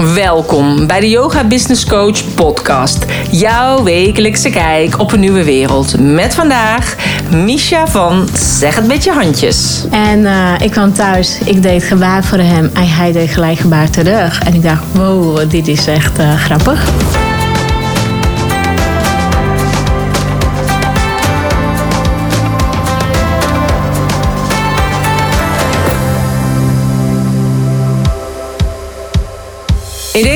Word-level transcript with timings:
Welkom 0.00 0.86
bij 0.86 1.00
de 1.00 1.08
Yoga 1.08 1.44
Business 1.44 1.86
Coach 1.86 2.34
podcast. 2.34 3.04
Jouw 3.30 3.82
wekelijkse 3.82 4.50
kijk 4.50 4.98
op 4.98 5.12
een 5.12 5.20
nieuwe 5.20 5.44
wereld. 5.44 6.00
Met 6.00 6.34
vandaag 6.34 6.96
Misha 7.30 7.86
van 7.86 8.28
Zeg 8.34 8.74
het 8.74 8.86
met 8.86 9.04
je 9.04 9.12
handjes. 9.12 9.84
En 9.90 10.20
uh, 10.20 10.54
ik 10.60 10.70
kwam 10.70 10.92
thuis, 10.92 11.38
ik 11.44 11.62
deed 11.62 11.82
gebaar 11.82 12.24
voor 12.24 12.38
hem 12.38 12.70
en 12.74 12.88
hij 12.88 13.12
deed 13.12 13.30
gelijk 13.30 13.58
gebaar 13.58 13.90
terug. 13.90 14.42
En 14.42 14.54
ik 14.54 14.62
dacht, 14.62 14.82
wow, 14.92 15.50
dit 15.50 15.68
is 15.68 15.86
echt 15.86 16.18
uh, 16.18 16.34
grappig. 16.34 16.88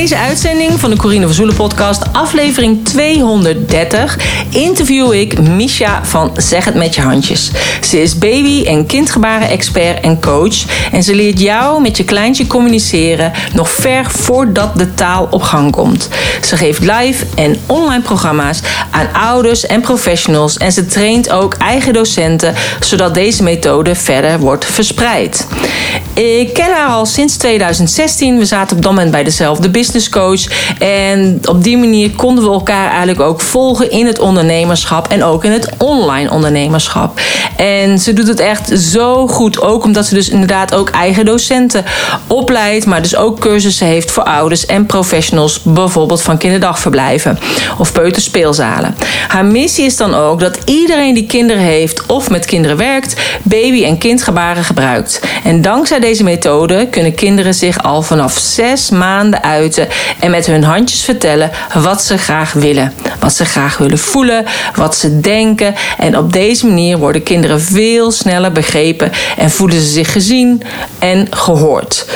Deze 0.08 0.18
uitzending 0.18 0.80
van 0.80 0.90
de 0.90 0.96
Corine 0.96 1.24
van 1.24 1.34
Zoelen 1.34 1.54
podcast, 1.54 2.02
aflevering 2.12 2.84
230, 2.84 4.18
interview 4.50 5.12
ik 5.12 5.38
Misha 5.40 6.04
van 6.04 6.32
Zeg 6.36 6.64
het 6.64 6.74
met 6.74 6.94
je 6.94 7.00
handjes. 7.00 7.50
Ze 7.82 8.02
is 8.02 8.18
baby- 8.18 8.64
en 8.66 8.86
kindgebaren-expert 8.86 10.00
en 10.00 10.20
coach. 10.20 10.64
En 10.92 11.02
ze 11.02 11.14
leert 11.14 11.40
jou 11.40 11.82
met 11.82 11.96
je 11.96 12.04
kleintje 12.04 12.46
communiceren 12.46 13.32
nog 13.54 13.70
ver 13.70 14.10
voordat 14.10 14.78
de 14.78 14.94
taal 14.94 15.28
op 15.30 15.42
gang 15.42 15.72
komt. 15.72 16.08
Ze 16.42 16.56
geeft 16.56 16.80
live 16.80 17.24
en 17.34 17.56
online 17.66 18.02
programma's 18.02 18.60
aan 18.90 19.12
ouders 19.12 19.66
en 19.66 19.80
professionals. 19.80 20.56
En 20.56 20.72
ze 20.72 20.86
traint 20.86 21.30
ook 21.30 21.54
eigen 21.54 21.92
docenten, 21.92 22.54
zodat 22.80 23.14
deze 23.14 23.42
methode 23.42 23.94
verder 23.94 24.38
wordt 24.38 24.64
verspreid. 24.64 25.46
Ik 26.14 26.54
ken 26.54 26.72
haar 26.72 26.88
al 26.88 27.06
sinds 27.06 27.36
2016. 27.36 28.38
We 28.38 28.44
zaten 28.44 28.76
op 28.76 28.82
dat 28.82 28.92
moment 28.92 29.10
bij 29.10 29.24
dezelfde 29.24 29.70
business 29.70 29.92
coach. 30.08 30.40
En 30.78 31.40
op 31.44 31.62
die 31.62 31.78
manier 31.78 32.10
konden 32.10 32.44
we 32.44 32.50
elkaar 32.50 32.88
eigenlijk 32.88 33.20
ook 33.20 33.40
volgen 33.40 33.90
in 33.90 34.06
het 34.06 34.18
ondernemerschap 34.18 35.08
en 35.08 35.24
ook 35.24 35.44
in 35.44 35.52
het 35.52 35.68
online 35.78 36.30
ondernemerschap. 36.30 37.20
En 37.56 37.98
ze 37.98 38.12
doet 38.12 38.26
het 38.26 38.40
echt 38.40 38.78
zo 38.78 39.26
goed, 39.26 39.60
ook 39.60 39.84
omdat 39.84 40.06
ze 40.06 40.14
dus 40.14 40.28
inderdaad 40.28 40.74
ook 40.74 40.90
eigen 40.90 41.24
docenten 41.24 41.84
opleidt, 42.26 42.86
maar 42.86 43.02
dus 43.02 43.16
ook 43.16 43.40
cursussen 43.40 43.86
heeft 43.86 44.10
voor 44.10 44.22
ouders 44.22 44.66
en 44.66 44.86
professionals, 44.86 45.60
bijvoorbeeld 45.62 46.22
van 46.22 46.38
kinderdagverblijven 46.38 47.38
of 47.78 47.92
peuterspeelzalen. 47.92 48.94
Haar 49.28 49.44
missie 49.44 49.84
is 49.84 49.96
dan 49.96 50.14
ook 50.14 50.40
dat 50.40 50.58
iedereen 50.64 51.14
die 51.14 51.26
kinderen 51.26 51.62
heeft 51.62 52.06
of 52.06 52.30
met 52.30 52.44
kinderen 52.44 52.76
werkt, 52.76 53.14
baby- 53.42 53.84
en 53.84 53.98
kindgebaren 53.98 54.64
gebruikt. 54.64 55.20
En 55.44 55.62
dankzij 55.62 56.00
deze 56.00 56.24
methode 56.24 56.88
kunnen 56.90 57.14
kinderen 57.14 57.54
zich 57.54 57.82
al 57.82 58.02
vanaf 58.02 58.38
zes 58.38 58.90
maanden 58.90 59.42
uiten 59.42 59.83
en 60.20 60.30
met 60.30 60.46
hun 60.46 60.64
handjes 60.64 61.02
vertellen 61.04 61.50
wat 61.74 62.02
ze 62.02 62.18
graag 62.18 62.52
willen. 62.52 62.92
Wat 63.20 63.32
ze 63.32 63.44
graag 63.44 63.78
willen 63.78 63.98
voelen, 63.98 64.44
wat 64.74 64.96
ze 64.96 65.20
denken. 65.20 65.74
En 65.98 66.18
op 66.18 66.32
deze 66.32 66.66
manier 66.66 66.98
worden 66.98 67.22
kinderen 67.22 67.60
veel 67.60 68.10
sneller 68.10 68.52
begrepen 68.52 69.12
en 69.36 69.50
voelen 69.50 69.80
ze 69.80 69.88
zich 69.88 70.12
gezien 70.12 70.62
en 70.98 71.26
gehoord. 71.30 72.06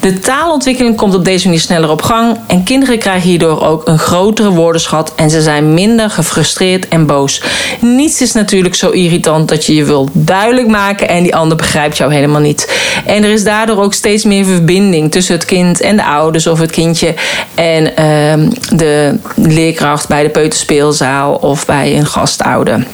De 0.00 0.18
taalontwikkeling 0.18 0.96
komt 0.96 1.14
op 1.14 1.24
deze 1.24 1.44
manier 1.44 1.60
sneller 1.60 1.90
op 1.90 2.02
gang 2.02 2.36
en 2.46 2.64
kinderen 2.64 2.98
krijgen 2.98 3.28
hierdoor 3.28 3.66
ook 3.66 3.88
een 3.88 3.98
grotere 3.98 4.50
woordenschat 4.50 5.12
en 5.14 5.30
ze 5.30 5.42
zijn 5.42 5.74
minder 5.74 6.10
gefrustreerd 6.10 6.88
en 6.88 7.06
boos. 7.06 7.42
Niets 7.80 8.20
is 8.20 8.32
natuurlijk 8.32 8.74
zo 8.74 8.90
irritant 8.90 9.48
dat 9.48 9.64
je 9.64 9.74
je 9.74 9.84
wil 9.84 10.08
duidelijk 10.12 10.68
maken 10.68 11.08
en 11.08 11.22
die 11.22 11.34
ander 11.34 11.56
begrijpt 11.56 11.96
jou 11.96 12.12
helemaal 12.12 12.40
niet. 12.40 12.72
En 13.06 13.24
er 13.24 13.30
is 13.30 13.44
daardoor 13.44 13.82
ook 13.82 13.94
steeds 13.94 14.24
meer 14.24 14.44
verbinding 14.44 15.10
tussen 15.10 15.34
het 15.34 15.44
kind 15.44 15.80
en 15.80 15.96
de 15.96 16.04
ouders 16.04 16.46
of 16.46 16.58
het 16.58 16.70
kindje 16.70 17.14
en 17.54 17.84
uh, 17.84 18.48
de 18.72 19.18
leerkracht 19.34 20.08
bij 20.08 20.22
de 20.22 20.30
peuterspeelzaal 20.30 21.34
of 21.34 21.66
bij 21.66 21.96
een 21.96 22.06
gastouder. 22.06 22.86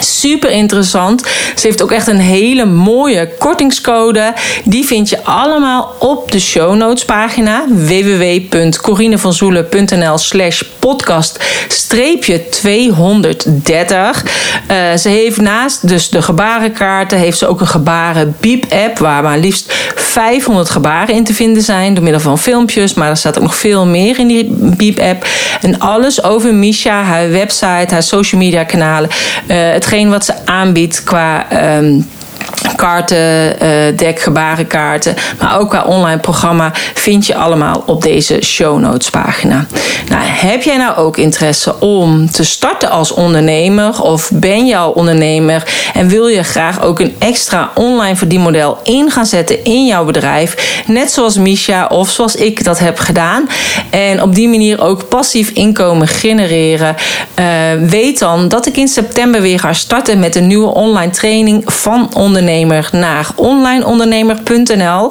Super 0.00 0.50
interessant. 0.50 1.22
Ze 1.54 1.66
heeft 1.66 1.82
ook 1.82 1.92
echt 1.92 2.06
een 2.06 2.20
hele 2.20 2.64
mooie 2.64 3.28
kortingscode. 3.38 4.34
Die 4.64 4.84
vind 4.84 5.08
je 5.08 5.24
allemaal 5.24 5.94
op 5.98 6.32
de 6.32 6.40
show 6.40 6.74
notes 6.74 7.04
pagina 7.04 7.64
www.corinevanzoelen.nl 7.68 10.18
slash 10.18 10.62
podcast 10.78 11.40
230. 11.78 14.24
Uh, 14.70 14.96
ze 14.96 15.08
heeft 15.08 15.40
naast 15.40 15.88
dus 15.88 16.08
de 16.08 16.22
gebarenkaarten 16.22 17.18
heeft 17.18 17.38
ze 17.38 17.46
ook 17.46 17.60
een 17.60 17.66
gebaren 17.66 18.36
beep 18.40 18.72
app 18.72 18.98
waar 18.98 19.22
maar 19.22 19.38
liefst 19.38 19.72
500 19.94 20.70
gebaren 20.70 21.14
in 21.14 21.24
te 21.24 21.34
vinden 21.34 21.62
zijn 21.62 21.94
door 21.94 22.02
middel 22.02 22.20
van 22.20 22.38
filmpjes, 22.38 22.94
maar 22.94 23.08
er 23.08 23.16
staat 23.16 23.36
ook 23.36 23.42
nog 23.42 23.56
veel 23.56 23.86
meer 23.86 24.18
in 24.18 24.26
die 24.26 24.54
beep 24.58 24.98
app 24.98 25.26
en 25.60 25.78
alles 25.78 26.22
over 26.22 26.54
Misha, 26.54 27.02
haar 27.02 27.30
website, 27.30 27.94
haar 27.94 28.02
social 28.02 28.40
media 28.40 28.64
kanalen, 28.64 29.10
uh, 29.48 29.63
hetgeen 29.72 30.10
wat 30.10 30.24
ze 30.24 30.34
aanbiedt 30.44 31.02
qua 31.02 31.46
um, 31.76 32.08
kaarten, 32.76 33.62
uh, 33.62 33.96
dek, 33.96 34.20
gebarenkaarten, 34.20 35.14
maar 35.40 35.58
ook 35.58 35.70
qua 35.70 35.82
online 35.82 36.20
programma 36.20 36.70
vind 36.94 37.26
je 37.26 37.34
allemaal 37.34 37.82
op 37.86 38.02
deze 38.02 38.42
show 38.42 38.78
notes 38.78 39.10
pagina. 39.10 39.66
Nou, 40.08 40.22
heb 40.24 40.62
jij 40.62 40.76
nou 40.76 40.96
ook 40.96 41.16
interesse 41.16 41.80
om 41.80 42.30
te 42.30 42.44
starten 42.44 42.90
als 42.90 43.12
ondernemer? 43.12 44.02
Of 44.02 44.30
ben 44.34 44.66
je 44.66 44.76
al 44.76 44.90
ondernemer 44.90 45.62
en 45.94 46.08
wil 46.08 46.26
je 46.26 46.42
graag 46.42 46.82
ook 46.82 47.00
een 47.00 47.14
extra 47.18 47.70
online 47.74 48.16
verdienmodel 48.16 48.78
in 48.82 49.10
gaan 49.10 49.26
zetten 49.26 49.64
in 49.64 49.86
jouw 49.86 50.04
bedrijf, 50.04 50.82
net 50.86 51.12
zoals 51.12 51.36
Misha 51.36 51.86
of 51.86 52.10
zoals 52.10 52.34
ik 52.34 52.64
dat 52.64 52.78
heb 52.78 52.98
gedaan. 52.98 53.48
En 53.90 54.22
op 54.22 54.34
die 54.34 54.48
manier 54.48 54.80
ook 54.80 55.08
passief 55.08 55.50
inkomen 55.50 56.08
genereren, 56.08 56.96
uh, 57.38 57.44
weet 57.88 58.18
dan 58.18 58.48
dat 58.48 58.66
ik 58.66 58.76
in 58.76 58.88
september 58.88 59.40
weer 59.40 59.58
ga 59.58 59.72
starten 59.72 60.18
met 60.18 60.36
een 60.36 60.46
nieuwe 60.46 60.74
online 60.74 61.10
training 61.10 61.62
van 61.66 62.14
ondernemers 62.14 62.42
naar 62.92 63.26
onlineondernemer.nl. 63.36 65.10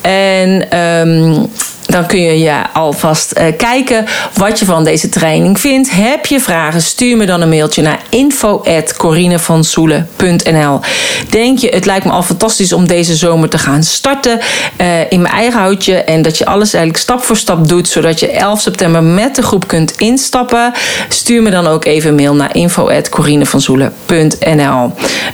En 0.00 0.78
um, 0.78 1.50
dan 1.86 2.06
kun 2.06 2.22
je 2.22 2.38
ja, 2.38 2.70
alvast 2.72 3.38
uh, 3.38 3.44
kijken 3.56 4.04
wat 4.34 4.58
je 4.58 4.64
van 4.64 4.84
deze 4.84 5.08
training 5.08 5.60
vindt. 5.60 5.90
Heb 5.90 6.26
je 6.26 6.40
vragen, 6.40 6.82
stuur 6.82 7.16
me 7.16 7.26
dan 7.26 7.40
een 7.40 7.48
mailtje 7.48 7.82
naar 7.82 8.00
info.corinevansoelen.nl 8.08 10.80
Denk 11.30 11.58
je, 11.58 11.68
het 11.68 11.86
lijkt 11.86 12.04
me 12.04 12.10
al 12.10 12.22
fantastisch 12.22 12.72
om 12.72 12.86
deze 12.86 13.14
zomer 13.14 13.48
te 13.48 13.58
gaan 13.58 13.82
starten 13.82 14.40
uh, 14.80 14.86
in 15.08 15.22
mijn 15.22 15.34
eigen 15.34 15.60
houtje. 15.60 15.94
En 15.94 16.22
dat 16.22 16.38
je 16.38 16.46
alles 16.46 16.74
eigenlijk 16.74 17.04
stap 17.04 17.22
voor 17.22 17.36
stap 17.36 17.68
doet, 17.68 17.88
zodat 17.88 18.20
je 18.20 18.30
11 18.30 18.60
september 18.60 19.02
met 19.02 19.36
de 19.36 19.42
groep 19.42 19.66
kunt 19.66 19.92
instappen. 19.96 20.72
Stuur 21.08 21.42
me 21.42 21.50
dan 21.50 21.66
ook 21.66 21.84
even 21.84 22.08
een 22.08 22.16
mail 22.16 22.34
naar 22.34 22.56
info.corinevansoelen.nl 22.56 24.56
uh, 24.56 24.90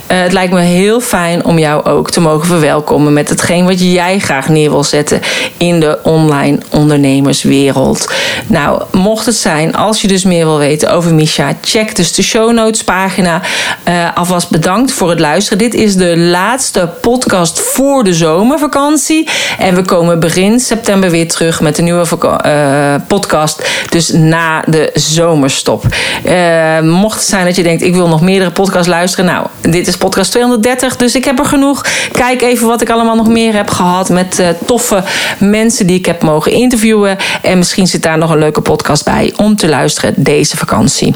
Het 0.07 0.33
lijkt 0.33 0.53
me 0.53 0.61
heel 0.61 1.01
fijn 1.01 1.45
om 1.45 1.59
jou 1.59 1.85
ook 1.85 2.11
te 2.11 2.21
mogen 2.21 2.47
verwelkomen 2.47 3.13
met 3.13 3.29
hetgeen 3.29 3.65
wat 3.65 3.81
jij 3.81 4.19
graag 4.19 4.49
neer 4.49 4.71
wil 4.71 4.85
zetten 4.85 5.21
in 5.57 5.81
de 5.81 5.99
online 6.03 6.40
ondernemerswereld. 6.71 8.13
Nou, 8.47 8.83
mocht 8.93 9.27
het 9.27 9.35
zijn, 9.35 9.77
als 9.77 10.01
je 10.01 10.09
dus 10.09 10.25
meer 10.25 10.45
wil 10.45 10.59
weten 10.59 10.93
over 10.93 11.15
Misha, 11.15 11.53
check 11.63 11.97
dus 11.97 12.13
de 12.13 12.23
show 12.23 12.53
notes 12.53 12.85
pagina. 12.85 13.41
Uh, 13.89 14.17
alvast 14.17 14.51
bedankt 14.51 14.93
voor 14.93 15.11
het 15.11 15.21
luisteren. 15.21 15.59
Dit 15.59 15.75
is 15.75 15.97
de 15.97 16.17
laatste 16.17 16.91
podcast 17.01 17.61
voor 17.61 18.05
de 18.05 18.15
zomervakantie. 18.15 19.29
En 19.59 19.75
we 19.75 19.83
komen 19.83 20.21
begin 20.21 20.61
september 20.61 21.11
weer 21.11 21.29
terug 21.29 21.61
met 21.61 21.79
een 21.79 21.85
nieuwe 21.85 22.05
uh, 22.25 22.95
podcast. 23.07 23.69
Dus 23.89 24.09
na 24.13 24.63
de 24.67 24.91
zomerstop. 24.95 25.85
Uh, 26.27 26.81
mocht 26.81 27.19
het 27.19 27.29
zijn 27.29 27.45
dat 27.45 27.57
je 27.57 27.63
denkt, 27.63 27.83
ik 27.83 27.95
wil 27.95 28.09
nog 28.09 28.21
meerdere 28.21 28.51
podcasts 28.51 28.89
luisteren. 28.89 29.25
Nou, 29.25 29.47
dit 29.61 29.87
is 29.87 29.97
podcast 29.97 30.31
230, 30.31 30.97
dus 30.97 31.15
ik 31.15 31.25
heb 31.25 31.39
er 31.39 31.45
genoeg. 31.45 31.85
Kijk 32.13 32.43
even 32.43 32.67
wat 32.67 32.81
ik 32.81 32.91
allemaal 32.91 33.17
nog 33.17 33.29
meer 33.29 33.55
heb 33.55 33.71
gehad 33.71 34.09
met 34.09 34.43
toffe 34.67 35.03
mensen 35.39 35.87
die 35.87 35.99
ik 35.99 36.07
heb 36.07 36.23
mogen 36.31 36.53
interviewen. 36.53 37.17
En 37.43 37.59
misschien 37.59 37.87
zit 37.87 38.03
daar 38.03 38.19
nog 38.19 38.31
een 38.31 38.39
leuke 38.39 38.61
podcast 38.61 39.05
bij 39.05 39.33
om 39.37 39.57
te 39.57 39.69
luisteren 39.69 40.15
deze 40.17 40.57
vakantie. 40.57 41.15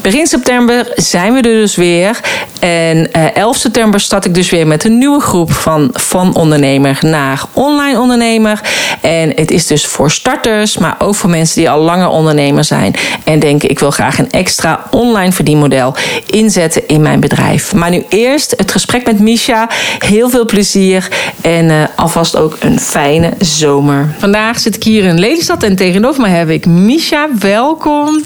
Begin 0.00 0.26
september 0.26 0.92
zijn 0.94 1.32
we 1.32 1.36
er 1.36 1.42
dus 1.42 1.76
weer. 1.76 2.20
En 2.60 3.12
11 3.12 3.54
eh, 3.54 3.60
september 3.60 4.00
start 4.00 4.24
ik 4.24 4.34
dus 4.34 4.50
weer 4.50 4.66
met 4.66 4.84
een 4.84 4.98
nieuwe 4.98 5.20
groep 5.20 5.52
van 5.52 5.90
van 5.92 6.34
ondernemer 6.34 6.98
naar 7.00 7.42
online 7.52 8.00
ondernemer. 8.00 8.60
En 9.00 9.32
het 9.34 9.50
is 9.50 9.66
dus 9.66 9.86
voor 9.86 10.10
starters, 10.10 10.78
maar 10.78 10.96
ook 10.98 11.14
voor 11.14 11.30
mensen 11.30 11.56
die 11.56 11.70
al 11.70 11.80
langer 11.80 12.08
ondernemer 12.08 12.64
zijn. 12.64 12.94
En 13.24 13.38
denken 13.38 13.70
ik 13.70 13.78
wil 13.78 13.90
graag 13.90 14.18
een 14.18 14.30
extra 14.30 14.84
online 14.90 15.32
verdienmodel 15.32 15.94
inzetten 16.26 16.86
in 16.86 17.02
mijn 17.02 17.20
bedrijf. 17.20 17.74
Maar 17.74 17.90
nu 17.90 18.04
eerst 18.08 18.54
het 18.56 18.72
gesprek 18.72 19.06
met 19.06 19.20
Misha. 19.20 19.68
Heel 19.98 20.30
veel 20.30 20.44
plezier 20.44 21.08
en 21.40 21.64
uh, 21.64 21.82
alvast 21.96 22.36
ook 22.36 22.56
een 22.60 22.80
fijne 22.80 23.32
zomer. 23.38 24.14
Vandaag 24.18 24.55
zit 24.58 24.76
ik 24.76 24.82
hier 24.82 25.04
in 25.04 25.18
Lelystad 25.18 25.62
en 25.62 25.76
tegenover 25.76 26.20
mij 26.20 26.30
heb 26.30 26.48
ik 26.48 26.66
Misha. 26.66 27.28
Welkom. 27.38 28.22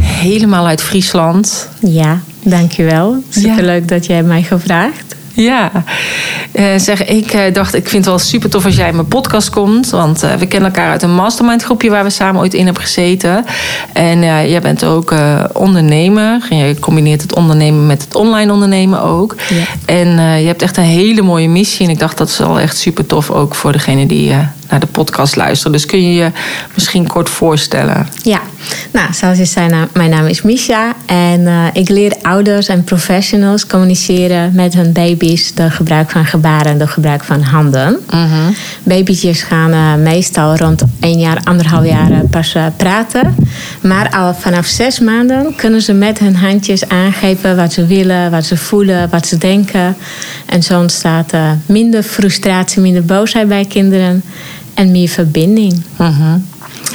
Helemaal 0.00 0.66
uit 0.66 0.82
Friesland. 0.82 1.68
Ja, 1.80 2.20
dankjewel. 2.42 3.22
Superleuk 3.28 3.80
ja. 3.80 3.86
dat 3.86 4.06
jij 4.06 4.22
mij 4.22 4.42
gevraagd. 4.42 5.16
Ja, 5.34 5.70
uh, 6.52 6.64
zeg, 6.76 7.04
ik 7.04 7.34
uh, 7.34 7.40
dacht, 7.52 7.74
ik 7.74 7.88
vind 7.88 8.04
het 8.04 8.14
wel 8.14 8.18
super 8.18 8.50
tof 8.50 8.64
als 8.64 8.76
jij 8.76 8.88
in 8.88 8.94
mijn 8.94 9.08
podcast 9.08 9.50
komt. 9.50 9.90
Want 9.90 10.24
uh, 10.24 10.34
we 10.34 10.46
kennen 10.46 10.70
elkaar 10.70 10.90
uit 10.90 11.02
een 11.02 11.14
mastermind 11.14 11.62
groepje 11.62 11.90
waar 11.90 12.04
we 12.04 12.10
samen 12.10 12.40
ooit 12.40 12.54
in 12.54 12.64
hebben 12.64 12.82
gezeten. 12.82 13.44
En 13.92 14.20
jij 14.22 14.60
bent 14.60 14.84
ook 14.84 15.14
ondernemer. 15.52 16.46
En 16.50 16.56
je 16.56 16.78
combineert 16.78 17.22
het 17.22 17.34
ondernemen 17.34 17.86
met 17.86 18.02
het 18.02 18.14
online 18.14 18.52
ondernemen 18.52 19.02
ook. 19.02 19.36
Ja. 19.48 19.64
En 19.84 20.40
je 20.40 20.46
hebt 20.46 20.62
echt 20.62 20.76
een 20.76 20.82
hele 20.82 21.22
mooie 21.22 21.48
missie. 21.48 21.86
En 21.86 21.92
ik 21.92 21.98
dacht, 21.98 22.18
dat 22.18 22.28
is 22.28 22.38
wel 22.38 22.60
echt 22.60 22.76
super 22.76 23.06
tof 23.06 23.30
ook 23.30 23.54
voor 23.54 23.72
degene 23.72 24.06
die 24.06 24.34
naar 24.70 24.80
de 24.80 24.86
podcast 24.86 25.36
luisteren. 25.36 25.72
Dus 25.72 25.86
kun 25.86 26.02
je 26.02 26.14
je 26.14 26.30
misschien 26.74 27.06
kort 27.06 27.30
voorstellen? 27.30 28.06
Ja, 28.22 28.40
nou, 28.90 29.12
zoals 29.12 29.38
je 29.38 29.44
zei, 29.44 29.68
nou, 29.68 29.86
mijn 29.92 30.10
naam 30.10 30.26
is 30.26 30.42
Misha. 30.42 30.94
En 31.06 31.40
uh, 31.40 31.64
ik 31.72 31.88
leer 31.88 32.16
ouders 32.22 32.68
en 32.68 32.84
professionals 32.84 33.66
communiceren 33.66 34.52
met 34.54 34.74
hun 34.74 34.92
baby's 34.92 35.54
door 35.54 35.70
gebruik 35.70 36.10
van 36.10 36.24
gebaren 36.24 36.72
en 36.72 36.78
door 36.78 36.88
gebruik 36.88 37.24
van 37.24 37.40
handen. 37.40 37.98
Mm 38.10 38.36
Babytjes 38.82 39.42
gaan 39.42 39.72
uh, 39.72 39.94
meestal 39.94 40.56
rond 40.56 40.82
één 41.00 41.18
jaar, 41.18 41.40
anderhalf 41.44 41.86
jaar 41.86 42.10
uh, 42.10 42.18
pas 42.30 42.56
praten. 42.76 43.34
Maar 43.80 44.10
al 44.10 44.34
vanaf 44.34 44.66
zes 44.66 44.98
maanden 45.00 45.54
kunnen 45.56 45.82
ze 45.82 45.92
met 45.92 46.18
hun 46.18 46.36
handjes 46.36 46.88
aangeven 46.88 47.56
wat 47.56 47.72
ze 47.72 47.86
willen, 47.86 48.30
wat 48.30 48.44
ze 48.44 48.56
voelen, 48.56 49.10
wat 49.10 49.26
ze 49.26 49.38
denken. 49.38 49.96
En 50.46 50.62
zo 50.62 50.80
ontstaat 50.80 51.32
minder 51.66 52.02
frustratie, 52.02 52.82
minder 52.82 53.04
boosheid 53.04 53.48
bij 53.48 53.64
kinderen 53.64 54.22
en 54.78 54.90
meer 54.90 55.08
verbinding. 55.08 55.82
Mhm. 55.96 56.38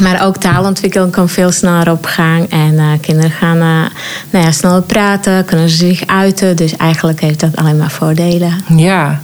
Maar 0.01 0.25
ook 0.25 0.37
taalontwikkeling 0.37 1.11
kan 1.11 1.29
veel 1.29 1.51
sneller 1.51 1.91
op 1.91 2.05
gang. 2.05 2.49
En 2.49 2.73
uh, 2.73 2.91
kinderen 3.01 3.31
gaan 3.31 3.57
uh, 3.57 3.89
nou 4.29 4.45
ja, 4.45 4.51
sneller 4.51 4.81
praten, 4.81 5.45
kunnen 5.45 5.69
ze 5.69 5.75
zich 5.75 6.07
uiten. 6.07 6.55
Dus 6.55 6.75
eigenlijk 6.75 7.21
heeft 7.21 7.39
dat 7.39 7.55
alleen 7.55 7.77
maar 7.77 7.91
voordelen. 7.91 8.53
Ja, 8.75 9.21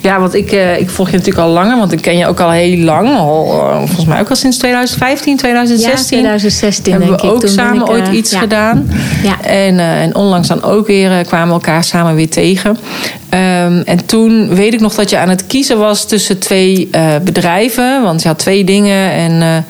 ja 0.00 0.20
want 0.20 0.34
ik, 0.34 0.52
uh, 0.52 0.80
ik 0.80 0.90
volg 0.90 1.10
je 1.10 1.16
natuurlijk 1.16 1.46
al 1.46 1.52
langer. 1.52 1.76
Want 1.78 1.92
ik 1.92 2.00
ken 2.00 2.16
je 2.16 2.26
ook 2.26 2.40
al 2.40 2.50
heel 2.50 2.78
lang. 2.78 3.16
Al, 3.16 3.46
volgens 3.78 4.06
mij 4.06 4.20
ook 4.20 4.28
al 4.30 4.36
sinds 4.36 4.56
2015, 4.58 5.36
2016. 5.36 6.18
Ja, 6.18 6.22
2016 6.22 6.92
Hebben 6.92 7.10
we 7.10 7.22
ook 7.22 7.46
samen 7.46 7.80
ik, 7.80 7.88
ooit 7.90 8.08
iets 8.08 8.30
ja. 8.30 8.38
gedaan. 8.38 8.90
Ja. 9.22 9.40
En, 9.42 9.78
en 9.78 10.14
onlangs 10.14 10.48
dan 10.48 10.62
ook 10.62 10.86
weer 10.86 11.24
kwamen 11.24 11.48
we 11.48 11.52
elkaar 11.52 11.84
samen 11.84 12.14
weer 12.14 12.30
tegen. 12.30 12.70
Um, 12.70 13.82
en 13.82 14.06
toen 14.06 14.54
weet 14.54 14.74
ik 14.74 14.80
nog 14.80 14.94
dat 14.94 15.10
je 15.10 15.18
aan 15.18 15.28
het 15.28 15.46
kiezen 15.46 15.78
was 15.78 16.04
tussen 16.04 16.38
twee 16.38 16.90
bedrijven. 17.22 18.02
Want 18.02 18.22
je 18.22 18.28
had 18.28 18.38
twee 18.38 18.64
dingen 18.64 19.12
en... 19.12 19.64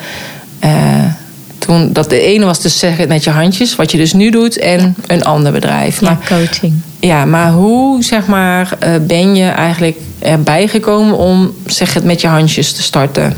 Toen, 1.58 1.92
dat 1.92 2.10
de 2.10 2.20
ene 2.20 2.44
was 2.44 2.60
dus 2.60 2.78
zeggen 2.78 3.08
met 3.08 3.24
je 3.24 3.30
handjes, 3.30 3.76
wat 3.76 3.90
je 3.90 3.98
dus 3.98 4.12
nu 4.12 4.30
doet, 4.30 4.58
en 4.58 4.94
een 5.06 5.24
ander 5.24 5.52
bedrijf. 5.52 6.00
Maar, 6.00 6.18
ja, 6.28 6.36
coaching. 6.36 6.74
Ja, 7.00 7.24
maar 7.24 7.50
hoe 7.50 8.02
zeg 8.02 8.26
maar, 8.26 8.78
uh, 8.82 8.88
ben 9.06 9.34
je 9.34 9.48
eigenlijk 9.48 9.96
erbij 10.18 10.68
gekomen 10.68 11.16
om 11.16 11.54
zeg 11.66 11.94
het 11.94 12.04
met 12.04 12.20
je 12.20 12.28
handjes 12.28 12.72
te 12.72 12.82
starten? 12.82 13.36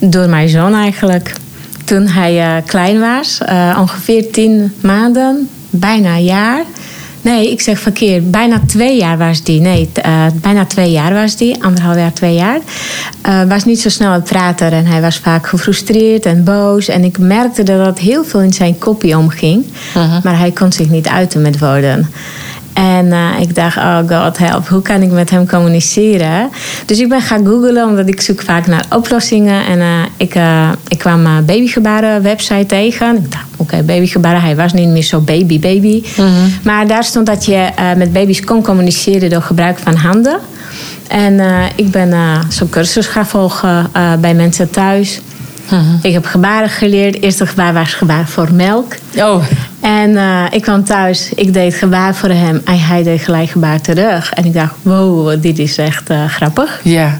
Door 0.00 0.28
mijn 0.28 0.48
zoon 0.48 0.74
eigenlijk. 0.74 1.32
Toen 1.84 2.06
hij 2.06 2.56
uh, 2.56 2.62
klein 2.66 3.00
was, 3.00 3.40
ongeveer 3.78 4.30
tien 4.30 4.72
maanden, 4.80 5.48
bijna 5.70 6.14
een 6.14 6.24
jaar 6.24 6.64
Nee, 7.22 7.50
ik 7.50 7.60
zeg 7.60 7.78
verkeerd. 7.78 8.30
Bijna 8.30 8.60
twee 8.66 8.96
jaar 8.96 9.18
was 9.18 9.42
die. 9.42 9.60
Nee, 9.60 9.90
uh, 10.06 10.26
bijna 10.34 10.64
twee 10.64 10.90
jaar 10.90 11.14
was 11.14 11.36
die. 11.36 11.64
Anderhalf 11.64 11.96
jaar, 11.96 12.12
twee 12.12 12.34
jaar. 12.34 12.58
Uh, 13.28 13.42
was 13.42 13.64
niet 13.64 13.80
zo 13.80 13.88
snel 13.88 14.12
een 14.12 14.22
prater. 14.22 14.72
En 14.72 14.86
hij 14.86 15.00
was 15.00 15.18
vaak 15.18 15.46
gefrustreerd 15.46 16.26
en 16.26 16.44
boos. 16.44 16.88
En 16.88 17.04
ik 17.04 17.18
merkte 17.18 17.62
dat 17.62 17.84
dat 17.84 17.98
heel 17.98 18.24
veel 18.24 18.40
in 18.40 18.52
zijn 18.52 18.78
kopje 18.78 19.18
omging. 19.18 19.64
Uh 19.64 20.12
-huh. 20.12 20.22
Maar 20.22 20.38
hij 20.38 20.50
kon 20.50 20.72
zich 20.72 20.88
niet 20.88 21.08
uiten 21.08 21.42
met 21.42 21.58
woorden. 21.58 22.10
En 22.72 23.06
uh, 23.06 23.40
ik 23.40 23.54
dacht, 23.54 23.76
oh 23.76 23.98
god 24.08 24.38
help, 24.38 24.68
hoe 24.68 24.82
kan 24.82 25.02
ik 25.02 25.10
met 25.10 25.30
hem 25.30 25.48
communiceren? 25.48 26.50
Dus 26.86 26.98
ik 26.98 27.08
ben 27.08 27.20
gaan 27.20 27.46
googlen, 27.46 27.88
omdat 27.88 28.08
ik 28.08 28.20
zoek 28.20 28.42
vaak 28.42 28.66
naar 28.66 28.84
oplossingen. 28.90 29.66
En 29.66 29.78
uh, 29.78 29.86
ik, 30.16 30.34
uh, 30.34 30.68
ik 30.88 30.98
kwam 30.98 31.26
een 31.26 31.44
babygebaren 31.44 32.22
website 32.22 32.66
tegen. 32.66 33.16
Ik 33.16 33.32
dacht, 33.32 33.44
oké, 33.52 33.62
okay, 33.62 33.84
babygebaren, 33.84 34.40
hij 34.40 34.56
was 34.56 34.72
niet 34.72 34.88
meer 34.88 35.02
zo 35.02 35.20
baby 35.20 35.60
baby. 35.60 36.02
-hmm. 36.16 36.52
Maar 36.62 36.86
daar 36.86 37.04
stond 37.04 37.26
dat 37.26 37.44
je 37.44 37.68
met 37.96 38.12
baby's 38.12 38.44
kon 38.44 38.62
communiceren 38.62 39.30
door 39.30 39.42
gebruik 39.42 39.78
van 39.78 39.94
handen. 39.94 40.38
En 41.08 41.40
ik 41.76 41.90
ben 41.90 42.14
zo'n 42.48 42.68
cursus 42.68 43.06
gaan 43.06 43.26
volgen 43.26 43.90
bij 44.20 44.34
mensen 44.34 44.70
thuis. 44.70 45.20
Mm-hmm. 45.70 45.98
Ik 46.02 46.12
heb 46.12 46.24
gebaren 46.24 46.68
geleerd. 46.68 47.22
Eerste 47.22 47.46
gebaar 47.46 47.72
was 47.72 47.94
gebaar 47.94 48.28
voor 48.28 48.52
melk. 48.52 48.94
Oh. 49.16 49.44
En 49.82 50.10
uh, 50.10 50.44
ik 50.50 50.62
kwam 50.62 50.84
thuis, 50.84 51.32
ik 51.34 51.52
deed 51.52 51.74
gebaar 51.74 52.14
voor 52.14 52.28
hem 52.28 52.60
en 52.64 52.78
hij 52.78 53.02
deed 53.02 53.22
gelijk 53.22 53.50
gebaar 53.50 53.80
terug. 53.80 54.32
En 54.32 54.44
ik 54.44 54.52
dacht, 54.52 54.74
wow, 54.82 55.42
dit 55.42 55.58
is 55.58 55.78
echt 55.78 56.10
uh, 56.10 56.24
grappig. 56.24 56.80
Ja. 56.84 57.18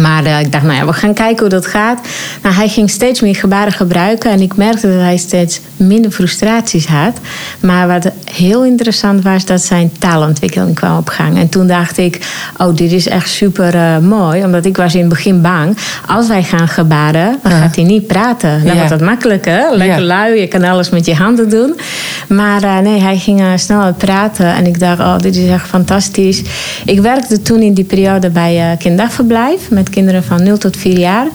Maar 0.00 0.24
uh, 0.24 0.40
ik 0.40 0.52
dacht, 0.52 0.64
nou 0.64 0.76
ja, 0.76 0.86
we 0.86 0.92
gaan 0.92 1.14
kijken 1.14 1.38
hoe 1.38 1.48
dat 1.48 1.66
gaat. 1.66 2.00
Nou, 2.42 2.54
hij 2.54 2.68
ging 2.68 2.90
steeds 2.90 3.20
meer 3.20 3.34
gebaren 3.34 3.72
gebruiken. 3.72 4.30
En 4.30 4.40
ik 4.40 4.56
merkte 4.56 4.86
dat 4.86 5.00
hij 5.00 5.16
steeds 5.16 5.60
minder 5.76 6.10
frustraties 6.10 6.86
had. 6.86 7.20
Maar 7.60 7.88
wat 7.88 8.10
heel 8.24 8.64
interessant 8.64 9.22
was, 9.22 9.44
dat 9.44 9.62
zijn 9.62 9.92
taalontwikkeling 9.98 10.74
kwam 10.74 10.96
op 10.96 11.08
gang. 11.08 11.38
En 11.38 11.48
toen 11.48 11.66
dacht 11.66 11.98
ik, 11.98 12.26
oh, 12.56 12.76
dit 12.76 12.92
is 12.92 13.08
echt 13.08 13.28
super 13.28 13.74
uh, 13.74 13.98
mooi. 13.98 14.44
Omdat 14.44 14.64
ik 14.64 14.76
was 14.76 14.94
in 14.94 15.00
het 15.00 15.08
begin 15.08 15.42
bang. 15.42 15.76
Als 16.06 16.28
wij 16.28 16.42
gaan 16.42 16.68
gebaren, 16.68 17.38
dan 17.42 17.52
gaat 17.52 17.76
hij 17.76 17.84
niet 17.84 18.06
praten. 18.06 18.58
Dan 18.58 18.72
ja. 18.72 18.74
wordt 18.74 18.90
het 18.90 19.00
makkelijker. 19.00 19.76
Lekker 19.76 19.98
ja. 19.98 20.04
lui, 20.04 20.40
je 20.40 20.46
kan 20.46 20.64
alles 20.64 20.90
met 20.90 21.06
je 21.06 21.14
handen 21.14 21.48
doen. 21.48 21.74
Maar 22.28 22.62
uh, 22.62 22.78
nee, 22.78 23.00
hij 23.00 23.18
ging 23.18 23.42
snel 23.56 23.94
praten. 23.94 24.54
En 24.54 24.66
ik 24.66 24.78
dacht, 24.78 25.00
oh, 25.00 25.18
dit 25.18 25.36
is 25.36 25.48
echt 25.48 25.66
fantastisch. 25.66 26.42
Ik 26.84 27.00
werkte 27.00 27.42
toen 27.42 27.60
in 27.60 27.74
die 27.74 27.84
periode 27.84 28.30
bij 28.30 28.76
kinderdagverblijf 28.78 29.70
met 29.76 29.90
kinderen 29.90 30.24
van 30.24 30.42
0 30.42 30.58
tot 30.58 30.76
4 30.76 30.98
jaar. 30.98 31.26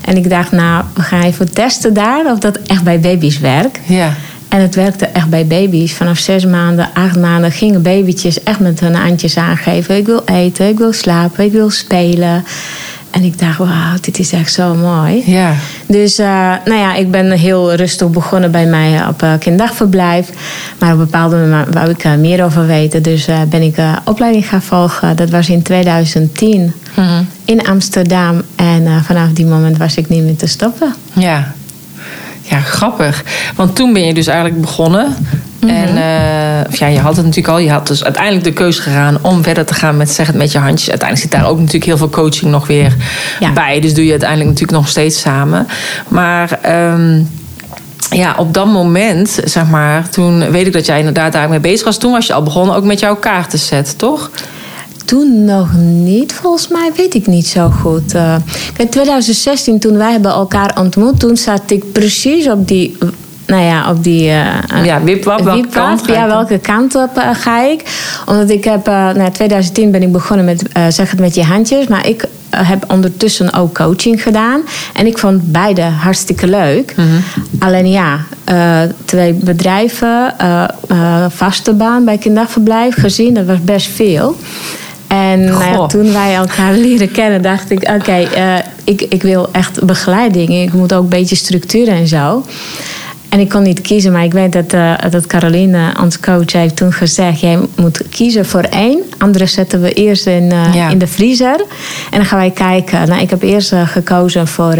En 0.00 0.16
ik 0.16 0.30
dacht, 0.30 0.52
nou, 0.52 0.84
we 0.94 1.02
gaan 1.02 1.22
even 1.22 1.52
testen 1.52 1.94
daar 1.94 2.32
of 2.32 2.38
dat 2.38 2.58
echt 2.66 2.82
bij 2.82 3.00
baby's 3.00 3.38
werkt. 3.38 3.78
Ja. 3.86 4.14
En 4.48 4.60
het 4.60 4.74
werkte 4.74 5.06
echt 5.06 5.28
bij 5.28 5.46
baby's. 5.46 5.92
Vanaf 5.92 6.18
zes 6.18 6.46
maanden, 6.46 6.88
acht 6.94 7.18
maanden 7.18 7.52
gingen 7.52 7.82
babytjes 7.82 8.42
echt 8.42 8.60
met 8.60 8.80
hun 8.80 8.94
handjes 8.94 9.36
aangeven. 9.36 9.96
Ik 9.96 10.06
wil 10.06 10.22
eten, 10.24 10.68
ik 10.68 10.78
wil 10.78 10.92
slapen, 10.92 11.44
ik 11.44 11.52
wil 11.52 11.70
spelen. 11.70 12.44
En 13.10 13.22
ik 13.22 13.38
dacht, 13.38 13.58
wauw, 13.58 13.96
dit 14.00 14.18
is 14.18 14.32
echt 14.32 14.52
zo 14.52 14.74
mooi. 14.74 15.22
Ja. 15.26 15.54
Dus 15.86 16.18
uh, 16.18 16.26
nou 16.64 16.78
ja, 16.78 16.94
ik 16.94 17.10
ben 17.10 17.30
heel 17.30 17.74
rustig 17.74 18.10
begonnen 18.10 18.50
bij 18.50 18.66
mij 18.66 19.06
op 19.08 19.22
uh, 19.22 19.32
kinderdagverblijf. 19.38 20.30
Maar 20.78 20.92
op 20.92 20.98
bepaalde 20.98 21.36
moment 21.36 21.74
wou 21.74 21.90
ik 21.90 22.04
uh, 22.04 22.14
meer 22.14 22.44
over 22.44 22.66
weten. 22.66 23.02
Dus 23.02 23.28
ben 23.48 23.62
ik 23.62 23.76
opleiding 24.04 24.48
gaan 24.48 24.62
volgen. 24.62 25.16
Dat 25.16 25.30
was 25.30 25.48
in 25.48 25.62
2010 25.62 26.72
mm-hmm. 26.94 27.26
In 27.50 27.66
Amsterdam. 27.66 28.42
En 28.56 29.04
vanaf 29.04 29.28
die 29.32 29.46
moment 29.46 29.76
was 29.76 29.96
ik 29.96 30.08
niet 30.08 30.22
meer 30.22 30.36
te 30.36 30.46
stoppen. 30.46 30.94
Ja. 31.12 31.52
Ja, 32.42 32.60
grappig. 32.60 33.24
Want 33.56 33.76
toen 33.76 33.92
ben 33.92 34.06
je 34.06 34.14
dus 34.14 34.26
eigenlijk 34.26 34.60
begonnen 34.60 35.16
Mm-hmm. 35.60 35.76
En 35.76 35.96
uh, 35.96 36.78
ja, 36.78 36.86
je 36.86 36.98
had 36.98 37.16
het 37.16 37.24
natuurlijk 37.24 37.54
al. 37.54 37.58
Je 37.58 37.70
had 37.70 37.86
dus 37.86 38.04
uiteindelijk 38.04 38.44
de 38.44 38.52
keuze 38.52 38.82
gedaan 38.82 39.18
om 39.20 39.42
verder 39.42 39.64
te 39.64 39.74
gaan 39.74 39.96
met 39.96 40.10
zeg 40.10 40.26
het 40.26 40.36
met 40.36 40.52
je 40.52 40.58
handjes. 40.58 40.88
Uiteindelijk 40.88 41.30
zit 41.30 41.40
daar 41.40 41.50
ook 41.50 41.58
natuurlijk 41.58 41.84
heel 41.84 41.96
veel 41.96 42.08
coaching 42.08 42.50
nog 42.50 42.66
weer 42.66 42.94
ja. 43.40 43.52
bij. 43.52 43.80
Dus 43.80 43.94
doe 43.94 44.04
je 44.04 44.10
uiteindelijk 44.10 44.50
natuurlijk 44.50 44.78
nog 44.78 44.88
steeds 44.88 45.20
samen. 45.20 45.66
Maar 46.08 46.58
um, 46.92 47.28
ja, 48.10 48.34
op 48.36 48.54
dat 48.54 48.66
moment, 48.66 49.40
zeg 49.44 49.66
maar, 49.66 50.08
toen 50.08 50.50
weet 50.50 50.66
ik 50.66 50.72
dat 50.72 50.86
jij 50.86 50.98
inderdaad 50.98 51.32
daarmee 51.32 51.60
bezig 51.60 51.84
was. 51.84 51.98
Toen 51.98 52.12
was 52.12 52.26
je 52.26 52.32
al 52.32 52.42
begonnen 52.42 52.74
ook 52.74 52.84
met 52.84 53.00
jouw 53.00 53.16
kaartenset, 53.16 53.98
toch? 53.98 54.30
Toen 55.04 55.44
nog 55.44 55.72
niet, 55.78 56.32
volgens 56.32 56.68
mij, 56.68 56.90
weet 56.96 57.14
ik 57.14 57.26
niet 57.26 57.46
zo 57.46 57.68
goed. 57.68 58.14
Uh, 58.14 58.36
in 58.76 58.88
2016, 58.88 59.78
toen 59.78 59.96
wij 59.96 60.12
hebben 60.12 60.30
elkaar 60.30 60.76
ontmoet, 60.80 61.20
toen 61.20 61.36
zat 61.36 61.70
ik 61.70 61.92
precies 61.92 62.48
op 62.48 62.68
die 62.68 62.96
nou 63.50 63.62
ja, 63.62 63.90
op 63.90 64.04
die... 64.04 64.24
Uh, 64.24 64.84
ja, 64.84 65.02
wipwap, 65.02 65.40
welke 65.40 65.68
kant 65.68 66.06
Ja, 66.06 66.26
welke 66.26 66.58
kant 66.58 66.94
op 66.94 67.10
uh, 67.16 67.30
ga 67.32 67.62
ik? 67.62 67.82
Omdat 68.26 68.50
ik 68.50 68.64
heb... 68.64 68.88
Uh, 68.88 68.94
nou, 68.94 69.30
2010 69.30 69.90
ben 69.90 70.02
ik 70.02 70.12
begonnen 70.12 70.44
met 70.44 70.62
zeg 70.88 71.10
het 71.10 71.20
met 71.20 71.34
je 71.34 71.44
handjes. 71.44 71.86
Maar 71.86 72.06
ik 72.08 72.24
heb 72.56 72.84
ondertussen 72.88 73.52
ook 73.52 73.74
coaching 73.74 74.22
gedaan. 74.22 74.62
En 74.94 75.06
ik 75.06 75.18
vond 75.18 75.52
beide 75.52 75.82
hartstikke 75.82 76.46
leuk. 76.46 76.94
Mm 76.96 77.04
-hmm. 77.04 77.22
Alleen 77.58 77.90
ja, 77.90 78.18
twee 79.04 79.32
bedrijven, 79.32 80.34
vaste 81.28 81.72
baan 81.72 82.04
bij 82.04 82.18
kinderdagverblijf 82.18 82.94
gezien. 82.94 83.34
Dat 83.34 83.46
was 83.46 83.64
best 83.64 83.86
veel. 83.86 84.36
En 85.10 85.44
nou 85.44 85.64
ja, 85.64 85.86
toen 85.86 86.12
wij 86.12 86.34
elkaar 86.34 86.72
leren 86.86 87.10
kennen, 87.10 87.42
dacht 87.42 87.70
ik: 87.70 87.82
oké, 87.82 87.92
okay, 87.92 88.28
uh, 88.36 88.64
ik, 88.84 89.00
ik 89.00 89.22
wil 89.22 89.48
echt 89.52 89.84
begeleiding. 89.84 90.54
Ik 90.54 90.72
moet 90.72 90.94
ook 90.94 91.02
een 91.02 91.08
beetje 91.08 91.36
structuur 91.36 91.88
en 91.88 92.06
zo. 92.06 92.44
En 93.28 93.40
ik 93.40 93.48
kon 93.48 93.62
niet 93.62 93.80
kiezen, 93.80 94.12
maar 94.12 94.24
ik 94.24 94.32
weet 94.32 94.52
dat, 94.52 94.72
uh, 94.72 94.94
dat 95.10 95.26
Caroline, 95.26 95.94
ons 96.00 96.20
coach, 96.20 96.52
heeft 96.52 96.76
toen 96.76 96.92
gezegd: 96.92 97.40
jij 97.40 97.58
moet 97.76 98.02
kiezen 98.10 98.46
voor 98.46 98.62
één. 98.62 99.02
Andere 99.18 99.46
zetten 99.46 99.80
we 99.80 99.92
eerst 99.92 100.26
in, 100.26 100.52
uh, 100.52 100.74
ja. 100.74 100.88
in 100.88 100.98
de 100.98 101.06
vriezer. 101.06 101.64
En 102.10 102.18
dan 102.18 102.24
gaan 102.24 102.38
wij 102.38 102.50
kijken. 102.50 103.08
Nou, 103.08 103.20
ik 103.20 103.30
heb 103.30 103.42
eerst 103.42 103.72
uh, 103.72 103.88
gekozen 103.88 104.46
voor 104.46 104.74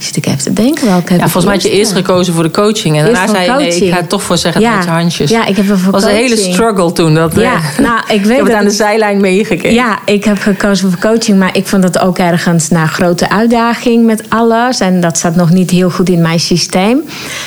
Zit 0.00 0.16
ik 0.16 0.26
even 0.26 0.38
te 0.38 0.52
denken 0.52 0.86
welke 0.86 1.12
Ja, 1.12 1.18
volgens 1.20 1.44
mij 1.44 1.54
had 1.54 1.62
je 1.62 1.70
eerst 1.70 1.92
gekozen 1.92 2.34
voor 2.34 2.42
de 2.42 2.50
coaching. 2.50 2.96
En 2.98 3.06
Eerst 3.06 3.14
daarna 3.14 3.26
voor 3.26 3.44
zei 3.44 3.64
je, 3.64 3.78
nee, 3.78 3.88
ik 3.88 3.94
ga 3.94 4.02
toch 4.02 4.22
voor 4.22 4.36
zeggen 4.38 4.60
Ja. 4.60 4.74
met 4.74 4.84
je 4.84 4.90
handjes. 4.90 5.30
Ja, 5.30 5.46
ik 5.46 5.56
heb 5.56 5.68
ervoor 5.68 5.92
was 5.92 6.04
een 6.04 6.10
hele 6.10 6.36
struggle 6.36 6.92
toen. 6.92 7.14
Dat, 7.14 7.34
Ja, 7.34 7.54
eh, 7.54 7.78
nou, 7.78 7.98
ik 8.08 8.24
weet 8.24 8.30
ik 8.30 8.36
heb 8.36 8.46
het 8.46 8.54
aan 8.54 8.64
de 8.64 8.70
zijlijn 8.70 9.20
meegekeken. 9.20 9.72
Ja, 9.72 9.98
ik 10.04 10.24
heb 10.24 10.38
gekozen 10.38 10.90
voor 10.90 11.00
coaching, 11.00 11.38
maar 11.38 11.56
ik 11.56 11.66
vond 11.66 11.82
dat 11.82 11.98
ook 11.98 12.18
ergens 12.18 12.70
een 12.70 12.88
grote 12.88 13.30
uitdaging 13.30 14.04
met 14.04 14.22
alles. 14.28 14.80
En 14.80 15.00
dat 15.00 15.18
zat 15.18 15.34
nog 15.36 15.50
niet 15.50 15.70
heel 15.70 15.90
goed 15.90 16.08
in 16.08 16.22
mijn 16.22 16.40
systeem. 16.40 17.00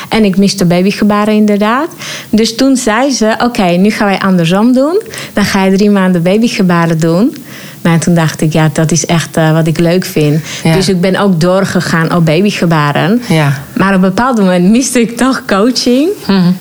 En 0.10 0.24
ik 0.24 0.38
miste 0.38 0.66
babygebaren 0.66 1.34
inderdaad. 1.34 1.88
Dus 2.30 2.56
toen 2.56 2.76
zei 2.76 3.12
ze, 3.12 3.36
oké, 3.44 3.64
nu 3.66 3.90
gaan 3.90 4.08
wij 4.08 4.20
andersom 4.20 4.74
doen. 4.74 5.02
Dan 5.34 5.46
ga 5.46 5.64
je 5.64 5.76
drie 5.76 5.90
maanden 5.90 6.24
babygebaren 6.24 7.00
doen. 7.00 7.36
Maar 7.84 8.00
toen 8.00 8.14
dacht 8.14 8.42
ik, 8.42 8.54
ja, 8.54 8.70
dat 8.74 8.92
is 8.92 9.06
echt 9.06 9.38
eh, 9.38 9.52
wat 9.52 9.68
ik 9.68 9.80
leuk 9.80 10.06
vind. 10.06 10.42
Ja. 10.64 10.74
Dus 10.74 10.90
ik 10.90 11.02
ben 11.02 11.16
ook 11.20 11.40
doorgegaan 11.42 12.16
op 12.16 12.26
babygebaren. 12.26 13.22
Ja. 13.28 13.54
Maar 13.74 13.88
op 13.90 13.94
een 13.96 14.02
bepaald 14.02 14.38
moment 14.38 14.70
miste 14.70 15.02
ik 15.02 15.18
toch 15.18 15.42
coaching. 15.48 16.10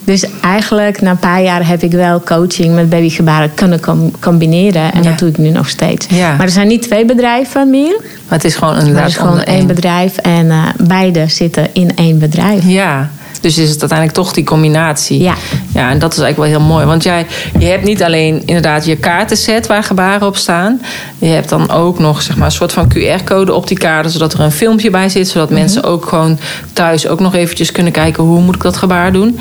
Dus 0.05 0.25
eigenlijk 0.41 1.01
na 1.01 1.11
een 1.11 1.19
paar 1.19 1.43
jaar 1.43 1.67
heb 1.67 1.83
ik 1.83 1.93
wel 1.93 2.21
coaching 2.23 2.75
met 2.75 2.89
babygebaren 2.89 3.55
kunnen 3.55 3.81
com- 3.81 4.13
combineren. 4.21 4.93
En 4.93 5.03
Ja. 5.03 5.09
dat 5.11 5.19
doe 5.19 5.29
ik 5.29 5.39
nu 5.39 5.51
nog 5.51 5.69
steeds. 5.69 6.07
Ja. 6.09 6.29
Maar 6.37 6.47
er 6.47 6.53
zijn 6.53 6.69
niet 6.69 6.83
twee 6.83 7.05
bedrijven 7.05 7.71
meer. 7.71 7.97
Maar 8.01 8.39
het 8.39 8.45
is 8.45 8.55
gewoon 8.55 8.73
Maar 8.75 8.81
inderdaad 8.83 9.05
het 9.05 9.13
is 9.13 9.19
gewoon 9.23 9.43
één 9.43 9.67
bedrijf. 9.67 10.17
En 10.17 10.51
eh, 10.51 10.63
beide 10.87 11.25
zitten 11.29 11.67
in 11.73 11.97
één 11.97 12.19
bedrijf. 12.19 12.65
Ja, 12.67 13.11
dus 13.43 13.59
is 13.59 13.71
het 13.71 13.81
uiteindelijk 13.81 14.19
toch 14.19 14.33
die 14.33 14.45
combinatie. 14.45 15.23
Ja. 15.23 15.35
Ja, 15.75 15.91
en 15.91 15.99
dat 15.99 16.13
is 16.13 16.19
eigenlijk 16.19 16.51
wel 16.51 16.61
heel 16.61 16.69
mooi. 16.75 16.87
Want 16.87 17.03
jij, 17.03 17.27
je 17.59 17.67
hebt 17.67 17.85
niet 17.85 18.03
alleen 18.03 18.43
inderdaad 18.47 18.85
je 18.85 18.97
kaartenset 18.97 19.67
waar 19.67 19.85
gebaren 19.85 20.27
op 20.27 20.37
staan. 20.37 20.81
Je 21.19 21.27
hebt 21.27 21.49
dan 21.49 21.71
ook 21.71 21.99
nog 21.99 22.23
zeg 22.23 22.37
maar, 22.37 22.47
een 22.47 22.53
soort 22.53 22.73
van 22.73 22.93
QR-code 22.97 23.53
op 23.55 23.67
die 23.69 23.79
kaarten. 23.79 24.11
Zodat 24.11 24.33
er 24.33 24.41
een 24.41 24.53
filmpje 24.53 24.91
bij 24.91 25.09
zit. 25.09 25.29
Zodat 25.29 25.51
Mhm. 25.51 25.59
mensen 25.59 25.83
ook 25.83 26.07
gewoon 26.07 26.39
thuis 26.73 27.07
ook 27.07 27.21
nog 27.21 27.35
eventjes 27.35 27.73
kunnen 27.73 27.93
kijken... 27.93 28.23
hoe 28.23 28.41
moet 28.41 28.55
ik 28.55 28.63
dat 28.63 28.77
gebaar 28.77 29.13
doen. 29.13 29.39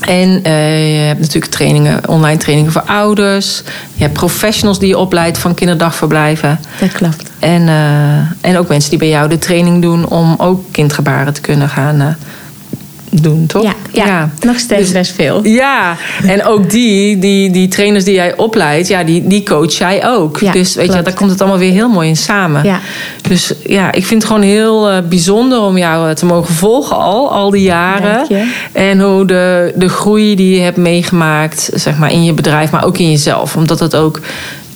En 0.00 0.40
eh, 0.42 0.94
je 1.00 1.06
hebt 1.06 1.20
natuurlijk 1.20 1.52
trainingen, 1.52 2.08
online 2.08 2.38
trainingen 2.38 2.72
voor 2.72 2.82
ouders. 2.82 3.62
Je 3.94 4.02
hebt 4.02 4.12
professionals 4.12 4.78
die 4.78 4.88
je 4.88 4.98
opleidt 4.98 5.38
van 5.38 5.54
kinderdagverblijven. 5.54 6.60
Dat 6.80 6.92
klopt. 6.92 7.30
En, 7.38 7.68
eh, 7.68 8.50
en 8.50 8.58
ook 8.58 8.68
mensen 8.68 8.90
die 8.90 8.98
bij 8.98 9.08
jou 9.08 9.28
de 9.28 9.38
training 9.38 9.82
doen 9.82 10.08
om 10.08 10.34
ook 10.38 10.64
kindgebaren 10.70 11.32
te 11.32 11.40
kunnen 11.40 11.68
gaan 11.68 12.00
eh, 12.00 12.06
doen, 13.10 13.46
toch? 13.46 13.62
Ja, 13.62 13.74
ja, 13.92 14.30
nog 14.40 14.58
steeds 14.58 14.82
Dus- 14.82 14.92
best 14.92 15.12
veel. 15.12 15.46
Ja, 15.46 15.96
en 16.26 16.44
ook 16.44 16.70
die, 16.70 17.18
die, 17.18 17.50
die 17.50 17.68
trainers 17.68 18.04
die 18.04 18.14
jij 18.14 18.36
opleidt, 18.36 18.88
ja, 18.88 19.04
die, 19.04 19.26
die 19.26 19.42
coach 19.42 19.72
jij 19.72 20.06
ook. 20.06 20.38
Ja, 20.38 20.52
dus 20.52 20.74
weet 20.74 20.92
je, 20.92 21.02
daar 21.02 21.14
komt 21.14 21.30
het 21.30 21.40
allemaal 21.40 21.58
weer 21.58 21.72
heel 21.72 21.88
mooi 21.88 22.08
in 22.08 22.16
samen. 22.16 22.64
Ja. 22.64 22.80
Dus 23.28 23.52
ja, 23.64 23.92
ik 23.92 24.06
vind 24.06 24.22
het 24.22 24.32
gewoon 24.32 24.48
heel 24.48 24.90
eh, 24.90 24.98
bijzonder 25.08 25.60
om 25.60 25.78
jou 25.78 26.08
eh, 26.08 26.14
te 26.14 26.26
mogen 26.26 26.54
volgen 26.54 26.96
al, 26.96 27.30
al 27.32 27.50
die 27.50 27.62
jaren. 27.62 28.26
En 28.72 29.00
hoe 29.00 29.24
de, 29.24 29.72
de 29.76 29.88
groei 29.88 30.34
die 30.34 30.54
je 30.54 30.60
hebt 30.60 30.76
meegemaakt, 30.76 31.70
zeg 31.74 31.98
maar, 31.98 32.12
in 32.12 32.24
je 32.24 32.32
bedrijf, 32.32 32.70
maar 32.70 32.84
ook 32.84 32.98
in 32.98 33.10
jezelf. 33.10 33.56
Omdat 33.56 33.80
het 33.80 33.96
ook 33.96 34.20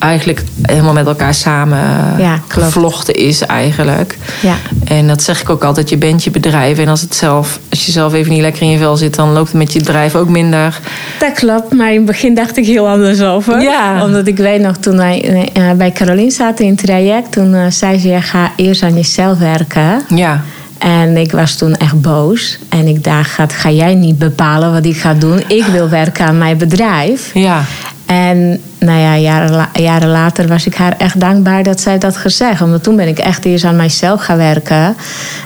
eigenlijk 0.00 0.42
helemaal 0.62 0.92
met 0.92 1.06
elkaar 1.06 1.34
samen 1.34 1.78
eh, 1.78 2.18
Ja, 2.18 2.40
gevlochten 2.48 3.14
is 3.14 3.40
eigenlijk. 3.40 4.18
Ja. 4.42 4.54
En 4.84 5.06
dat 5.06 5.22
zeg 5.22 5.40
ik 5.40 5.50
ook 5.50 5.64
altijd, 5.64 5.88
je 5.88 5.96
bent 5.96 6.24
je 6.24 6.30
bedrijf. 6.30 6.78
En 6.78 6.88
als, 6.88 7.00
het 7.00 7.14
zelf, 7.14 7.58
als 7.70 7.86
je 7.86 7.92
zelf 7.92 8.12
even 8.12 8.32
niet 8.32 8.40
lekker 8.40 8.62
in 8.62 8.70
je 8.70 8.78
vel 8.78 8.96
zit, 8.96 9.14
dan 9.14 9.32
loopt 9.32 9.48
het 9.48 9.56
met 9.56 9.72
je 9.72 9.78
bedrijf 9.78 10.14
ook 10.14 10.28
minder. 10.28 10.80
Dat 11.18 11.32
klopt, 11.32 11.72
maar 11.72 11.90
in 11.90 11.96
het 11.96 12.04
begin 12.06 12.34
dacht 12.34 12.56
ik 12.56 12.66
heel 12.66 12.88
anders 12.88 13.22
over. 13.22 13.60
Ja. 13.62 14.04
Omdat 14.04 14.26
ik 14.26 14.36
weet 14.36 14.60
nog, 14.60 14.76
toen 14.76 14.96
wij 14.96 15.48
eh, 15.52 15.70
bij 15.72 15.92
Caroline 15.92 16.30
zaten 16.30 16.64
in 16.64 16.70
het 16.70 16.84
traject... 16.84 17.32
toen 17.32 17.54
eh, 17.54 17.66
zei 17.68 17.98
ze, 17.98 18.08
ja, 18.08 18.20
ga 18.20 18.52
eerst 18.56 18.82
aan 18.82 18.94
jezelf 18.94 19.38
werken. 19.38 20.02
Ja, 20.14 20.42
En 20.78 21.16
ik 21.16 21.32
was 21.32 21.56
toen 21.56 21.74
echt 21.76 22.00
boos. 22.00 22.58
En 22.68 22.86
ik 22.86 23.04
dacht, 23.04 23.30
ga, 23.30 23.46
ga 23.48 23.70
jij 23.70 23.94
niet 23.94 24.18
bepalen 24.18 24.72
wat 24.72 24.84
ik 24.84 24.96
ga 24.96 25.14
doen? 25.14 25.42
Ik 25.46 25.64
wil 25.64 25.88
werken 25.88 26.26
aan 26.26 26.38
mijn 26.38 26.58
bedrijf. 26.58 27.30
ja, 27.34 27.64
En 28.06 28.60
nou 28.80 28.98
ja, 29.00 29.16
jaren, 29.16 29.50
la- 29.50 29.70
jaren 29.72 30.08
later 30.08 30.48
was 30.48 30.66
ik 30.66 30.74
haar 30.74 30.94
echt 30.98 31.20
dankbaar 31.20 31.62
dat 31.62 31.80
zij 31.80 31.98
dat 31.98 32.16
gezegd. 32.16 32.62
Omdat 32.62 32.82
toen 32.82 32.96
ben 32.96 33.08
ik 33.08 33.18
echt 33.18 33.44
eerst 33.44 33.64
aan 33.64 33.76
mijzelf 33.76 34.20
gaan 34.24 34.36
werken. 34.36 34.96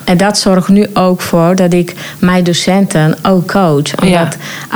En 0.04 0.16
dat 0.16 0.38
zorgt 0.38 0.68
nu 0.68 0.86
ook 0.94 1.20
voor 1.20 1.54
dat 1.54 1.72
ik 1.72 1.94
mijn 2.18 2.44
docenten 2.44 3.16
ook 3.22 3.46
coach. 3.52 3.94
Omdat 4.02 4.08
Ja. 4.10 4.28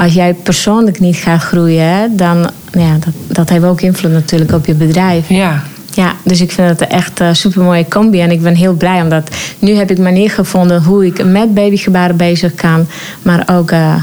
als 0.03 0.13
jij 0.13 0.35
persoonlijk 0.35 1.01
niet 1.01 1.17
gaat 1.17 1.43
groeien, 1.43 2.17
dan 2.17 2.37
nou 2.73 2.87
ja, 2.87 2.93
dat, 3.05 3.15
dat 3.27 3.49
heeft 3.49 3.65
ook 3.65 3.81
invloed 3.81 4.13
natuurlijk 4.13 4.53
op 4.53 4.67
je 4.67 4.75
bedrijf. 4.75 5.29
ja. 5.29 5.63
Ja, 5.95 6.13
dus 6.25 6.41
ik 6.41 6.53
vind 6.53 6.69
het 6.69 6.87
echt 6.89 7.21
een 7.21 7.37
super 7.37 7.63
mooie 7.63 7.89
combi. 7.89 8.21
En 8.21 8.31
ik 8.31 8.43
ben 8.43 8.55
heel 8.55 8.73
blij 8.75 9.03
omdat 9.03 9.31
nu 9.59 9.75
heb 9.75 9.91
ik 9.91 9.99
manier 9.99 10.31
gevonden 10.31 10.83
hoe 10.83 11.07
ik 11.07 11.25
met 11.25 11.55
babygebaren 11.55 12.17
bezig 12.17 12.55
kan. 12.55 12.87
Maar 13.23 13.49
ook 13.51 13.71
eh, 13.71 13.95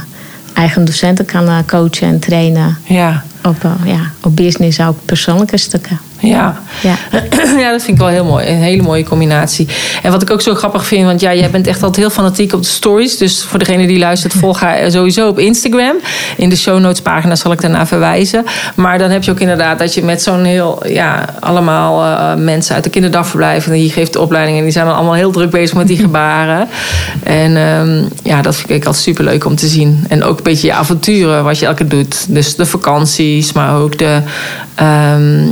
eigen 0.54 0.86
docenten 0.86 1.26
kan 1.26 1.48
eh, 1.48 1.58
coachen 1.68 2.08
en 2.08 2.20
trainen. 2.20 2.78
ja. 2.84 3.24
Op, 3.46 3.64
eh, 3.64 3.72
ja, 3.86 4.12
op 4.22 4.36
business, 4.36 4.80
ook 4.80 4.98
persoonlijke 5.06 5.58
stukken. 5.58 6.00
Ja. 6.25 6.62
Ja. 6.82 6.96
ja, 7.63 7.72
dat 7.72 7.84
vind 7.84 7.88
ik 7.88 7.98
wel 7.98 8.08
heel 8.08 8.25
mooi. 8.25 8.48
Een 8.48 8.55
hele 8.55 8.82
mooie 8.82 9.03
combinatie. 9.03 9.67
En 10.03 10.12
wat 10.12 10.22
ik 10.22 10.32
ook 10.32 10.41
zo 10.41 10.55
grappig 10.55 10.86
vind, 10.86 11.05
want 11.05 11.22
ja, 11.22 11.34
jij 11.34 11.50
bent 11.50 11.67
echt 11.67 11.84
altijd 11.84 12.05
heel 12.05 12.10
fanatiek 12.15 12.53
op 12.53 12.62
de 12.62 12.67
stories. 12.67 13.17
Dus 13.17 13.44
voor 13.44 13.60
degene 13.60 13.88
die 13.88 14.00
luistert, 14.00 14.34
volg 14.44 14.60
haar 14.60 14.91
sowieso 14.91 15.27
op 15.27 15.39
Instagram. 15.39 15.96
In 16.38 16.50
de 16.50 16.55
show 16.55 16.79
notes 16.79 17.01
pagina 17.01 17.36
zal 17.36 17.51
ik 17.51 17.62
daarna 17.62 17.88
verwijzen. 17.88 18.46
Maar 18.75 18.98
dan 18.98 19.10
heb 19.10 19.24
je 19.24 19.32
ook 19.32 19.39
inderdaad 19.39 19.79
dat 19.79 19.94
je 19.94 20.03
met 20.03 20.22
zo'n 20.22 20.44
heel, 20.44 20.88
ja, 20.88 21.25
allemaal 21.39 22.03
eh, 22.03 22.44
mensen 22.44 22.75
uit 22.75 22.84
de 22.84 22.89
kinderdagverblijf. 22.89 23.65
En 23.65 23.72
die 23.74 23.89
geeft 23.89 24.13
de 24.13 24.22
opleiding 24.22 24.58
en 24.58 24.63
die 24.63 24.72
zijn 24.74 24.86
dan 24.86 24.96
allemaal 24.96 25.13
heel 25.13 25.32
druk 25.32 25.50
bezig 25.50 25.77
met 25.77 25.88
die 25.88 25.98
gebaren. 26.08 26.67
En 27.24 27.58
ehm, 27.58 28.03
ja, 28.24 28.41
dat 28.41 28.55
vind 28.55 28.70
ik 28.70 28.86
altijd 28.86 29.03
superleuk 29.03 29.46
om 29.46 29.55
te 29.55 29.67
zien. 29.67 30.05
En 30.10 30.24
ook 30.24 30.38
een 30.38 30.44
beetje 30.44 30.67
je 30.67 30.74
avonturen, 30.74 31.44
wat 31.44 31.60
je 31.60 31.65
elke 31.65 31.86
keer 31.86 31.89
doet. 31.89 32.25
Dus 32.29 32.55
de 32.55 32.65
vakanties, 32.65 33.53
maar 33.53 33.75
ook 33.75 33.98
de. 33.98 34.20
ehm, 34.75 35.48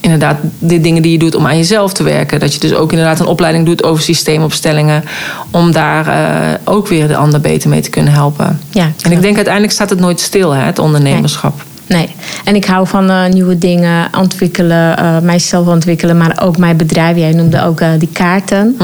inderdaad 0.00 0.36
de 0.58 0.80
dingen 0.80 1.02
die 1.02 1.12
je 1.12 1.18
doet 1.18 1.34
om 1.34 1.46
aan 1.46 1.56
jezelf 1.56 1.92
te 1.92 2.02
werken. 2.02 2.40
Dat 2.40 2.54
je 2.54 2.60
dus 2.60 2.74
ook 2.74 2.90
inderdaad 2.90 3.20
een 3.20 3.26
opleiding 3.26 3.66
doet 3.66 3.82
over 3.82 4.02
systeemopstellingen. 4.02 5.04
Om 5.50 5.72
daar 5.72 6.06
eh, 6.06 6.58
ook 6.64 6.88
weer 6.88 7.08
de 7.08 7.16
ander 7.16 7.40
beter 7.40 7.68
mee 7.68 7.80
te 7.80 7.90
kunnen 7.90 8.12
helpen. 8.12 8.60
Ja, 8.70 8.92
en 9.02 9.12
ik 9.12 9.20
denk 9.20 9.34
uiteindelijk 9.34 9.74
staat 9.74 9.90
het 9.90 10.00
nooit 10.00 10.20
stil, 10.20 10.50
hè, 10.50 10.62
het 10.62 10.78
ondernemerschap. 10.78 11.62
Nee, 11.90 12.08
en 12.44 12.54
ik 12.54 12.64
hou 12.64 12.86
van 12.86 13.10
eh, 13.10 13.26
nieuwe 13.26 13.58
dingen 13.58 14.08
ontwikkelen, 14.18 14.96
eh, 14.96 15.18
mijzelf 15.18 15.66
ontwikkelen, 15.66 16.16
maar 16.16 16.38
ook 16.42 16.58
mijn 16.58 16.76
bedrijf. 16.76 17.16
Jij 17.16 17.32
noemde 17.32 17.62
ook 17.62 17.80
eh, 17.80 17.88
die 17.98 18.08
kaarten. 18.12 18.76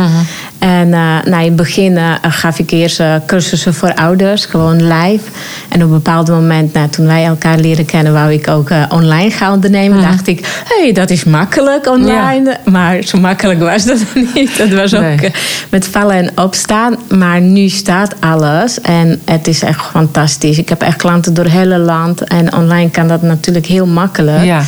En 0.58 0.92
eh, 0.92 1.00
nou, 1.24 1.38
in 1.42 1.46
het 1.46 1.56
begin 1.56 1.98
gaf 2.22 2.58
ik 2.58 2.70
eerst 2.70 3.02
cursussen 3.26 3.74
voor 3.74 3.94
ouders, 3.94 4.44
gewoon 4.44 4.88
live. 4.88 5.24
En 5.68 5.76
op 5.82 5.86
een 5.88 5.90
bepaald 5.90 6.28
moment, 6.28 6.72
nou, 6.72 6.88
toen 6.88 7.06
wij 7.06 7.24
elkaar 7.24 7.58
leren 7.58 7.84
kennen, 7.84 8.12
wou 8.12 8.32
ik 8.32 8.48
ook 8.48 8.70
online 8.88 9.30
gaan 9.30 9.52
ondernemen. 9.52 10.02
Dacht 10.02 10.26
ik, 10.26 10.62
hé, 10.68 10.82
hey, 10.82 10.92
dat 10.92 11.10
is 11.10 11.24
makkelijk 11.24 11.86
online. 11.88 12.56
Maar 12.64 13.02
zo 13.02 13.18
makkelijk 13.18 13.60
was 13.60 13.84
dat 13.84 13.98
niet. 14.34 14.58
Dat 14.58 14.68
was 14.68 14.94
ook 14.94 15.00
Nee. 15.02 15.32
met 15.68 15.86
vallen 15.86 16.14
en 16.14 16.30
opstaan. 16.44 16.96
Maar 17.08 17.40
nu 17.40 17.68
staat 17.68 18.14
alles 18.20 18.80
en 18.80 19.20
het 19.24 19.46
is 19.46 19.62
echt 19.62 19.80
fantastisch. 19.84 20.58
Ik 20.58 20.68
heb 20.68 20.82
echt 20.82 20.96
klanten 20.96 21.34
door 21.34 21.44
het 21.44 21.52
hele 21.52 21.78
land. 21.78 22.20
En 22.24 22.54
online 22.54 22.90
kan 22.96 23.08
dat 23.08 23.22
natuurlijk 23.22 23.66
heel 23.66 23.86
makkelijk. 23.86 24.44
Ja. 24.44 24.62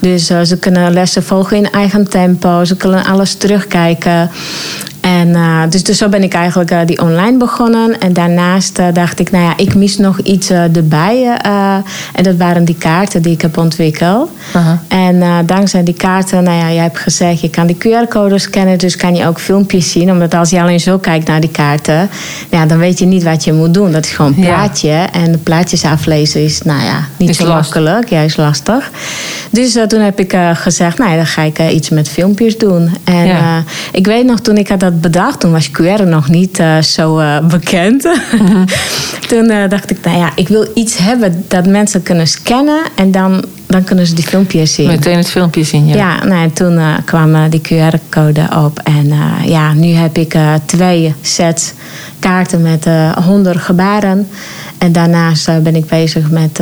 Dus 0.00 0.30
eh, 0.30 0.40
ze 0.42 0.58
kunnen 0.58 0.92
lessen 0.92 1.22
volgen 1.22 1.56
in 1.56 1.70
eigen 1.70 2.08
tempo. 2.08 2.64
Ze 2.64 2.76
kunnen 2.76 3.04
alles 3.04 3.34
terugkijken. 3.34 4.30
En 5.02 5.34
eh, 5.34 5.62
dus, 5.68 5.82
dus 5.82 5.98
zo 5.98 6.08
ben 6.08 6.22
ik 6.22 6.34
eigenlijk 6.34 6.70
eh, 6.70 6.78
die 6.86 7.00
online 7.00 7.36
begonnen. 7.38 7.98
En 8.00 8.12
daarnaast 8.12 8.78
eh, 8.78 8.86
dacht 8.92 9.20
ik, 9.20 9.30
nou 9.30 9.44
ja, 9.44 9.56
ik 9.56 9.74
mis 9.74 9.98
nog 9.98 10.18
iets 10.18 10.50
erbij. 10.50 11.36
en 12.14 12.22
dat 12.22 12.36
waren 12.36 12.64
die 12.64 12.74
kaarten 12.74 13.22
die 13.22 13.32
ik 13.32 13.40
heb 13.42 13.56
ontwikkeld. 13.58 14.30
En 14.88 15.46
dankzij 15.46 15.82
die 15.82 15.94
kaarten, 15.94 16.42
nou 16.42 16.56
ja, 16.56 16.72
jij 16.72 16.82
hebt 16.82 16.98
gezegd, 16.98 17.40
je 17.40 17.50
kan 17.50 17.66
die 17.66 17.76
QR-codes 17.76 18.42
scannen, 18.42 18.78
dus 18.78 18.96
kan 18.96 19.14
je 19.14 19.26
ook 19.26 19.40
filmpjes 19.40 19.90
zien. 19.90 20.10
Omdat 20.10 20.34
als 20.34 20.50
je 20.50 20.60
alleen 20.60 20.80
zo 20.80 20.98
kijkt 20.98 21.26
naar 21.28 21.40
die 21.40 21.50
kaarten, 21.50 21.94
nou 22.50 22.62
ja, 22.62 22.66
dan 22.66 22.78
weet 22.78 22.98
je 22.98 23.06
niet 23.06 23.22
wat 23.22 23.44
je 23.44 23.52
moet 23.52 23.74
doen. 23.74 23.92
Dat 23.92 24.04
is 24.04 24.10
gewoon 24.10 24.34
een 24.36 24.42
Ja. 24.42 24.54
plaatje. 24.54 25.06
En 25.12 25.32
de 25.32 25.38
plaatjes 25.38 25.84
aflezen 25.84 26.44
is, 26.44 26.62
nou 26.62 26.82
ja, 26.84 27.06
niet 27.16 27.28
Is 27.28 27.36
zo 27.36 27.46
makkelijk. 27.46 28.08
Ja, 28.08 28.20
is 28.20 28.36
lastig. 28.36 28.90
Dus 29.50 29.78
toen 29.88 30.00
heb 30.00 30.18
ik 30.20 30.36
gezegd, 30.54 30.98
nou 30.98 31.10
ja, 31.10 31.16
dan 31.16 31.26
ga 31.26 31.42
ik 31.42 31.58
iets 31.70 31.88
met 31.88 32.08
filmpjes 32.08 32.58
doen. 32.58 32.90
En 33.04 33.26
Ja. 33.26 33.62
ik 33.92 34.06
weet 34.06 34.24
nog, 34.24 34.40
toen 34.40 34.56
ik 34.56 34.68
had 34.68 34.80
dat 34.80 34.91
bedacht, 35.00 35.40
toen 35.40 35.52
was 35.52 35.70
QR 35.70 36.06
nog 36.06 36.28
niet 36.28 36.58
eh, 36.58 36.78
zo 36.78 37.18
eh, 37.18 37.46
bekend. 37.46 38.02
toen 39.28 39.50
eh, 39.50 39.68
dacht 39.68 39.90
ik, 39.90 39.98
nou 40.04 40.18
ja, 40.18 40.32
ik 40.34 40.48
wil 40.48 40.70
iets 40.74 40.96
hebben 40.96 41.44
dat 41.48 41.66
mensen 41.66 42.02
kunnen 42.02 42.26
scannen 42.26 42.82
en 42.94 43.10
dan 43.10 43.44
dan 43.66 43.84
kunnen 43.84 44.06
ze 44.06 44.14
die 44.14 44.26
filmpjes 44.26 44.74
zien. 44.74 44.86
Meteen 44.86 45.16
het 45.16 45.30
filmpje 45.30 45.62
zien, 45.64 45.86
ja. 45.86 45.94
Ja, 45.94 46.24
nou, 46.24 46.42
en 46.42 46.52
toen 46.52 46.80
kwam 47.04 47.50
die 47.50 47.60
QR-code 47.60 48.48
op. 48.64 48.78
En 48.78 49.12
ja, 49.44 49.72
nu 49.72 49.88
heb 49.88 50.18
ik 50.18 50.34
twee 50.64 51.14
sets 51.22 51.72
kaarten 52.18 52.62
met 52.62 52.86
honderd 53.24 53.58
gebaren. 53.58 54.28
En 54.82 54.92
daarnaast 54.92 55.62
ben 55.62 55.76
ik 55.76 55.86
bezig 55.86 56.30
met, 56.30 56.60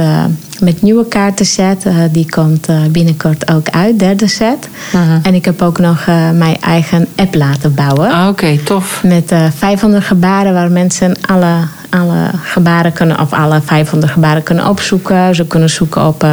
met 0.61 0.83
nieuwe 0.83 1.09
kaartenset. 1.09 1.87
die 2.11 2.31
komt 2.31 2.69
binnenkort 2.91 3.53
ook 3.53 3.69
uit, 3.69 3.99
derde 3.99 4.27
set. 4.27 4.69
-huh. 4.91 5.01
En 5.23 5.35
ik 5.35 5.45
heb 5.45 5.63
ook 5.63 5.79
nog 5.79 6.07
mijn 6.35 6.57
eigen 6.61 7.07
app 7.17 7.35
laten 7.35 7.75
bouwen. 7.75 8.11
Ah, 8.11 8.21
oké, 8.21 8.29
okay, 8.29 8.57
tof. 8.57 9.03
Met 9.03 9.33
500 9.57 10.05
gebaren 10.05 10.53
waar 10.53 10.71
mensen 10.71 11.17
alle, 11.21 11.55
alle 11.91 12.31
gebaren 12.43 12.93
kunnen... 12.93 13.21
of 13.21 13.33
alle 13.33 13.61
500 13.65 14.13
gebaren 14.13 14.43
kunnen 14.43 14.69
opzoeken. 14.69 15.35
Ze 15.35 15.47
kunnen 15.47 15.71
zoeken 15.71 16.07
op 16.07 16.27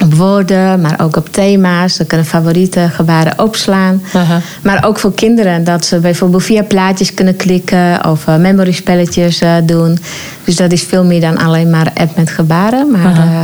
op 0.00 0.14
woorden, 0.14 0.80
maar 0.80 1.00
ook 1.00 1.16
op 1.16 1.32
thema's. 1.32 1.94
Ze 1.94 2.04
kunnen 2.04 2.26
favoriete 2.26 2.88
gebaren 2.92 3.38
opslaan. 3.38 4.02
Uh 4.06 4.30
-huh. 4.30 4.36
Maar 4.62 4.84
ook 4.84 4.98
voor 4.98 5.14
kinderen, 5.14 5.64
dat 5.64 5.84
ze 5.84 5.98
bijvoorbeeld 5.98 6.42
via 6.42 6.62
plaatjes 6.62 7.14
kunnen 7.14 7.36
klikken 7.36 8.06
of 8.06 8.26
uh, 8.26 8.36
memory 8.36 8.72
spelletjes 8.72 9.42
uh, 9.42 9.54
doen. 9.64 9.98
Dus 10.44 10.56
dat 10.56 10.72
is 10.72 10.82
veel 10.82 11.04
meer 11.04 11.20
dan 11.20 11.38
alleen 11.38 11.70
maar 11.70 11.90
app 11.94 12.16
met 12.16 12.30
gebaren. 12.30 12.90
Maar 12.90 13.14
-huh. 13.14 13.40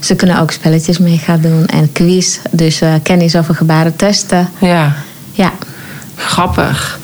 ze 0.00 0.14
kunnen 0.14 0.40
ook 0.40 0.50
spelletjes 0.50 0.98
mee 0.98 1.18
gaan 1.18 1.40
doen 1.40 1.66
en 1.66 1.92
quiz. 1.92 2.38
Dus 2.50 2.80
kennis 3.02 3.36
over 3.36 3.54
gebaren 3.54 3.96
testen. 3.96 4.48
Ja. 4.60 4.92
Ja. 5.32 5.52
Grappig 6.16 6.98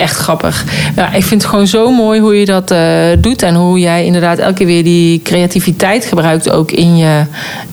echt 0.00 0.16
grappig. 0.16 0.64
Ja, 0.96 1.12
ik 1.12 1.24
vind 1.24 1.42
het 1.42 1.50
gewoon 1.50 1.66
zo 1.66 1.90
mooi 1.90 2.20
hoe 2.20 2.38
je 2.38 2.44
dat 2.44 2.70
uh, 2.70 2.78
doet. 3.18 3.42
En 3.42 3.54
hoe 3.54 3.78
jij 3.78 4.04
inderdaad 4.04 4.38
elke 4.38 4.54
keer 4.54 4.66
weer 4.66 4.84
die 4.84 5.22
creativiteit 5.22 6.04
gebruikt 6.04 6.50
ook 6.50 6.70
in 6.70 6.96
je, 6.96 7.24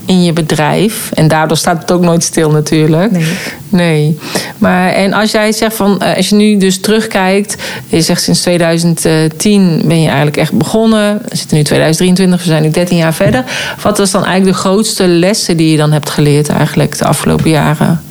in 0.05 0.24
je 0.24 0.34
bedrijf. 0.34 1.12
En 1.13 1.27
daardoor 1.27 1.57
staat 1.57 1.81
het 1.81 1.91
ook 1.91 2.01
nooit 2.01 2.24
stil 2.24 2.51
natuurlijk. 2.51 3.12
Nee. 3.12 3.25
nee. 3.69 4.19
Maar 4.57 4.89
en 4.89 5.13
als 5.13 5.31
jij 5.31 5.51
zegt 5.51 5.75
van, 5.75 6.01
uh, 6.03 6.15
als 6.15 6.29
je 6.29 6.36
nu 6.36 6.57
dus 6.57 6.79
terugkijkt. 6.79 7.55
Je 7.88 8.01
zegt 8.01 8.22
sinds 8.22 8.41
2010 8.41 9.81
ben 9.86 10.01
je 10.01 10.07
eigenlijk 10.07 10.38
echt 10.38 10.53
begonnen. 10.53 11.22
We 11.27 11.38
zitten 11.38 11.57
nu 11.57 11.63
2023, 11.63 12.39
we 12.43 12.50
zijn 12.50 12.62
nu 12.63 12.69
13 12.69 12.98
jaar 12.98 13.13
verder. 13.13 13.43
Wat 13.81 13.98
was 13.98 14.12
dan 14.12 14.25
eigenlijk 14.25 14.55
de 14.55 14.62
grootste 14.62 15.07
lessen 15.07 15.57
die 15.57 15.72
je 15.72 15.77
dan 15.77 15.91
hebt 15.91 16.10
geleerd 16.10 16.50
eigenlijk 16.50 16.98
de 16.98 17.05
afgelopen 17.05 17.50
jaren? 17.50 18.01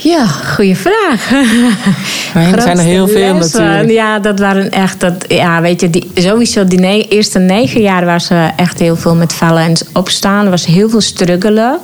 Ja, 0.00 0.26
goede 0.26 0.74
vraag. 0.74 1.30
er 2.54 2.62
zijn 2.62 2.78
er 2.78 2.84
heel 2.84 3.08
veel 3.08 3.34
natuurlijk. 3.34 3.90
Ja, 3.90 4.18
dat 4.18 4.38
waren 4.38 4.70
echt... 4.70 5.00
Dat, 5.00 5.24
ja, 5.28 5.60
weet 5.60 5.80
je, 5.80 5.90
die, 5.90 6.10
sowieso 6.14 6.64
die 6.64 6.78
ne 6.78 7.08
eerste 7.08 7.38
negen 7.38 7.80
jaar 7.80 8.04
was 8.04 8.30
er 8.30 8.52
echt 8.56 8.78
heel 8.78 8.96
veel 8.96 9.14
met 9.14 9.32
vallen 9.32 9.62
en 9.62 9.76
opstaan. 9.92 10.44
Er 10.44 10.50
was 10.50 10.66
heel 10.66 10.88
veel 10.88 11.00
struggelen. 11.00 11.78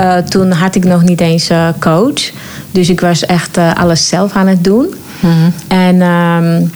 Uh, 0.00 0.16
toen 0.16 0.50
had 0.50 0.74
ik 0.74 0.84
nog 0.84 1.02
niet 1.02 1.20
eens 1.20 1.50
uh, 1.50 1.68
coach. 1.78 2.30
Dus 2.70 2.88
ik 2.88 3.00
was 3.00 3.26
echt 3.26 3.58
alles 3.58 4.08
zelf 4.08 4.32
aan 4.32 4.46
het 4.46 4.64
doen. 4.64 4.94
Mm 5.20 5.30
-hmm. 5.30 5.52
En... 5.68 6.02
Um, 6.02 6.70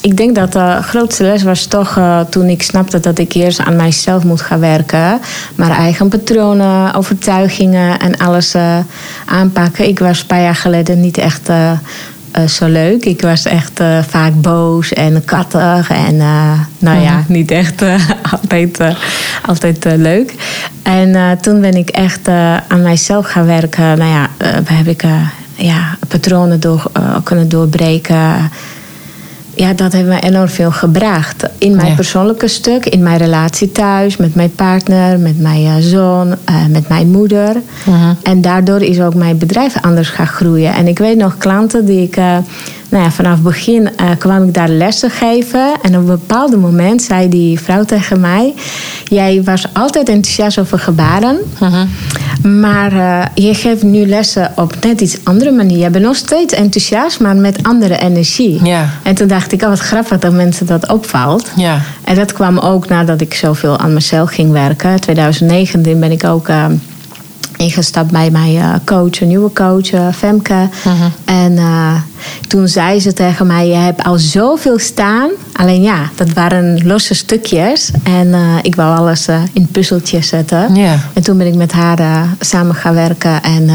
ik 0.00 0.16
denk 0.16 0.34
dat 0.34 0.52
de 0.52 0.78
grootste 0.82 1.22
les 1.22 1.42
was 1.42 1.66
toch 1.66 1.96
uh, 1.96 2.20
toen 2.20 2.48
ik 2.48 2.62
snapte 2.62 3.00
dat 3.00 3.18
ik 3.18 3.32
eerst 3.32 3.60
aan 3.60 3.76
mijzelf 3.76 4.24
moet 4.24 4.40
gaan 4.40 4.60
werken. 4.60 5.20
Maar 5.54 5.70
eigen 5.70 6.08
patronen, 6.08 6.94
overtuigingen 6.94 7.98
en 7.98 8.16
alles 8.16 8.54
uh, 8.54 8.78
aanpakken. 9.24 9.88
Ik 9.88 9.98
was 9.98 10.20
een 10.20 10.26
paar 10.26 10.42
jaar 10.42 10.54
geleden 10.54 11.00
niet 11.00 11.18
echt 11.18 11.48
uh, 11.48 11.72
zo 12.48 12.66
leuk. 12.66 13.04
Ik 13.04 13.20
was 13.20 13.44
echt 13.44 13.80
vaak 14.08 14.40
boos 14.40 14.92
en 14.92 15.24
kattig. 15.24 15.90
En 15.90 16.16
nou 16.78 17.00
ja, 17.00 17.24
niet 17.26 17.50
echt 17.50 17.82
altijd, 18.32 18.78
altijd 19.46 19.84
leuk. 19.84 20.34
En 20.82 21.38
toen 21.40 21.60
ben 21.60 21.74
ik 21.74 21.88
echt 21.88 22.28
aan 22.68 22.82
mijzelf 22.82 23.26
gaan 23.26 23.46
werken. 23.46 23.98
Nou 23.98 24.10
ja, 24.10 24.28
heb 24.64 24.86
ik 24.86 25.04
ja, 25.54 25.96
patronen 26.08 26.60
door, 26.60 26.90
kunnen 27.24 27.48
doorbreken 27.48 28.50
ja, 29.54 29.72
dat 29.72 29.92
heeft 29.92 30.08
me 30.08 30.20
enorm 30.20 30.48
veel 30.48 30.70
gebracht. 30.70 31.48
In 31.58 31.76
mijn 31.76 31.88
ja. 31.88 31.94
persoonlijke 31.94 32.48
stuk, 32.48 32.86
in 32.86 33.02
mijn 33.02 33.18
relatie 33.18 33.72
thuis, 33.72 34.16
met 34.16 34.34
mijn 34.34 34.54
partner, 34.54 35.18
met 35.18 35.40
mijn 35.40 35.62
uh, 35.62 35.74
zoon, 35.78 36.28
uh, 36.28 36.66
met 36.70 36.88
mijn 36.88 37.10
moeder. 37.10 37.56
Uh 37.56 37.62
-huh. 37.84 38.10
En 38.22 38.40
daardoor 38.40 38.82
is 38.82 39.00
ook 39.00 39.14
mijn 39.14 39.38
bedrijf 39.38 39.74
anders 39.80 40.08
gaan 40.08 40.26
groeien. 40.26 40.74
En 40.74 40.86
ik 40.86 40.98
weet 40.98 41.16
nog 41.16 41.38
klanten 41.38 41.84
die 41.84 42.02
ik. 42.02 42.16
Uh, 42.16 42.36
nou 42.90 43.04
ja, 43.04 43.10
vanaf 43.10 43.32
het 43.32 43.42
begin 43.42 43.88
kwam 44.18 44.44
ik 44.44 44.54
daar 44.54 44.68
lessen 44.68 45.10
geven. 45.10 45.72
En 45.82 45.90
op 45.94 46.00
een 46.00 46.06
bepaald 46.06 46.60
moment 46.60 47.02
zei 47.02 47.28
die 47.28 47.60
vrouw 47.60 47.84
tegen 47.84 48.20
mij: 48.20 48.54
Jij 49.04 49.42
was 49.44 49.66
altijd 49.72 50.08
enthousiast 50.08 50.58
over 50.58 50.78
gebaren. 50.78 51.38
-huh. 51.58 51.82
Maar 52.42 52.92
je 53.34 53.54
geeft 53.54 53.82
nu 53.82 54.06
lessen 54.06 54.52
op 54.56 54.74
net 54.84 55.00
iets 55.00 55.18
andere 55.24 55.50
manier. 55.50 55.78
Je 55.78 55.90
bent 55.90 56.04
nog 56.04 56.16
steeds 56.16 56.54
enthousiast, 56.54 57.20
maar 57.20 57.36
met 57.36 57.62
andere 57.62 57.98
energie. 57.98 58.64
Ja. 58.64 58.88
En 59.02 59.14
toen 59.14 59.28
dacht 59.28 59.52
ik, 59.52 59.62
oh 59.62 59.68
wat 59.68 59.78
grappig 59.78 60.18
dat 60.18 60.32
mensen 60.32 60.66
dat 60.66 60.88
opvalt. 60.88 61.50
Ja. 61.56 61.80
En 62.04 62.14
dat 62.14 62.32
kwam 62.32 62.58
ook 62.58 62.88
nadat 62.88 63.20
ik 63.20 63.34
zoveel 63.34 63.78
aan 63.78 63.94
mezelf 63.94 64.30
ging 64.30 64.52
werken. 64.52 65.00
2019 65.00 66.00
ben 66.00 66.10
ik 66.10 66.24
ook 66.24 66.48
uh, 66.48 66.64
ingestapt 67.60 68.10
bij 68.10 68.30
mijn 68.30 68.54
uh, 68.54 68.74
coach, 68.84 69.20
een 69.20 69.28
nieuwe 69.28 69.52
coach, 69.52 69.92
uh, 69.92 70.12
Femke. 70.12 70.68
-huh. 70.82 70.92
En 71.24 71.58
toen 72.48 72.68
zei 72.68 73.00
ze 73.00 73.12
tegen 73.12 73.46
mij, 73.46 73.66
je 73.66 73.74
hebt 73.74 74.02
al 74.02 74.18
zoveel 74.18 74.78
staan. 74.78 75.30
Alleen 75.52 75.82
ja, 75.82 76.10
dat 76.14 76.32
waren 76.32 76.86
losse 76.86 77.14
stukjes. 77.14 77.90
En 78.02 78.34
ik 78.62 78.74
wou 78.74 78.96
alles 78.96 79.28
in 79.52 79.66
puzzeltjes 79.66 80.28
zetten. 80.28 80.74
En 81.12 81.22
toen 81.22 81.38
ben 81.38 81.46
ik 81.46 81.54
met 81.54 81.72
haar 81.72 82.26
samen 82.40 82.74
gaan 82.74 82.94
werken 82.94 83.42
en 83.42 83.66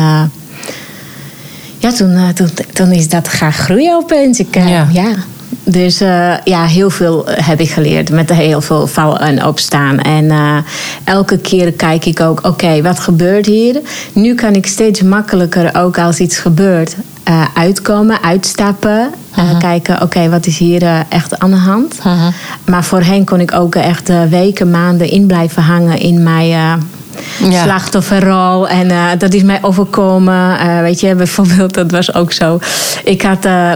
ja, 1.78 1.92
toen, 1.92 2.34
toen, 2.34 2.50
toen, 2.74 2.92
is 2.92 3.10
dat 3.10 3.28
gaan 3.28 3.54
groeien 3.54 3.96
opeens. 3.96 4.40
Ik, 4.40 4.56
ja. 4.56 4.88
Dus 5.66 6.02
uh, 6.02 6.34
ja, 6.44 6.66
heel 6.66 6.90
veel 6.90 7.24
heb 7.28 7.60
ik 7.60 7.72
geleerd. 7.72 8.10
Met 8.10 8.34
heel 8.34 8.62
veel 8.62 8.88
vallen 8.88 9.20
en 9.20 9.46
opstaan. 9.46 10.00
En 10.00 10.24
uh, 10.26 10.58
elke 11.04 11.38
keer 11.38 11.72
kijk 11.74 12.06
ik 12.06 12.20
ook, 12.20 12.38
oké, 12.38 12.48
okay, 12.48 12.84
wat 12.84 13.00
gebeurt 13.00 13.46
hier? 13.46 13.82
Nu 14.14 14.36
kan 14.36 14.54
ik 14.54 14.68
steeds 14.68 15.02
makkelijker, 15.02 15.76
ook 15.78 15.98
als 15.98 16.20
iets 16.20 16.38
gebeurt, 16.38 16.96
uh, 17.30 17.46
uitkomen, 17.54 18.24
uitstappen. 18.24 19.12
-huh. 19.32 19.60
kijken, 19.60 19.96
oké, 19.96 20.04
okay, 20.04 20.30
wat 20.30 20.46
is 20.46 20.58
hier 20.58 21.06
echt 21.10 21.40
aan 21.40 21.52
de 21.52 21.56
hand? 21.56 22.00
-huh. 22.02 22.28
Maar 22.66 22.84
voorheen 22.84 23.26
kon 23.26 23.40
ik 23.40 23.54
ook 23.54 23.76
echt 23.76 24.12
weken, 24.30 24.72
maanden 24.72 25.10
in 25.10 25.28
blijven 25.28 25.64
hangen 25.64 26.00
in 26.00 26.24
mijn 26.24 26.80
ja. 27.50 27.64
slachtofferrol. 27.64 28.68
En 28.68 28.90
uh, 28.90 29.08
dat 29.18 29.34
is 29.34 29.44
mij 29.44 29.60
overkomen. 29.62 30.58
Uh, 30.60 30.80
weet 30.80 31.00
je, 31.00 31.16
bijvoorbeeld, 31.16 31.74
dat 31.74 31.92
was 31.92 32.14
ook 32.14 32.32
zo. 32.32 32.60
Ik 33.04 33.22
had 33.22 33.46
uh, 33.46 33.72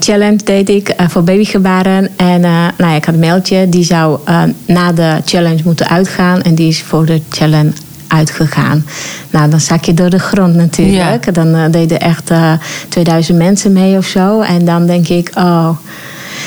challenge, 0.00 0.38
deed 0.44 0.68
ik, 0.68 0.94
voor 1.08 1.22
babygebaren. 1.24 2.08
En 2.16 2.40
nou 2.40 2.72
ja, 2.76 2.94
ik 2.94 3.04
had 3.04 3.14
een 3.14 3.20
mailtje. 3.20 3.68
Die 3.68 3.84
zou 3.84 4.18
na 4.66 4.92
de 4.92 5.16
challenge 5.24 5.60
moeten 5.64 5.88
uitgaan. 5.88 6.42
En 6.42 6.54
die 6.54 6.68
is 6.68 6.82
voor 6.82 7.06
de 7.06 7.22
challenge 7.30 7.72
uitgegaan. 8.08 8.86
Nou, 9.30 9.50
dan 9.50 9.60
zak 9.60 9.84
je 9.84 9.94
door 9.94 10.10
de 10.10 10.18
grond 10.18 10.54
natuurlijk. 10.54 11.24
Ja. 11.24 11.32
Dan 11.32 11.70
deden 11.70 12.00
echt 12.00 12.30
uh, 12.30 12.52
2000 12.88 13.38
mensen 13.38 13.72
mee 13.72 13.96
of 13.96 14.06
zo. 14.06 14.40
En 14.40 14.64
dan 14.64 14.86
denk 14.86 15.08
ik, 15.08 15.30
oh. 15.34 15.68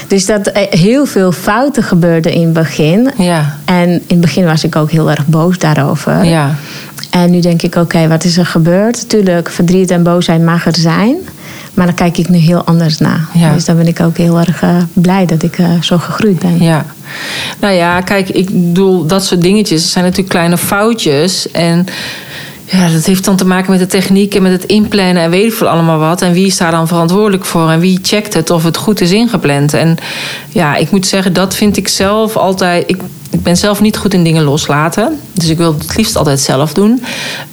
Dus 0.08 0.25
dat 0.25 0.52
heel 0.69 1.06
veel 1.06 1.32
fouten 1.32 1.84
gebeurden 1.84 2.32
in 2.32 2.43
het 2.43 2.54
begin. 2.54 3.12
Ja. 3.17 3.58
En 3.65 3.89
in 3.89 4.04
het 4.08 4.21
begin 4.21 4.45
was 4.45 4.63
ik 4.63 4.75
ook 4.75 4.91
heel 4.91 5.10
erg 5.12 5.28
boos 5.28 5.58
daarover. 5.58 6.23
Ja. 6.23 6.56
En 7.10 7.32
nu 7.32 7.39
denk 7.39 7.62
ik, 7.62 7.75
oké, 7.75 7.80
okay, 7.80 8.08
wat 8.10 8.23
is 8.23 8.38
er 8.38 8.45
gebeurd? 8.45 9.10
Tuurlijk, 9.10 9.49
verdriet 9.49 9.91
en 9.91 10.04
boosheid 10.04 10.43
mag 10.43 10.65
er 10.65 10.75
zijn. 10.75 11.15
Maar 11.73 11.86
dan 11.86 11.95
kijk 11.95 12.17
ik 12.17 12.30
nu 12.30 12.38
heel 12.38 12.63
anders 12.63 12.97
naar. 12.97 13.28
Ja. 13.34 13.54
Dus 13.54 13.65
dan 13.65 13.75
ben 13.78 13.88
ik 13.88 13.99
ook 13.99 14.17
heel 14.17 14.39
erg 14.39 14.62
uh, 14.62 14.75
blij 14.93 15.25
dat 15.25 15.43
ik 15.43 15.58
uh, 15.58 15.67
zo 15.82 15.97
gegroeid 15.97 16.39
ben. 16.39 16.63
Ja. 16.63 16.86
Nou 17.60 17.73
ja, 17.73 18.02
kijk, 18.02 18.30
ik 18.30 18.45
bedoel, 18.45 19.06
dat 19.06 19.25
soort 19.25 19.41
dingetjes 19.41 19.91
zijn 19.91 20.04
natuurlijk 20.04 20.30
kleine 20.30 20.58
foutjes. 20.58 21.52
En 21.52 21.86
ja, 22.71 22.89
dat 22.89 23.05
heeft 23.05 23.25
dan 23.25 23.36
te 23.36 23.45
maken 23.45 23.71
met 23.71 23.79
de 23.79 23.86
techniek 23.86 24.36
en 24.36 24.41
met 24.41 24.51
het 24.51 24.63
inplannen 24.63 25.23
en 25.23 25.29
weet 25.29 25.45
ik 25.45 25.53
veel 25.53 25.67
allemaal 25.67 25.99
wat. 25.99 26.21
En 26.21 26.34
wie 26.34 26.45
is 26.45 26.58
daar 26.58 26.71
dan 26.71 26.88
verantwoordelijk 26.88 27.45
voor 27.45 27.69
en 27.69 27.79
wie 27.79 27.99
checkt 28.01 28.34
het 28.34 28.49
of 28.49 28.63
het 28.63 28.77
goed 28.77 29.01
is 29.01 29.12
ingepland. 29.12 29.73
En 29.73 29.97
ja, 30.49 30.75
ik 30.75 30.91
moet 30.91 31.08
zeggen, 31.08 31.34
dat 31.34 31.55
vind 31.55 31.77
ik 31.77 31.88
zelf 31.88 32.38
altijd. 32.38 32.89
Ik, 32.89 33.01
ik 33.39 33.45
ben 33.45 33.58
zelf 33.58 33.82
niet 33.82 33.97
goed 33.97 34.13
in 34.13 34.23
dingen 34.23 34.43
loslaten. 34.43 35.19
Dus 35.34 35.47
ik 35.49 35.58
wil 35.58 35.75
het 35.78 35.95
liefst 35.95 36.15
altijd 36.15 36.39
zelf 36.39 36.73
doen. 36.73 37.04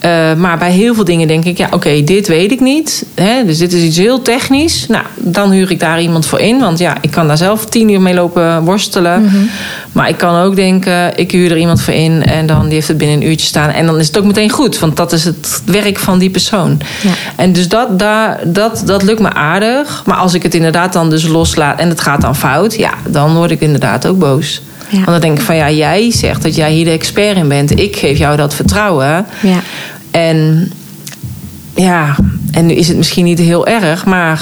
Uh, 0.04 0.34
maar 0.34 0.58
bij 0.58 0.72
heel 0.72 0.94
veel 0.94 1.04
dingen 1.04 1.28
denk 1.28 1.44
ik, 1.44 1.58
ja, 1.58 1.66
oké, 1.66 1.74
okay, 1.74 2.04
dit 2.04 2.28
weet 2.28 2.52
ik 2.52 2.60
niet. 2.60 3.04
Hè, 3.14 3.44
dus 3.44 3.58
dit 3.58 3.72
is 3.72 3.82
iets 3.82 3.96
heel 3.96 4.22
technisch. 4.22 4.86
Nou, 4.88 5.04
dan 5.16 5.50
huur 5.50 5.70
ik 5.70 5.80
daar 5.80 6.00
iemand 6.00 6.26
voor 6.26 6.38
in. 6.38 6.58
Want 6.58 6.78
ja, 6.78 6.96
ik 7.00 7.10
kan 7.10 7.26
daar 7.26 7.36
zelf 7.36 7.64
tien 7.66 7.88
uur 7.88 8.00
mee 8.00 8.14
lopen 8.14 8.64
worstelen. 8.64 9.22
Mm 9.22 9.28
-hmm. 9.28 9.50
Maar 9.92 10.08
ik 10.08 10.16
kan 10.16 10.42
ook 10.42 10.56
denken, 10.56 11.18
ik 11.18 11.30
huur 11.30 11.50
er 11.50 11.58
iemand 11.58 11.82
voor 11.82 11.94
in. 11.94 12.24
En 12.24 12.46
dan 12.46 12.64
die 12.64 12.74
heeft 12.74 12.88
het 12.88 12.98
binnen 12.98 13.16
een 13.16 13.26
uurtje 13.28 13.46
staan. 13.46 13.70
En 13.70 13.86
dan 13.86 13.98
is 13.98 14.06
het 14.06 14.18
ook 14.18 14.24
meteen 14.24 14.50
goed. 14.50 14.78
Want 14.78 14.96
dat 14.96 15.12
is 15.12 15.24
het 15.24 15.62
werk 15.64 15.98
van 15.98 16.18
die 16.18 16.30
persoon. 16.30 16.80
Ja. 17.02 17.10
En 17.36 17.52
dus 17.52 17.68
dat, 17.68 17.98
dat, 17.98 18.36
dat, 18.44 18.82
dat 18.84 19.02
lukt 19.02 19.20
me 19.20 19.32
aardig. 19.32 20.02
Maar 20.06 20.16
als 20.16 20.34
ik 20.34 20.42
het 20.42 20.54
inderdaad 20.54 20.92
dan 20.92 21.10
dus 21.10 21.26
loslaat 21.26 21.78
en 21.78 21.88
het 21.88 22.00
gaat 22.00 22.20
dan 22.20 22.36
fout. 22.36 22.74
Ja, 22.74 22.92
dan 23.08 23.34
word 23.34 23.50
ik 23.50 23.60
inderdaad 23.60 24.06
ook 24.06 24.18
boos. 24.18 24.60
Ja. 24.88 24.96
Want 24.96 25.06
dan 25.06 25.20
denk 25.20 25.38
ik 25.38 25.44
van 25.44 25.56
ja, 25.56 25.70
jij 25.70 26.10
zegt 26.10 26.42
dat 26.42 26.54
jij 26.54 26.72
hier 26.72 26.84
de 26.84 26.90
expert 26.90 27.36
in 27.36 27.48
bent. 27.48 27.78
Ik 27.80 27.96
geef 27.96 28.18
jou 28.18 28.36
dat 28.36 28.54
vertrouwen. 28.54 29.26
Ja. 29.42 29.60
En 30.10 30.70
ja, 31.74 32.16
en 32.50 32.66
nu 32.66 32.74
is 32.74 32.88
het 32.88 32.96
misschien 32.96 33.24
niet 33.24 33.38
heel 33.38 33.66
erg, 33.66 34.04
maar 34.04 34.40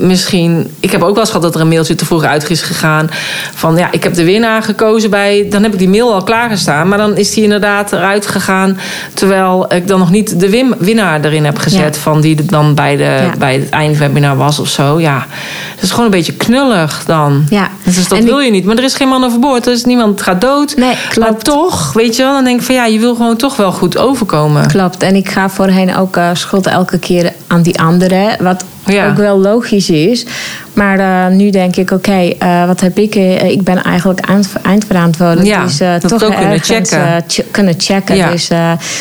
misschien. 0.00 0.70
Ik 0.80 0.90
heb 0.90 1.00
ook 1.02 1.08
wel 1.10 1.18
eens 1.18 1.26
gehad 1.28 1.42
dat 1.42 1.54
er 1.54 1.60
een 1.60 1.68
mailtje 1.68 1.94
te 1.94 2.04
vroeg 2.04 2.24
uit 2.24 2.50
is 2.50 2.62
gegaan. 2.62 3.10
Van 3.54 3.76
ja, 3.76 3.88
ik 3.90 4.02
heb 4.02 4.14
de 4.14 4.24
winnaar 4.24 4.62
gekozen 4.62 5.10
bij. 5.10 5.46
Dan 5.50 5.62
heb 5.62 5.72
ik 5.72 5.78
die 5.78 5.88
mail 5.88 6.14
al 6.14 6.22
klaargestaan. 6.22 6.88
Maar 6.88 6.98
dan 6.98 7.16
is 7.16 7.30
die 7.34 7.42
inderdaad 7.42 7.92
eruit 7.92 8.26
gegaan. 8.26 8.78
Terwijl 9.14 9.74
ik 9.74 9.86
dan 9.88 9.98
nog 9.98 10.10
niet 10.10 10.40
de 10.40 10.50
win- 10.50 10.74
winnaar 10.78 11.24
erin 11.24 11.44
heb 11.44 11.58
gezet. 11.58 11.94
Ja. 11.94 12.00
Van 12.00 12.20
die 12.20 12.36
er 12.36 12.46
dan 12.46 12.74
bij, 12.74 12.96
de, 12.96 13.02
Ja. 13.02 13.32
bij 13.38 13.54
het 13.54 13.68
eindwebinar 13.68 14.36
was 14.36 14.58
of 14.58 14.68
zo. 14.68 15.00
Ja, 15.00 15.26
dat 15.74 15.82
is 15.84 15.90
gewoon 15.90 16.04
een 16.04 16.10
beetje 16.10 16.32
knullig 16.36 17.02
dan. 17.06 17.44
Ja. 17.50 17.68
Dus 17.84 18.08
dat 18.08 18.18
En 18.18 18.24
wil 18.24 18.38
je 18.38 18.50
niet. 18.50 18.64
Maar 18.64 18.76
er 18.76 18.84
is 18.84 18.94
geen 18.94 19.08
man 19.08 19.24
overboord. 19.24 19.66
Er 19.66 19.72
is 19.72 19.84
niemand 19.84 20.22
gaat 20.22 20.40
dood. 20.40 20.76
Nee, 20.76 20.86
Maar 20.88 21.08
klopt. 21.28 21.44
toch, 21.44 21.92
weet 21.92 22.16
je 22.16 22.22
wel, 22.22 22.32
dan 22.32 22.44
denk 22.44 22.60
ik 22.60 22.66
van 22.66 22.74
ja, 22.74 22.86
je 22.86 22.98
wil 22.98 23.14
gewoon 23.14 23.36
toch 23.36 23.56
wel 23.56 23.72
goed 23.72 23.98
overkomen. 23.98 24.66
Klopt. 24.66 25.02
En 25.02 25.14
ik 25.14 25.28
ga 25.30 25.50
voorheen 25.50 25.96
ook 25.96 26.16
eh, 26.16 26.28
schuld 26.32 26.66
elke 26.66 26.98
keer 26.98 27.32
aan 27.46 27.62
die 27.62 27.80
anderen. 27.80 28.36
Wat 28.40 28.64
Ja. 28.92 29.08
ook 29.08 29.16
wel 29.16 29.38
logisch 29.38 29.90
is. 29.90 30.26
Maar 30.72 30.98
eh, 30.98 31.36
nu 31.36 31.50
denk 31.50 31.76
ik, 31.76 31.90
oké, 31.90 32.30
eh, 32.38 32.66
wat 32.66 32.80
heb 32.80 32.98
ik? 32.98 33.14
eh, 33.14 33.44
ik 33.50 33.62
ben 33.62 33.82
eigenlijk 33.82 34.20
eind, 34.20 34.48
eindverantwoordelijk. 34.62 35.46
Ja, 35.48 35.62
dus 35.64 35.78
dat 35.78 36.08
toch 36.08 36.22
ook 36.24 36.36
kunnen 36.36 36.58
checken. 36.60 37.24
ch- 37.28 37.50
kunnen 37.50 37.74
checken. 37.78 38.16
Ja. 38.16 38.30
Dus, 38.30 38.48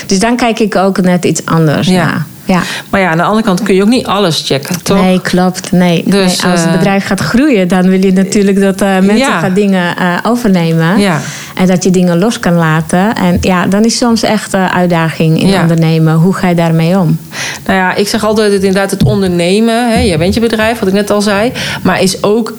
dus 0.06 0.20
dan 0.20 0.36
kijk 0.36 0.60
ik 0.60 0.76
ook 0.76 1.02
net 1.02 1.26
iets 1.26 1.46
anders 1.46 1.88
Ja. 1.88 2.04
naar. 2.06 2.26
Ja. 2.50 2.62
Maar 2.90 3.02
ja, 3.02 3.10
aan 3.10 3.18
de 3.18 3.24
andere 3.24 3.44
kant 3.46 3.64
kun 3.64 3.76
je 3.76 3.82
ook 3.82 3.88
niet 3.88 4.06
alles 4.06 4.44
checken, 4.46 4.84
toch? 4.84 5.02
Nee, 5.02 5.22
klopt. 5.22 5.72
Nee. 5.72 6.04
Dus, 6.06 6.42
nee, 6.42 6.52
als 6.52 6.60
het 6.62 6.70
eh, 6.70 6.78
bedrijf 6.78 7.06
gaat 7.06 7.20
groeien, 7.20 7.68
dan 7.68 7.90
wil 7.90 8.04
je 8.06 8.12
natuurlijk 8.14 8.60
dat 8.60 8.82
eh, 8.82 8.88
mensen 8.90 9.18
Ja. 9.18 9.40
gaan 9.40 9.54
dingen 9.54 9.98
eh, 9.98 10.18
overnemen. 10.24 11.00
Ja. 11.00 11.20
En 11.56 11.68
dat 11.68 11.84
je 11.84 11.90
dingen 11.90 12.20
los 12.20 12.40
kan 12.40 12.54
laten. 12.54 13.16
En 13.16 13.38
ja, 13.42 13.66
dan 13.66 13.84
is 13.84 13.98
soms 13.98 14.24
echt 14.24 14.54
een 14.54 14.70
uitdaging 14.70 15.42
in 15.42 15.48
Ja. 15.48 15.62
ondernemen. 15.62 16.14
Hoe 16.16 16.34
ga 16.34 16.48
je 16.48 16.56
daarmee 16.56 16.98
om? 17.00 17.20
Nou 17.66 17.80
ja, 17.80 17.96
ik 17.96 18.08
zeg 18.08 18.24
altijd 18.26 18.52
inderdaad 18.54 18.92
het 18.92 19.04
ondernemen. 19.04 19.92
Hè, 19.92 20.00
jij 20.00 20.18
bent 20.18 20.34
je 20.34 20.40
bedrijf, 20.40 20.80
wat 20.80 20.88
ik 20.88 20.94
net 20.94 21.10
al 21.10 21.22
zei. 21.22 21.52
Maar 21.84 22.02
is 22.02 22.24
ook 22.24 22.54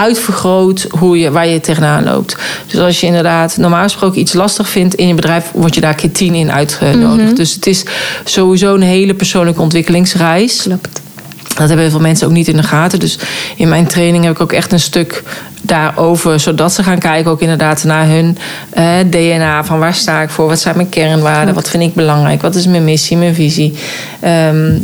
uitvergroot 0.00 0.86
hoe 0.90 1.18
je, 1.18 1.30
waar 1.30 1.46
je 1.46 1.60
tegenaan 1.60 2.04
loopt. 2.04 2.36
Dus 2.66 2.80
als 2.80 3.00
je 3.00 3.06
inderdaad 3.06 3.56
normaal 3.56 3.82
gesproken 3.82 4.20
iets 4.20 4.32
lastig 4.32 4.68
vindt 4.68 4.94
in 4.94 5.08
je 5.08 5.14
bedrijf... 5.14 5.50
word 5.54 5.74
je 5.74 5.80
daar 5.80 5.94
keer 5.94 6.12
tien 6.12 6.34
in 6.34 6.52
uitgenodigd. 6.52 7.28
Mhm. 7.28 7.34
Dus 7.34 7.54
het 7.54 7.66
is 7.66 7.84
sowieso 8.24 8.74
een 8.74 8.82
hele 8.82 9.14
persoonlijke 9.14 9.60
ontwikkelingsreis. 9.60 10.62
Klopt. 10.62 11.00
Dat 11.48 11.68
hebben 11.68 11.78
heel 11.78 11.90
veel 11.90 12.00
mensen 12.00 12.26
ook 12.26 12.32
niet 12.32 12.48
in 12.48 12.56
de 12.56 12.62
gaten. 12.62 12.98
Dus 12.98 13.18
in 13.56 13.68
mijn 13.68 13.86
training 13.86 14.24
heb 14.24 14.32
ik 14.32 14.40
ook 14.40 14.52
echt 14.52 14.72
een 14.72 14.80
stuk 14.80 15.22
daarover. 15.62 16.40
Zodat 16.40 16.72
ze 16.72 16.82
gaan 16.82 16.98
kijken 16.98 17.30
ook 17.30 17.40
inderdaad 17.40 17.84
naar 17.84 18.06
hun 18.06 18.38
eh, 18.70 18.84
DNA. 19.10 19.64
Van 19.64 19.78
waar 19.78 19.94
sta 19.94 20.22
ik 20.22 20.30
voor? 20.30 20.48
Wat 20.48 20.60
zijn 20.60 20.76
mijn 20.76 20.88
kernwaarden? 20.88 21.54
Wat 21.54 21.70
vind 21.70 21.82
ik 21.82 21.94
belangrijk? 21.94 22.42
Wat 22.42 22.54
is 22.54 22.66
mijn 22.66 22.84
missie, 22.84 23.16
mijn 23.16 23.34
visie? 23.34 23.74
Ehm, 24.20 24.78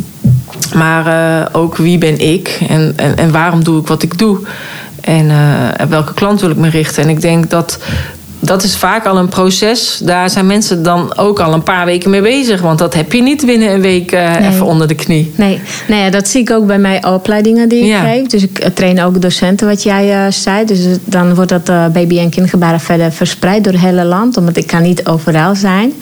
maar 0.75 1.07
eh, 1.07 1.47
ook 1.53 1.77
wie 1.77 1.99
ben 1.99 2.19
ik? 2.19 2.59
En, 2.69 2.93
en, 2.97 3.17
en 3.17 3.33
waarom 3.33 3.65
doe 3.65 3.81
ik 3.81 3.87
wat 3.87 4.03
ik 4.03 4.19
doe? 4.19 4.39
En 5.07 5.31
op 5.83 5.91
welke 5.91 6.15
klant 6.15 6.41
wil 6.41 6.51
ik 6.51 6.57
me 6.57 6.69
richten? 6.69 7.03
En 7.03 7.09
ik 7.09 7.21
denk 7.21 7.51
dat... 7.51 7.79
Dat 8.41 8.63
is 8.63 8.77
vaak 8.77 9.07
al 9.07 9.17
een 9.17 9.29
proces. 9.29 10.01
Daar 10.05 10.31
zijn 10.31 10.47
mensen 10.47 10.83
dan 10.83 11.17
ook 11.19 11.41
al 11.41 11.53
een 11.53 11.63
paar 11.63 11.85
weken 11.85 12.11
mee 12.11 12.21
bezig. 12.23 12.61
Want 12.61 12.79
dat 12.79 12.95
heb 12.95 13.13
je 13.13 13.23
niet 13.23 13.47
binnen 13.47 13.73
een 13.73 13.81
week 13.81 14.13
eh, 14.13 14.37
Nee. 14.39 14.49
even 14.49 14.67
onder 14.67 14.89
de 14.89 14.95
knie. 14.95 15.33
Nee, 15.37 15.61
nee, 15.89 16.03
ja, 16.03 16.11
dat 16.11 16.29
zie 16.29 16.41
ik 16.41 16.51
ook 16.51 16.67
bij 16.67 16.79
mijn 16.79 17.07
opleidingen 17.07 17.69
die 17.69 17.81
ik 17.81 17.87
Ja. 17.87 18.01
geef. 18.01 18.27
Dus 18.27 18.43
ik 18.43 18.59
eh, 18.59 18.71
train 18.71 19.03
ook 19.03 19.21
docenten, 19.23 19.67
wat 19.67 19.83
jij 19.83 20.31
zei. 20.31 20.65
Dus 20.65 20.81
dan 21.05 21.35
wordt 21.35 21.51
dat 21.51 21.93
baby- 21.93 22.19
en 22.19 22.31
kindgebaren 22.31 22.81
verder 22.81 23.13
verspreid 23.13 23.65
door 23.65 23.73
het 23.73 23.83
hele 23.83 24.05
land. 24.05 24.37
Omdat 24.37 24.57
ik 24.57 24.67
kan 24.67 24.83
niet 24.83 25.07
overal 25.07 25.55
zijn. 25.55 25.93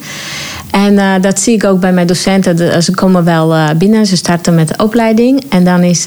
En 0.71 1.21
dat 1.21 1.39
zie 1.39 1.53
ik 1.53 1.63
ook 1.63 1.79
bij 1.79 1.93
mijn 1.93 2.07
docenten. 2.07 2.83
Ze 2.83 2.91
komen 2.93 3.23
wel 3.23 3.53
binnen, 3.77 4.05
ze 4.05 4.15
starten 4.17 4.55
met 4.55 4.67
de 4.67 4.83
opleiding. 4.83 5.43
En 5.49 5.63
dan 5.63 5.83
is... 5.83 6.05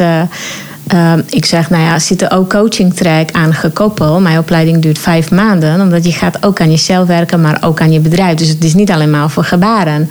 eh, 0.89 1.13
eh, 1.13 1.19
ik 1.29 1.45
zeg, 1.45 1.71
nou 1.71 1.83
ja, 1.83 1.99
zit 1.99 2.23
er 2.23 2.31
ook 2.31 2.51
coaching 2.51 2.95
track 2.95 3.33
aan 3.33 3.55
gekoppeld. 3.55 4.21
Mijn 4.23 4.39
opleiding 4.39 4.83
duurt 4.83 4.99
vijf 4.99 5.31
maanden. 5.31 5.81
Omdat 5.81 6.05
je 6.05 6.13
gaat 6.13 6.47
ook 6.47 6.61
aan 6.61 6.71
jezelf 6.71 7.07
werken, 7.07 7.41
maar 7.41 7.59
ook 7.65 7.81
aan 7.81 7.93
je 7.93 8.01
bedrijf. 8.01 8.39
Dus 8.39 8.49
het 8.49 8.65
is 8.65 8.75
niet 8.75 8.91
alleen 8.91 9.11
maar 9.11 9.31
voor 9.31 9.45
gebaren. 9.45 10.11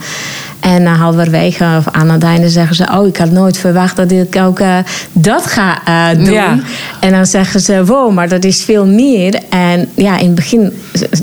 En 0.60 0.82
uh, 0.82 1.00
halverwege 1.00 1.64
of 1.78 1.88
aan 1.92 2.10
het 2.10 2.22
einde 2.22 2.48
zeggen 2.48 2.76
ze... 2.76 2.86
oh, 2.94 3.06
ik 3.06 3.16
had 3.16 3.30
nooit 3.30 3.58
verwacht 3.58 3.96
dat 3.96 4.10
ik 4.10 4.36
ook 4.36 4.60
uh, 4.60 4.76
dat 5.12 5.46
ga 5.46 5.78
uh, 5.88 6.24
doen. 6.24 6.32
Ja. 6.34 6.58
En 7.00 7.10
dan 7.10 7.26
zeggen 7.26 7.60
ze, 7.60 7.84
wow, 7.84 8.12
maar 8.12 8.28
dat 8.28 8.44
is 8.44 8.62
veel 8.64 8.86
meer. 8.86 9.38
En 9.48 9.88
ja, 9.94 10.18
in 10.18 10.26
het 10.26 10.34
begin 10.34 10.72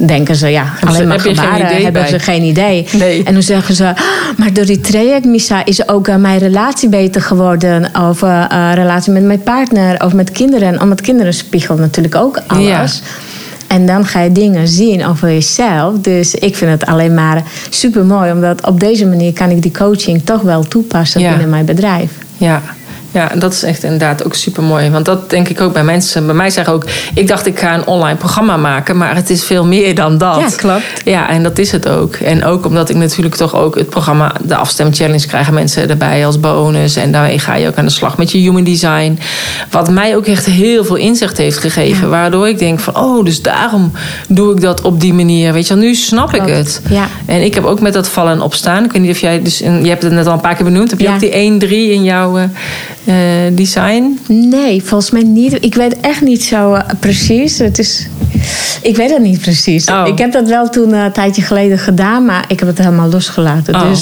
denken 0.05 0.35
ze, 0.35 0.47
ja, 0.47 0.73
alleen 0.85 1.07
maar 1.07 1.23
heb 1.23 1.35
gebaren 1.35 1.67
hebben 1.67 1.91
bij. 2.01 2.07
ze 2.07 2.19
geen 2.19 2.43
idee. 2.43 2.87
Nee. 2.91 3.23
En 3.23 3.33
dan 3.33 3.43
zeggen 3.43 3.75
ze, 3.75 3.85
"Ah, 3.87 3.97
maar 4.37 4.53
door 4.53 4.65
die 4.65 4.79
traject, 4.79 5.25
Misa, 5.25 5.65
is 5.65 5.87
ook 5.87 6.07
uh, 6.07 6.15
mijn 6.15 6.39
relatie 6.39 6.89
beter 6.89 7.21
geworden. 7.21 7.89
Of 8.09 8.21
relatie 8.73 9.11
met 9.13 9.23
mijn 9.23 9.43
partner, 9.43 10.03
of 10.03 10.13
met 10.13 10.31
kinderen. 10.31 10.81
Omdat 10.81 11.01
kinderen 11.01 11.33
spiegelen 11.33 11.79
natuurlijk 11.79 12.15
ook 12.15 12.41
alles. 12.47 12.65
Ja. 12.67 12.87
En 13.67 13.85
dan 13.85 14.05
ga 14.05 14.21
je 14.21 14.31
dingen 14.31 14.67
zien 14.67 15.05
over 15.05 15.27
jezelf. 15.33 15.99
Dus 15.99 16.35
ik 16.35 16.55
vind 16.55 16.71
het 16.71 16.85
alleen 16.85 17.13
maar 17.13 17.43
super 17.69 18.05
mooi. 18.05 18.31
Omdat 18.31 18.65
op 18.67 18.79
deze 18.79 19.05
manier 19.05 19.33
kan 19.33 19.49
ik 19.49 19.61
die 19.61 19.71
coaching 19.71 20.21
toch 20.23 20.41
wel 20.41 20.63
toepassen 20.63 21.21
Ja. 21.21 21.29
binnen 21.29 21.49
mijn 21.49 21.65
bedrijf. 21.65 22.11
Ja. 22.37 22.61
Ja, 23.15 23.31
en 23.31 23.39
dat 23.39 23.53
is 23.53 23.63
echt 23.63 23.83
inderdaad 23.83 24.25
ook 24.25 24.33
super 24.33 24.63
mooi. 24.63 24.89
Want 24.89 25.05
dat 25.05 25.29
denk 25.29 25.47
ik 25.47 25.61
ook 25.61 25.73
bij 25.73 25.83
mensen. 25.83 26.25
Bij 26.25 26.35
mij 26.35 26.49
zeggen 26.49 26.73
ook, 26.73 26.85
ik 27.13 27.27
dacht 27.27 27.45
ik 27.45 27.59
ga 27.59 27.73
een 27.73 27.87
online 27.87 28.17
programma 28.17 28.57
maken, 28.57 28.97
maar 28.97 29.15
het 29.15 29.29
is 29.29 29.43
veel 29.43 29.65
meer 29.65 29.95
dan 29.95 30.17
dat. 30.17 30.39
Ja, 30.39 30.47
klopt. 30.55 30.83
Ja, 31.05 31.29
en 31.29 31.43
dat 31.43 31.57
is 31.57 31.71
het 31.71 31.89
ook. 31.89 32.15
En 32.15 32.43
ook 32.45 32.65
omdat 32.65 32.89
ik 32.89 32.95
natuurlijk 32.95 33.35
toch 33.35 33.55
ook 33.55 33.75
het 33.75 33.89
programma, 33.89 34.31
de 34.43 34.55
afstem 34.55 34.93
challenge, 34.93 35.27
krijgen 35.27 35.53
mensen 35.53 35.89
erbij 35.89 36.25
als 36.25 36.39
bonus. 36.39 36.95
En 36.95 37.11
daarmee 37.11 37.39
ga 37.39 37.55
je 37.55 37.67
ook 37.67 37.75
aan 37.75 37.85
de 37.85 37.91
slag 37.91 38.17
met 38.17 38.31
je 38.31 38.37
human 38.37 38.63
design. 38.63 39.19
Wat 39.71 39.89
mij 39.89 40.15
ook 40.15 40.25
echt 40.25 40.45
heel 40.45 40.85
veel 40.85 40.95
inzicht 40.95 41.37
heeft 41.37 41.57
gegeven. 41.57 42.03
Ja. 42.03 42.07
Waardoor 42.09 42.47
ik 42.47 42.59
denk 42.59 42.79
van, 42.79 42.97
oh, 42.97 43.25
dus 43.25 43.41
daarom 43.41 43.91
doe 44.27 44.55
ik 44.55 44.61
dat 44.61 44.81
op 44.81 44.99
die 45.01 45.13
manier. 45.13 45.53
Weet 45.53 45.67
je 45.67 45.73
wel, 45.73 45.83
nu 45.83 45.95
snap 45.95 46.33
ik 46.33 46.45
het. 46.45 46.81
Ja. 46.89 47.07
En 47.25 47.41
ik 47.41 47.53
heb 47.53 47.63
ook 47.65 47.79
met 47.81 47.93
dat 47.93 48.09
vallen 48.09 48.31
en 48.31 48.41
opstaan. 48.41 48.83
Ik 48.83 48.91
weet 48.91 49.01
niet 49.01 49.11
of 49.11 49.19
jij, 49.19 49.41
dus, 49.41 49.57
je 49.57 49.87
hebt 49.87 50.03
het 50.03 50.11
net 50.11 50.27
al 50.27 50.33
een 50.33 50.39
paar 50.39 50.55
keer 50.55 50.65
benoemd. 50.65 50.89
Heb 50.89 50.99
je 50.99 51.05
Ja. 51.05 51.13
ook 51.13 51.19
die 51.19 51.31
1-3 51.31 51.91
in 51.91 52.03
jouw 52.03 52.49
eh, 53.05 53.15
design? 53.51 54.19
Nee, 54.27 54.83
volgens 54.83 55.11
mij 55.11 55.23
niet. 55.23 55.57
Ik 55.65 55.75
weet 55.75 55.99
echt 55.99 56.21
niet 56.21 56.43
zo 56.43 56.73
eh, 56.73 56.83
precies. 56.99 57.57
Het 57.57 57.79
is, 57.79 58.07
ik 58.81 58.95
weet 58.95 59.09
het 59.09 59.21
niet 59.21 59.41
precies. 59.41 59.85
Oh. 59.85 60.07
Ik 60.07 60.17
heb 60.17 60.31
dat 60.31 60.47
wel 60.47 60.69
toen 60.69 60.93
eh, 60.93 61.03
een 61.03 61.11
tijdje 61.11 61.41
geleden 61.41 61.77
gedaan, 61.77 62.25
maar 62.25 62.45
ik 62.47 62.59
heb 62.59 62.67
het 62.67 62.77
helemaal 62.77 63.09
losgelaten. 63.09 63.75
Oh. 63.75 63.89
Dus 63.89 64.01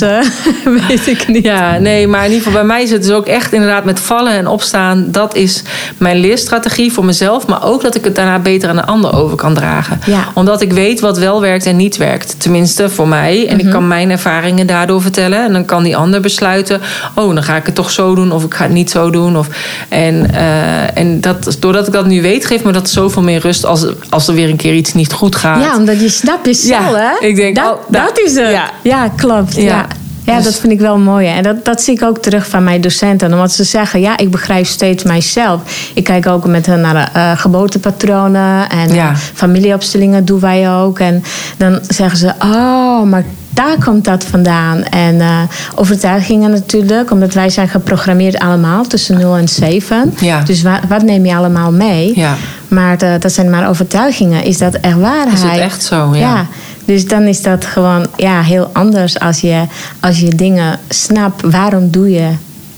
weet 0.88 1.08
ik 1.08 1.28
niet. 1.28 1.44
Ja, 1.44 1.78
nee, 1.78 2.08
maar 2.08 2.26
in 2.26 2.32
ieder 2.32 2.44
geval 2.44 2.60
bij 2.60 2.68
mij 2.68 2.84
is 2.84 2.92
het 2.92 3.02
dus 3.02 3.12
ook 3.12 3.26
echt 3.26 3.54
inderdaad 3.54 3.86
met 3.86 4.00
vallen 4.00 4.34
en 4.34 4.48
opstaan. 4.48 5.12
Dat 5.12 5.36
is 5.36 5.64
mijn 5.98 6.18
leerstrategie 6.18 6.94
voor 6.94 7.06
mezelf. 7.06 7.48
Maar 7.48 7.64
ook 7.64 7.82
dat 7.82 7.96
ik 7.96 8.04
het 8.04 8.16
daarna 8.16 8.40
beter 8.40 8.70
aan 8.70 8.76
de 8.76 8.86
ander 8.86 9.16
over 9.16 9.38
kan 9.38 9.54
dragen. 9.54 10.00
Ja. 10.06 10.24
Omdat 10.34 10.62
ik 10.62 10.74
weet 10.74 11.00
wat 11.00 11.18
wel 11.18 11.42
werkt 11.42 11.66
en 11.66 11.76
niet 11.76 11.98
werkt. 11.98 12.36
Tenminste 12.40 12.90
voor 12.90 13.08
mij. 13.08 13.48
En 13.48 13.60
ik 13.60 13.70
kan 13.70 13.88
mijn 13.88 14.10
ervaringen 14.10 14.68
daardoor 14.68 15.02
vertellen. 15.02 15.46
En 15.46 15.54
dan 15.54 15.66
kan 15.66 15.84
die 15.84 15.98
ander 15.98 16.22
besluiten. 16.22 16.82
Oh, 17.16 17.34
dan 17.34 17.44
ga 17.44 17.56
ik 17.56 17.66
het 17.66 17.76
toch 17.76 17.92
zo 17.92 18.16
doen. 18.16 18.32
Of 18.32 18.44
ik 18.44 18.54
ga 18.54 18.64
het 18.64 18.74
niet 18.74 18.92
zo 18.94 19.10
doen. 19.10 19.38
Of, 19.38 19.48
en 19.90 20.34
eh, 20.34 20.98
en 20.98 21.22
dat, 21.22 21.56
doordat 21.60 21.88
ik 21.88 21.94
dat 21.94 22.06
nu 22.06 22.22
weet, 22.22 22.46
geeft 22.46 22.64
me 22.64 22.72
dat 22.72 22.90
zoveel 22.90 23.22
meer 23.22 23.40
rust. 23.40 23.66
Als, 23.66 23.86
als 24.10 24.28
er 24.28 24.34
weer 24.34 24.50
een 24.50 24.56
keer 24.58 24.74
iets 24.74 24.94
niet 24.94 25.14
goed 25.14 25.36
gaat. 25.36 25.62
Ja, 25.62 25.76
omdat 25.78 26.02
je 26.02 26.10
snapt 26.10 26.46
jezelf, 26.46 26.92
Ja, 26.92 26.96
hè? 27.20 27.28
ik 27.28 27.36
denk, 27.36 27.56
dat, 27.56 27.66
oh, 27.66 27.80
dat 27.88 28.20
is 28.20 28.36
het. 28.36 28.52
ja. 28.52 28.70
Ja, 28.84 29.08
klopt. 29.16 29.56
Ja. 29.56 29.88
Ja. 30.26 30.36
Dus- 30.36 30.44
dat 30.44 30.56
vind 30.56 30.72
ik 30.74 30.80
wel 30.80 30.98
mooi. 30.98 31.28
En 31.28 31.44
dat, 31.44 31.66
dat 31.66 31.82
zie 31.82 31.94
ik 31.94 32.04
ook 32.04 32.18
terug 32.22 32.48
van 32.48 32.64
mijn 32.64 32.82
docenten. 32.82 33.32
Omdat 33.34 33.52
ze 33.52 33.64
zeggen, 33.64 34.00
ja, 34.02 34.18
ik 34.18 34.32
begrijp 34.32 34.66
steeds 34.66 35.04
mijzelf. 35.04 35.62
Ik 35.94 36.04
kijk 36.04 36.28
ook 36.28 36.46
met 36.48 36.66
hen 36.66 36.82
naar 36.82 37.12
uh, 37.16 37.32
geboortepatronen. 37.38 38.70
En 38.70 38.94
Ja. 38.94 39.10
uh, 39.10 39.16
familieopstellingen 39.16 40.26
doen 40.26 40.40
wij 40.40 40.72
ook. 40.72 41.00
En 41.00 41.24
dan 41.58 41.80
zeggen 41.88 42.18
ze, 42.18 42.34
oh, 42.40 43.04
maar 43.04 43.24
daar 43.50 43.76
komt 43.84 44.06
dat 44.06 44.24
vandaan. 44.24 44.84
En 44.84 45.16
uh, 45.16 45.40
overtuigingen 45.76 46.52
natuurlijk. 46.52 47.12
Omdat 47.12 47.34
wij 47.34 47.50
zijn 47.50 47.68
geprogrammeerd 47.68 48.40
allemaal 48.40 48.84
tussen 48.88 49.18
0 49.18 49.36
en 49.36 49.48
7. 49.48 50.14
Ja. 50.20 50.42
Dus 50.44 50.62
wat, 50.62 50.80
wat 50.88 51.02
neem 51.04 51.26
je 51.26 51.36
allemaal 51.36 51.72
mee? 51.72 52.12
Ja. 52.20 52.36
Maar 52.68 53.20
dat 53.20 53.32
zijn 53.32 53.50
maar 53.50 53.70
overtuigingen. 53.70 54.44
Is 54.44 54.58
dat 54.58 54.74
echt 54.74 55.00
waarheid? 55.00 55.34
Is 55.34 55.42
het 55.42 55.58
echt 55.60 55.84
zo? 55.84 56.10
Ja. 56.16 56.20
ja. 56.20 56.46
Dus 56.86 57.08
dan 57.08 57.24
is 57.24 57.42
dat 57.42 57.66
gewoon 57.66 58.08
ja, 58.16 58.42
heel 58.42 58.70
anders 58.74 59.20
als 59.20 59.40
je, 59.40 59.64
als 60.00 60.20
je 60.20 60.30
dingen 60.30 60.80
snapt. 60.90 61.42
Waarom 61.42 61.92
doe 61.92 62.12
je 62.12 62.30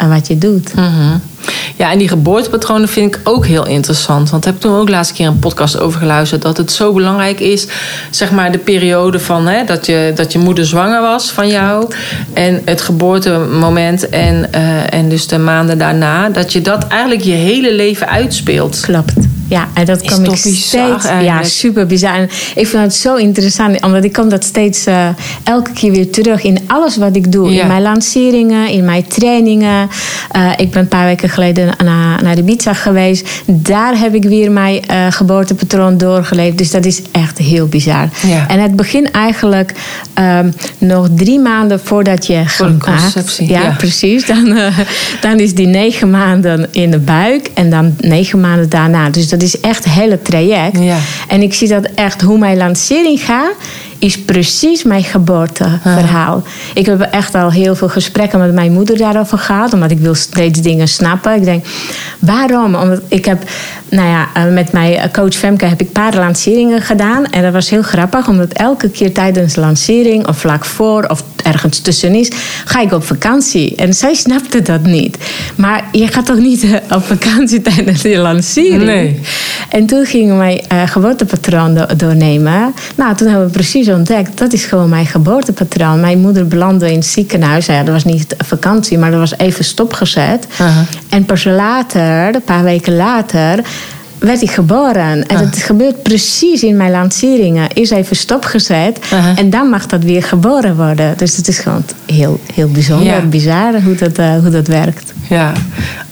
wat 0.10 0.28
je 0.28 0.38
doet? 0.38 0.76
Mm 0.76 0.84
-hmm. 0.84 1.22
Ja, 1.76 1.92
en 1.92 1.98
die 1.98 2.08
geboortepatronen 2.08 2.90
vind 2.90 3.16
ik 3.16 3.22
ook 3.24 3.46
heel 3.46 3.66
interessant. 3.66 4.30
Want 4.30 4.46
ik 4.46 4.52
heb 4.52 4.62
toen 4.62 4.76
ook 4.76 4.90
laatste 4.90 5.14
keer 5.14 5.28
een 5.28 5.40
podcast 5.40 5.80
over 5.80 6.00
geluisterd. 6.00 6.42
Dat 6.42 6.58
het 6.58 6.72
zo 6.72 6.94
belangrijk 6.94 7.40
is, 7.40 7.68
zeg 8.10 8.32
maar, 8.32 8.52
de 8.52 8.58
periode 8.58 9.20
van 9.20 9.48
hè, 9.48 9.64
dat, 9.64 9.86
je, 9.86 10.12
dat 10.16 10.32
je 10.32 10.40
moeder 10.40 10.66
zwanger 10.66 11.02
was 11.02 11.32
van 11.32 11.48
jou. 11.48 11.94
En 12.34 12.62
het 12.66 12.82
geboortemoment 12.82 14.10
en, 14.10 14.48
uh, 14.56 14.94
en 14.94 15.10
dus 15.10 15.28
de 15.28 15.38
maanden 15.38 15.78
daarna. 15.78 16.30
Dat 16.30 16.54
je 16.54 16.62
dat 16.62 16.88
eigenlijk 16.88 17.22
je 17.22 17.32
hele 17.32 17.74
leven 17.74 18.08
uitspeelt. 18.08 18.80
Klopt. 18.80 19.14
Ja, 19.48 19.68
en 19.74 19.86
dat 19.86 20.02
Is 20.02 20.10
kom 20.10 20.24
ik 20.24 20.30
bizar 20.30 21.00
steeds. 21.00 21.24
Ja, 21.24 21.44
super 21.44 21.86
bizar. 21.86 22.14
En 22.16 22.30
ik 22.56 22.68
vind 22.68 22.84
het 22.84 22.94
zo 22.94 23.16
interessant, 23.16 23.82
omdat 23.82 24.04
ik 24.04 24.14
kom 24.14 24.30
dat 24.30 24.44
steeds 24.44 24.86
eh, 24.86 25.08
elke 25.44 25.72
keer 25.72 25.92
weer 25.92 26.10
terug 26.10 26.44
in 26.44 26.60
alles 26.68 26.98
wat 26.98 27.16
ik 27.16 27.32
doe. 27.32 27.54
Ja. 27.54 27.62
In 27.62 27.68
mijn 27.68 27.82
lanceringen, 27.82 28.70
in 28.70 28.86
mijn 28.86 29.08
trainingen. 29.08 29.90
Eh, 30.32 30.52
ik 30.58 30.72
ben 30.72 30.82
een 30.82 30.88
paar 30.88 31.06
weken 31.06 31.30
geleden 31.30 31.74
naar, 31.84 32.24
naar 32.24 32.38
Ibiza 32.38 32.74
geweest. 32.74 33.30
Daar 33.46 34.00
heb 34.00 34.16
ik 34.16 34.24
weer 34.24 34.52
mijn 34.52 34.86
eh, 34.86 35.06
geboortepatroon 35.10 35.98
doorgeleefd. 35.98 36.58
Dus 36.58 36.72
dat 36.72 36.86
is 36.86 37.02
echt 37.12 37.38
heel 37.38 37.68
bizar. 37.68 38.10
Ja. 38.28 38.48
En 38.48 38.60
het 38.60 38.76
begint 38.76 39.12
eigenlijk 39.12 39.72
ehm, 40.14 40.52
nog 40.78 41.08
drie 41.16 41.40
maanden 41.40 41.80
voordat 41.80 42.28
je 42.28 42.44
Voor 42.48 42.78
Ja, 43.38 43.62
ja. 43.62 43.76
precies. 43.78 44.26
Dan, 44.26 44.58
dan 45.22 45.40
is 45.40 45.54
die 45.54 45.68
negen 45.68 46.10
maanden 46.10 46.68
in 46.72 46.92
de 46.92 47.00
buik 47.00 47.50
en 47.54 47.70
dan 47.70 47.96
negen 48.00 48.40
maanden 48.40 48.70
daarna. 48.70 49.10
Dus 49.10 49.35
dat 49.38 49.44
is 49.44 49.60
echt 49.60 49.84
het 49.84 49.94
hele 49.94 50.22
traject. 50.22 50.80
Ja. 50.80 50.98
En 51.28 51.42
ik 51.42 51.54
zie 51.54 51.68
dat 51.68 51.86
echt 51.96 52.22
hoe 52.22 52.38
mijn 52.38 52.58
lancering 52.58 53.26
gaat, 53.26 53.56
is 54.00 54.20
precies 54.20 54.84
mijn 54.84 55.04
geboorteverhaal. 55.04 56.44
Ik 56.74 56.86
heb 56.86 57.02
echt 57.02 57.36
al 57.36 57.52
heel 57.52 57.76
veel 57.76 57.90
gesprekken 57.90 58.40
met 58.40 58.54
mijn 58.54 58.72
moeder 58.72 58.98
daarover 58.98 59.38
gehad, 59.38 59.74
omdat 59.74 59.92
ik 59.92 60.00
wil 60.00 60.16
steeds 60.16 60.62
dingen 60.62 60.88
snappen. 60.88 61.36
Ik 61.36 61.44
denk, 61.44 61.66
waarom? 62.20 62.76
Omdat 62.76 63.02
ik 63.08 63.26
heb, 63.26 63.44
nou 63.90 64.08
ja, 64.08 64.28
eh, 64.34 64.54
met 64.54 64.72
mijn 64.72 65.12
coach 65.12 65.34
Femke 65.34 65.66
heb 65.66 65.82
ik 65.82 65.88
een 65.88 65.92
paar 65.94 66.16
lanceringen 66.16 66.82
gedaan. 66.82 67.26
En 67.26 67.44
dat 67.44 67.54
was 67.54 67.70
heel 67.70 67.82
grappig, 67.82 68.28
omdat 68.28 68.54
elke 68.54 68.90
keer 68.90 69.12
tijdens 69.14 69.54
de 69.54 69.60
lancering, 69.62 70.28
of 70.28 70.38
vlak 70.38 70.66
voor, 70.66 71.04
of 71.08 71.24
ergens 71.44 71.80
tussenin, 71.80 72.32
ga 72.66 72.82
ik 72.82 72.92
op 72.92 73.04
vakantie. 73.04 73.76
En 73.76 73.94
zij 73.94 74.14
snapte 74.14 74.62
dat 74.62 74.82
niet. 74.84 75.18
Maar 75.56 75.84
je 75.92 76.08
gaat 76.08 76.26
toch 76.26 76.38
niet 76.40 76.64
eh, 76.64 76.74
op 76.96 77.04
vakantie 77.06 77.62
tijdens 77.62 78.02
je 78.02 78.18
lancering? 78.18 78.84
Nee. 78.84 79.20
En 79.70 79.86
toen 79.86 80.06
gingen 80.06 80.38
mijn 80.38 80.60
eh, 80.68 80.82
geboortepatroon 80.88 81.74
do- 81.74 81.96
doornemen. 81.98 82.74
Nou, 82.96 83.16
toen 83.16 83.28
hebben 83.28 83.46
we 83.46 83.52
precies 83.54 83.85
ontdekt, 83.90 84.38
dat 84.38 84.54
is 84.54 84.66
gewoon 84.66 84.90
mijn 84.90 85.06
geboortepatroon. 85.06 86.00
Mijn 86.00 86.20
moeder 86.20 86.48
belandde 86.48 86.90
in 86.92 86.96
het 86.98 87.06
ziekenhuis. 87.06 87.66
Ja, 87.66 87.84
dat 87.84 87.94
was 87.94 88.04
niet 88.06 88.36
vakantie, 88.38 88.98
maar 88.98 89.12
dat 89.12 89.20
was 89.20 89.38
even 89.38 89.64
stopgezet. 89.66 90.48
En 91.10 91.26
pas 91.26 91.44
later, 91.44 92.36
een 92.36 92.42
paar 92.46 92.64
weken 92.64 92.96
later, 92.96 93.60
werd 94.20 94.42
ik 94.42 94.52
geboren. 94.52 95.28
En 95.28 95.38
het 95.38 95.58
gebeurt 95.58 96.04
precies 96.04 96.64
in 96.64 96.78
mijn 96.78 96.92
lanceringen. 96.92 97.68
Is 97.74 97.90
even 97.90 98.16
stopgezet. 98.16 99.00
En 99.36 99.50
dan 99.50 99.70
mag 99.70 99.86
dat 99.86 100.04
weer 100.04 100.24
geboren 100.24 100.76
worden. 100.76 101.14
Dus 101.18 101.38
het 101.38 101.48
is 101.48 101.60
gewoon 101.60 101.84
heel, 102.06 102.40
heel 102.54 102.68
bijzonder, 102.70 103.06
Ja. 103.08 103.22
bizar 103.22 103.82
hoe 103.84 103.96
dat, 103.96 104.18
eh, 104.18 104.34
hoe 104.42 104.50
dat 104.50 104.68
werkt. 104.68 105.14
Ja, 105.30 105.52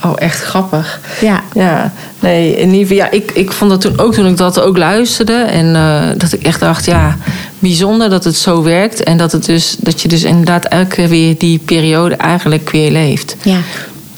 oh, 0.03 0.13
echt 0.15 0.41
grappig. 0.41 0.99
Ja. 1.21 1.41
Ja, 1.53 1.91
nee, 2.19 2.55
in 2.55 2.69
ieder 2.73 2.79
geval, 2.87 2.95
ja, 2.95 3.11
ik, 3.11 3.31
ik 3.31 3.51
vond 3.51 3.71
dat 3.71 3.81
toen 3.81 3.99
ook 3.99 4.13
toen 4.13 4.27
ik 4.27 4.37
dat 4.37 4.59
ook 4.59 4.77
luisterde. 4.77 5.33
En 5.33 5.75
eh, 5.75 6.01
dat 6.17 6.33
ik 6.33 6.43
echt 6.43 6.59
dacht, 6.59 6.85
ja, 6.85 7.17
bijzonder 7.63 8.09
dat 8.09 8.23
het 8.23 8.35
zo 8.35 8.63
werkt. 8.63 9.03
En 9.03 9.17
dat, 9.17 9.31
het 9.31 9.45
dus, 9.45 9.75
dat 9.79 10.01
je 10.01 10.07
dus 10.07 10.23
inderdaad 10.23 10.65
elke 10.65 10.95
keer 10.95 11.09
weer 11.09 11.37
die 11.37 11.59
periode 11.59 12.15
eigenlijk 12.15 12.69
weer 12.69 12.91
leeft. 12.91 13.35
Ja. 13.41 13.57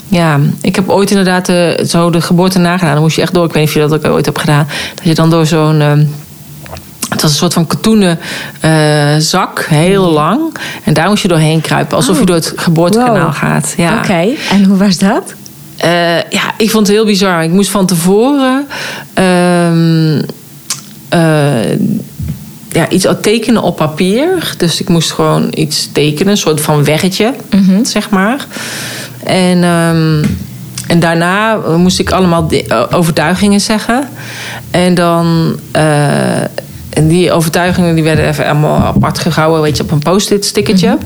Ja, 0.08 0.40
ik 0.62 0.76
heb 0.76 0.90
ooit 0.90 1.10
inderdaad 1.10 1.50
eh, 1.50 1.86
zo 1.86 2.10
de 2.10 2.22
geboorte 2.22 2.60
nagedaan. 2.60 2.94
Dan 2.94 3.02
moest 3.04 3.16
je 3.16 3.22
echt 3.22 3.34
door, 3.34 3.46
ik 3.46 3.52
weet 3.54 3.60
niet 3.62 3.76
of 3.76 3.82
je 3.82 3.88
dat 3.90 4.06
ook 4.06 4.14
ooit 4.14 4.26
hebt 4.26 4.40
gedaan. 4.40 4.68
Dat 4.96 5.06
je 5.06 5.14
dan 5.16 5.30
door 5.30 5.46
zo'n... 5.46 5.82
ehm, 5.82 6.04
het 7.10 7.22
was 7.22 7.32
een 7.32 7.38
soort 7.38 7.54
van 7.54 7.68
katoenen 7.68 8.20
eh, 8.60 9.16
zak, 9.18 9.66
heel 9.70 10.12
lang. 10.12 10.58
En 10.84 10.94
daar 10.94 11.10
moest 11.10 11.22
je 11.22 11.28
doorheen 11.28 11.62
kruipen, 11.62 11.98
alsof 11.98 12.14
Oh. 12.14 12.20
je 12.20 12.26
door 12.26 12.36
het 12.36 12.54
geboortekanaal 12.56 13.26
Wow. 13.26 13.34
gaat. 13.34 13.74
Ja. 13.78 13.98
Oké, 13.98 14.28
en 14.52 14.64
hoe 14.64 14.78
was 14.78 14.98
dat? 14.98 15.34
Eh, 15.78 16.16
ja, 16.18 16.54
ik 16.58 16.70
vond 16.72 16.88
het 16.88 16.96
heel 16.96 17.06
bizar. 17.06 17.44
Ik 17.44 17.52
moest 17.52 17.70
van 17.70 17.86
tevoren 17.86 18.68
ehm, 19.14 20.22
eh, 21.10 21.80
ja, 22.76 22.90
iets 22.90 23.08
tekenen 23.22 23.62
op 23.62 23.76
papier. 23.76 24.54
Dus 24.58 24.82
ik 24.82 24.90
moest 24.90 25.12
gewoon 25.12 25.48
iets 25.54 25.90
tekenen, 25.92 26.32
een 26.32 26.38
soort 26.38 26.62
van 26.62 26.84
weggetje, 26.84 27.34
zeg 27.84 28.10
maar. 28.10 28.46
En, 29.24 29.64
ehm, 29.64 30.24
en 30.88 31.00
daarna 31.00 31.56
moest 31.78 32.00
ik 32.00 32.12
allemaal 32.12 32.50
eh, 32.50 32.84
overtuigingen 32.92 33.62
zeggen. 33.62 34.08
En 34.72 34.94
dan. 34.94 35.56
eh, 35.72 36.42
en 36.90 37.08
die 37.08 37.32
overtuigingen 37.32 37.96
die 37.96 38.04
werden 38.04 38.28
even 38.28 38.46
allemaal 38.46 38.82
apart 38.82 39.20
gehouden, 39.20 39.62
weet 39.62 39.78
je, 39.78 39.84
op 39.84 39.92
een 39.92 40.00
post-it 40.00 40.46
stickertje. 40.46 40.98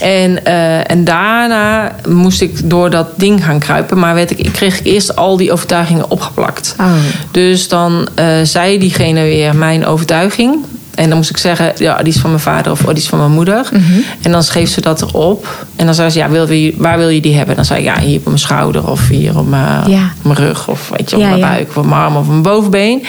En, 0.00 0.44
eh, 0.44 0.90
en 0.90 1.04
daarna 1.04 1.92
moest 2.08 2.40
ik 2.40 2.70
door 2.70 2.90
dat 2.90 3.06
ding 3.16 3.44
gaan 3.44 3.58
kruipen. 3.58 3.98
Maar 3.98 4.14
werd 4.14 4.30
ik, 4.30 4.38
ik 4.38 4.52
kreeg 4.52 4.82
eerst 4.82 5.16
al 5.16 5.36
die 5.36 5.52
overtuigingen 5.52 6.10
opgeplakt. 6.10 6.74
Oh. 6.80 6.86
Dus 7.30 7.68
dan 7.68 8.08
eh, 8.14 8.26
zei 8.42 8.78
diegene 8.78 9.22
weer 9.22 9.56
mijn 9.56 9.86
overtuiging. 9.86 10.64
En 10.94 11.08
dan 11.08 11.16
moest 11.16 11.30
ik 11.30 11.36
zeggen, 11.36 11.72
ja, 11.76 11.96
die 12.02 12.12
is 12.14 12.20
van 12.20 12.30
mijn 12.30 12.42
vader 12.42 12.72
of 12.72 12.80
oh, 12.80 12.86
die 12.88 12.96
is 12.96 13.08
van 13.08 13.18
mijn 13.18 13.30
moeder. 13.30 13.68
Mhm. 13.72 13.82
En 14.22 14.32
dan 14.32 14.42
schreef 14.42 14.70
ze 14.70 14.80
dat 14.80 15.02
erop. 15.02 15.66
En 15.76 15.84
dan 15.86 15.94
zei 15.94 16.10
ze, 16.10 16.18
ja, 16.18 16.28
wil 16.30 16.50
je, 16.52 16.74
waar 16.76 16.98
wil 16.98 17.08
je 17.08 17.20
die 17.20 17.34
hebben? 17.36 17.56
Dan 17.56 17.64
zei 17.64 17.78
ik, 17.78 17.84
ja, 17.84 17.98
hier 18.00 18.18
op 18.18 18.24
mijn 18.24 18.38
schouder 18.38 18.88
of 18.90 19.08
hier 19.08 19.38
op 19.38 19.48
mijn, 19.48 19.90
Ja. 19.90 20.10
op 20.18 20.24
mijn 20.24 20.36
rug. 20.46 20.68
Of 20.68 20.88
weet 20.96 21.10
je, 21.10 21.16
op 21.16 21.22
Ja, 21.22 21.28
mijn 21.28 21.40
buik 21.40 21.68
of 21.68 21.76
op 21.76 21.84
mijn 21.86 22.00
arm 22.00 22.16
of 22.16 22.22
op 22.22 22.28
mijn 22.28 22.42
bovenbeen. 22.42 23.04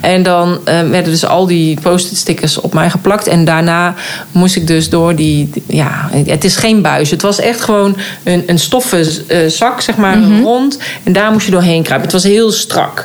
En 0.00 0.22
dan 0.22 0.58
eh, 0.64 0.80
werden 0.80 1.12
dus 1.12 1.26
al 1.26 1.46
die 1.46 1.80
post-it 1.80 2.16
stickers 2.18 2.60
op 2.60 2.74
mij 2.74 2.90
geplakt. 2.90 3.26
En 3.26 3.44
daarna 3.44 3.94
moest 4.32 4.56
ik 4.56 4.66
dus 4.66 4.88
door 4.88 5.14
die, 5.14 5.50
ja, 5.66 6.08
het 6.26 6.44
is 6.44 6.56
geen 6.56 6.82
buis. 6.82 7.10
Het 7.10 7.22
was 7.22 7.38
echt 7.40 7.60
gewoon 7.60 7.96
een, 8.22 8.42
een 8.46 8.58
stoffen 8.58 9.06
eh, 9.28 9.46
zak, 9.48 9.80
zeg 9.80 9.96
maar, 9.96 10.18
Mhm. 10.18 10.42
rond. 10.42 10.78
En 11.02 11.12
daar 11.12 11.32
moest 11.32 11.44
je 11.46 11.52
doorheen 11.52 11.82
kruipen. 11.82 12.10
Het 12.10 12.22
was 12.22 12.32
heel 12.32 12.52
strak. 12.52 13.04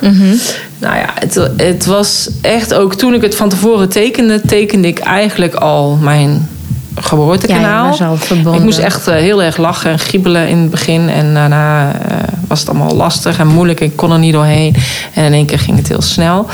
Nou 0.82 0.96
ja, 0.96 1.10
het, 1.14 1.50
het 1.56 1.86
was 1.86 2.30
echt 2.40 2.74
ook 2.74 2.94
toen 2.94 3.14
ik 3.14 3.22
het 3.22 3.36
van 3.36 3.48
tevoren 3.48 3.88
tekende, 3.88 4.40
tekende 4.40 4.88
ik 4.88 4.98
eigenlijk 4.98 5.54
al 5.54 5.96
mijn 6.00 6.48
geboortekanaal. 6.94 7.96
Ja. 7.98 8.12
Ik 8.52 8.62
moest 8.62 8.78
echt 8.78 9.08
eh, 9.08 9.14
heel 9.14 9.42
erg 9.42 9.56
lachen 9.56 9.90
en 9.90 9.98
giebelen 9.98 10.48
in 10.48 10.58
het 10.58 10.70
begin. 10.70 11.08
En 11.08 11.34
daarna 11.34 11.92
eh, 11.92 12.16
was 12.48 12.60
het 12.60 12.68
allemaal 12.68 12.94
lastig 12.94 13.38
en 13.38 13.46
moeilijk. 13.46 13.80
Ik 13.80 13.96
kon 13.96 14.12
er 14.12 14.18
niet 14.18 14.32
doorheen. 14.32 14.74
En 15.14 15.24
in 15.24 15.32
één 15.32 15.46
keer 15.46 15.58
ging 15.58 15.76
het 15.76 15.88
heel 15.88 16.02
snel. 16.02 16.46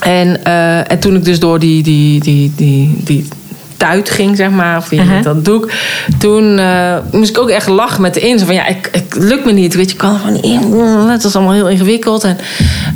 En, 0.00 0.44
eh, 0.44 0.90
en 0.90 0.98
toen 0.98 1.16
ik 1.16 1.24
dus 1.24 1.38
door 1.38 1.58
die, 1.58 1.82
die, 1.82 2.20
die, 2.20 2.52
die, 2.56 3.00
die 3.04 3.28
tuit 3.80 4.10
ging, 4.10 4.36
zeg 4.36 4.50
maar, 4.50 4.76
of 4.76 4.88
wie 4.88 5.00
Aha. 5.00 5.22
dat 5.22 5.44
doek. 5.44 5.70
Toen 6.18 6.58
eh, 6.58 6.96
moest 7.12 7.30
ik 7.30 7.38
ook 7.38 7.48
echt 7.48 7.68
lachen 7.68 8.02
met 8.02 8.14
de 8.14 8.20
in. 8.20 8.38
Van 8.38 8.54
ja, 8.54 8.66
ik, 8.66 8.88
ik 8.92 9.14
lukt 9.14 9.44
me 9.44 9.52
niet. 9.52 9.74
Weet 9.74 9.86
je, 9.86 9.92
ik 9.92 9.98
kan 9.98 10.12
er 10.12 10.18
gewoon 10.18 10.32
niet 10.32 10.44
in. 10.44 10.78
Het 11.08 11.22
was 11.22 11.36
allemaal 11.36 11.54
heel 11.54 11.68
ingewikkeld. 11.68 12.24
En 12.24 12.38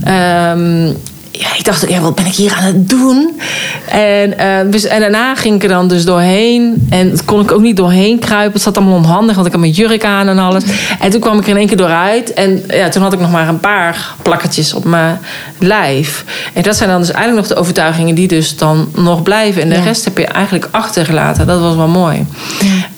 ehm, 0.05 0.93
ja, 1.39 1.49
ik 1.59 1.65
dacht, 1.65 1.89
ja, 1.89 2.01
wat 2.01 2.15
ben 2.15 2.27
ik 2.27 2.35
hier 2.35 2.53
aan 2.53 2.65
het 2.65 2.89
doen? 2.89 3.41
En, 3.89 4.39
eh, 4.39 4.71
dus, 4.71 4.85
en 4.85 5.01
daarna 5.01 5.35
ging 5.35 5.55
ik 5.55 5.63
er 5.63 5.69
dan 5.69 5.89
dus 5.89 6.05
doorheen. 6.05 6.87
En 6.91 7.19
kon 7.25 7.41
ik 7.41 7.53
ook 7.53 7.61
niet 7.61 7.77
doorheen 7.77 8.19
kruipen. 8.19 8.53
Het 8.53 8.63
zat 8.63 8.77
allemaal 8.77 8.97
onhandig, 8.97 9.35
want 9.35 9.47
ik 9.47 9.53
had 9.53 9.61
mijn 9.61 9.73
jurk 9.73 10.05
aan 10.05 10.29
en 10.29 10.39
alles. 10.39 10.63
En 11.01 11.11
toen 11.11 11.21
kwam 11.21 11.39
ik 11.39 11.45
er 11.45 11.49
in 11.51 11.57
één 11.57 11.67
keer 11.67 11.77
dooruit. 11.77 12.33
En 12.33 12.65
ja, 12.69 12.89
toen 12.89 13.03
had 13.03 13.13
ik 13.13 13.21
nog 13.21 13.31
maar 13.31 13.49
een 13.49 13.61
paar 13.61 14.15
plakketjes 14.23 14.73
op 14.75 14.85
mijn 14.85 15.19
lijf. 15.59 16.25
En 16.53 16.63
dat 16.63 16.77
zijn 16.77 16.89
dan 16.89 17.01
dus 17.01 17.11
eigenlijk 17.11 17.47
nog 17.47 17.57
de 17.57 17.63
overtuigingen 17.63 18.15
die 18.15 18.29
dus 18.29 18.57
dan 18.57 18.89
nog 18.95 19.23
blijven. 19.23 19.63
En 19.63 19.69
de 19.69 19.75
Ja. 19.75 19.83
rest 19.83 20.05
heb 20.05 20.19
je 20.19 20.27
eigenlijk 20.27 20.69
achtergelaten. 20.71 21.47
Dat 21.47 21.61
was 21.61 21.77
wel 21.77 21.89
mooi. 21.89 22.27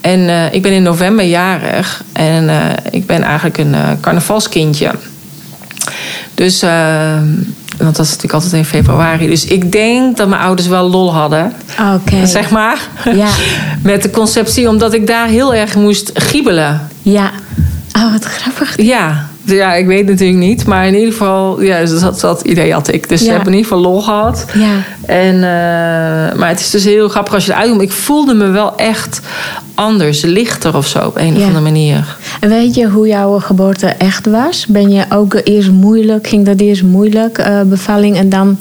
En 0.01 0.29
eh, 0.29 0.53
ik 0.53 0.63
ben 0.63 0.73
in 0.73 0.83
november 0.83 1.25
jarig. 1.25 2.03
En 2.13 2.49
eh, 2.49 2.57
ik 2.91 3.07
ben 3.07 3.23
eigenlijk 3.23 3.59
een 3.59 3.75
carnavalskindje. 4.01 4.91
Dus, 6.35 6.63
eh, 6.63 7.19
want 7.79 7.97
dat 7.97 8.05
is 8.05 8.11
natuurlijk 8.13 8.33
altijd 8.35 8.53
in 8.53 8.65
februari. 8.65 9.27
Dus 9.29 9.45
ik 9.45 9.73
denk 9.73 10.17
dat 10.17 10.29
mijn 10.29 10.43
ouders 10.43 10.69
wel 10.69 10.91
lol 10.91 11.15
hadden. 11.15 11.53
Oké. 11.95 12.27
Zeg 12.27 12.51
maar. 12.51 12.79
Ja. 13.15 13.29
Met 13.83 14.03
de 14.03 14.11
conceptie, 14.11 14.69
omdat 14.69 14.93
ik 14.95 15.07
daar 15.07 15.29
heel 15.29 15.55
erg 15.55 15.75
moest 15.75 16.11
giebelen. 16.15 16.89
Ja. 17.03 17.31
Oh, 17.97 18.13
wat 18.13 18.25
grappig. 18.25 18.83
Ja, 18.83 19.27
ja 19.45 19.75
ik 19.75 19.87
weet 19.87 20.07
natuurlijk 20.07 20.39
niet. 20.39 20.67
Maar 20.67 20.87
in 20.87 20.95
ieder 20.95 21.13
geval, 21.13 21.63
ja, 21.63 21.81
dus 21.81 22.01
dat, 22.01 22.21
dat 22.21 22.41
idee 22.43 22.73
had 22.73 22.93
ik. 22.93 23.09
Dus 23.09 23.21
Ja. 23.21 23.27
ze 23.27 23.33
hebben 23.33 23.53
in 23.53 23.59
ieder 23.59 23.73
geval 23.73 23.85
lol 23.91 24.03
gehad. 24.03 24.47
Ja. 24.55 24.73
En, 25.07 25.35
eh, 25.35 25.41
maar 26.39 26.49
het 26.49 26.61
is 26.61 26.71
dus 26.71 26.85
heel 26.85 27.09
grappig 27.09 27.35
als 27.35 27.47
je 27.47 27.53
eruit 27.53 27.69
komt. 27.69 27.83
Ik 27.83 27.93
voelde 27.93 28.35
me 28.35 28.47
wel 28.47 28.77
echt 28.77 29.21
anders, 29.75 30.23
lichter 30.23 30.77
of 30.77 30.87
zo 30.87 30.99
op 30.99 31.17
een 31.17 31.37
of 31.37 31.43
andere 31.43 31.61
manier. 31.61 32.17
En 32.41 32.49
weet 32.49 32.75
je 32.75 32.87
hoe 32.89 33.07
jouw 33.07 33.39
geboorte 33.39 33.87
echt 33.87 34.27
was? 34.27 34.67
Ben 34.67 34.91
je 34.91 35.05
ook 35.09 35.41
eerst 35.45 35.71
moeilijk? 35.71 36.27
Ging 36.29 36.47
dat 36.47 36.61
eerst 36.61 36.83
moeilijk, 36.83 37.39
eh, 37.39 37.61
bevalling? 37.63 38.17
En 38.17 38.29
dan... 38.29 38.59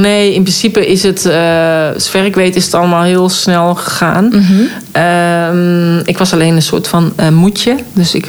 Nee, 0.00 0.34
in 0.34 0.42
principe 0.42 0.86
is 0.86 1.02
het, 1.02 1.26
eh 1.26 1.88
zover 1.96 2.24
ik 2.24 2.34
weet, 2.34 2.56
is 2.56 2.64
het 2.64 2.74
allemaal 2.74 3.02
heel 3.02 3.28
snel 3.28 3.74
gegaan. 3.74 4.30
Ehm, 4.92 5.98
ik 5.98 6.18
was 6.18 6.32
alleen 6.32 6.54
een 6.54 6.62
soort 6.62 6.88
van 6.88 7.12
moedje. 7.32 7.74
Dus 7.92 8.14
ik, 8.14 8.28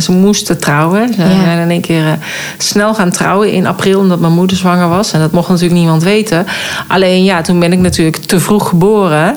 ze 0.00 0.12
moesten 0.12 0.58
trouwen. 0.58 1.12
Ze 1.14 1.20
Ja. 1.20 1.42
zijn 1.44 1.58
in 1.58 1.70
één 1.70 1.80
keer 1.80 2.18
snel 2.58 2.94
gaan 2.94 3.10
trouwen 3.10 3.52
in 3.52 3.66
april, 3.66 3.98
omdat 3.98 4.20
mijn 4.20 4.32
moeder 4.32 4.56
zwanger 4.56 4.88
was. 4.88 5.12
En 5.12 5.20
dat 5.20 5.32
mocht 5.32 5.48
natuurlijk 5.48 5.78
niemand 5.80 6.02
weten. 6.02 6.46
Alleen 6.88 7.09
Alleen 7.10 7.24
ja, 7.24 7.40
toen 7.40 7.60
ben 7.60 7.72
ik 7.72 7.78
natuurlijk 7.78 8.16
te 8.16 8.40
vroeg 8.40 8.68
geboren. 8.68 9.36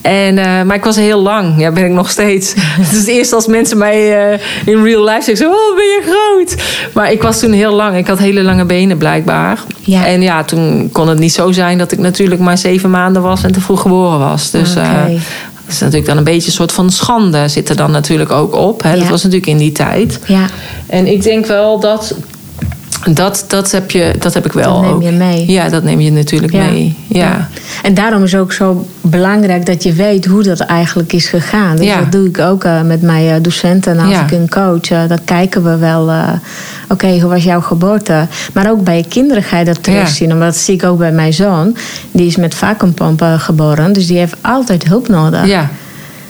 En, 0.00 0.38
eh, 0.38 0.62
maar 0.62 0.76
ik 0.76 0.84
was 0.84 0.96
heel 0.96 1.20
lang. 1.20 1.60
Ja, 1.60 1.70
ben 1.70 1.84
ik 1.84 1.90
nog 1.90 2.10
steeds. 2.10 2.54
Het 2.80 2.92
is 2.92 3.06
eerst 3.06 3.32
als 3.32 3.46
mensen 3.46 3.78
mij 3.78 4.32
uh, 4.32 4.38
in 4.64 4.82
real 4.82 5.04
life 5.04 5.22
zeggen: 5.24 5.46
Oh, 5.46 5.76
ben 5.76 5.84
je 5.84 6.02
groot? 6.02 6.62
Maar 6.94 7.12
ik 7.12 7.22
was 7.22 7.38
toen 7.38 7.52
heel 7.52 7.72
lang. 7.72 7.96
Ik 7.96 8.06
had 8.06 8.18
hele 8.18 8.42
lange 8.42 8.64
benen 8.64 8.98
blijkbaar. 8.98 9.60
Ja. 9.80 10.06
En 10.06 10.22
ja, 10.22 10.44
toen 10.44 10.88
kon 10.92 11.08
het 11.08 11.18
niet 11.18 11.32
zo 11.32 11.52
zijn 11.52 11.78
dat 11.78 11.92
ik 11.92 11.98
natuurlijk 11.98 12.40
maar 12.40 12.58
zeven 12.58 12.90
maanden 12.90 13.22
was 13.22 13.44
en 13.44 13.52
te 13.52 13.60
vroeg 13.60 13.80
geboren 13.80 14.18
was. 14.18 14.50
Dus 14.50 14.70
okay. 14.70 15.12
uh, 15.12 15.20
dat 15.64 15.74
is 15.74 15.80
natuurlijk 15.80 16.06
dan 16.06 16.16
een 16.16 16.24
beetje 16.24 16.46
een 16.46 16.52
soort 16.52 16.72
van 16.72 16.90
schande 16.90 17.48
zit 17.48 17.68
er 17.68 17.76
dan 17.76 17.90
natuurlijk 17.90 18.30
ook 18.30 18.54
op. 18.54 18.82
Hè? 18.82 18.92
Ja. 18.92 18.98
Dat 18.98 19.08
was 19.08 19.22
natuurlijk 19.22 19.50
in 19.50 19.58
die 19.58 19.72
tijd. 19.72 20.20
Ja. 20.26 20.46
En 20.86 21.06
ik 21.06 21.22
denk 21.22 21.46
wel 21.46 21.80
dat 21.80 22.14
dat, 23.12 23.44
dat, 23.48 23.70
heb 23.70 23.90
je, 23.90 24.14
dat 24.18 24.34
heb 24.34 24.44
ik 24.44 24.52
wel. 24.52 24.82
Dat 24.82 24.90
neem 24.90 25.02
je 25.02 25.18
mee. 25.18 25.50
Ja, 25.50 25.68
dat 25.68 25.82
neem 25.82 26.00
je 26.00 26.12
natuurlijk 26.12 26.52
mee. 26.52 26.96
Ja. 27.06 27.48
En 27.82 27.94
daarom 27.94 28.22
is 28.22 28.32
het 28.32 28.40
ook 28.40 28.52
zo 28.52 28.86
belangrijk 29.00 29.66
dat 29.66 29.82
je 29.82 29.92
weet 29.92 30.24
hoe 30.24 30.42
dat 30.42 30.60
eigenlijk 30.60 31.12
is 31.12 31.28
gegaan. 31.28 31.76
Dus 31.76 31.94
dat 31.94 32.12
doe 32.12 32.26
ik 32.26 32.38
ook 32.38 32.64
uh, 32.64 32.82
met 32.82 33.02
mijn 33.02 33.24
uh, 33.24 33.34
docenten 33.42 33.98
als 33.98 34.18
ik 34.18 34.30
een 34.30 34.48
coach. 34.48 34.90
Uh, 34.90 35.08
dan 35.08 35.18
kijken 35.24 35.64
we 35.64 35.76
wel, 35.76 36.10
oké, 36.88 37.20
hoe 37.20 37.30
was 37.30 37.44
jouw 37.44 37.60
geboorte? 37.60 38.26
Maar 38.52 38.70
ook 38.70 38.84
bij 38.84 38.96
je 38.96 39.08
kinderen 39.08 39.42
ga 39.42 39.58
je 39.58 39.64
dat 39.64 39.82
terugzien. 39.82 40.32
Omdat 40.32 40.48
dat 40.48 40.56
zie 40.56 40.74
ik 40.74 40.84
ook 40.84 40.98
bij 40.98 41.12
mijn 41.12 41.32
zoon. 41.32 41.76
Die 42.10 42.26
is 42.26 42.36
met 42.36 42.54
vacuumpompen 42.54 43.40
geboren. 43.40 43.92
Dus 43.92 44.06
die 44.06 44.18
heeft 44.18 44.36
altijd 44.40 44.86
hulp 44.86 45.08
nodig. 45.08 45.46
Ja. 45.46 45.68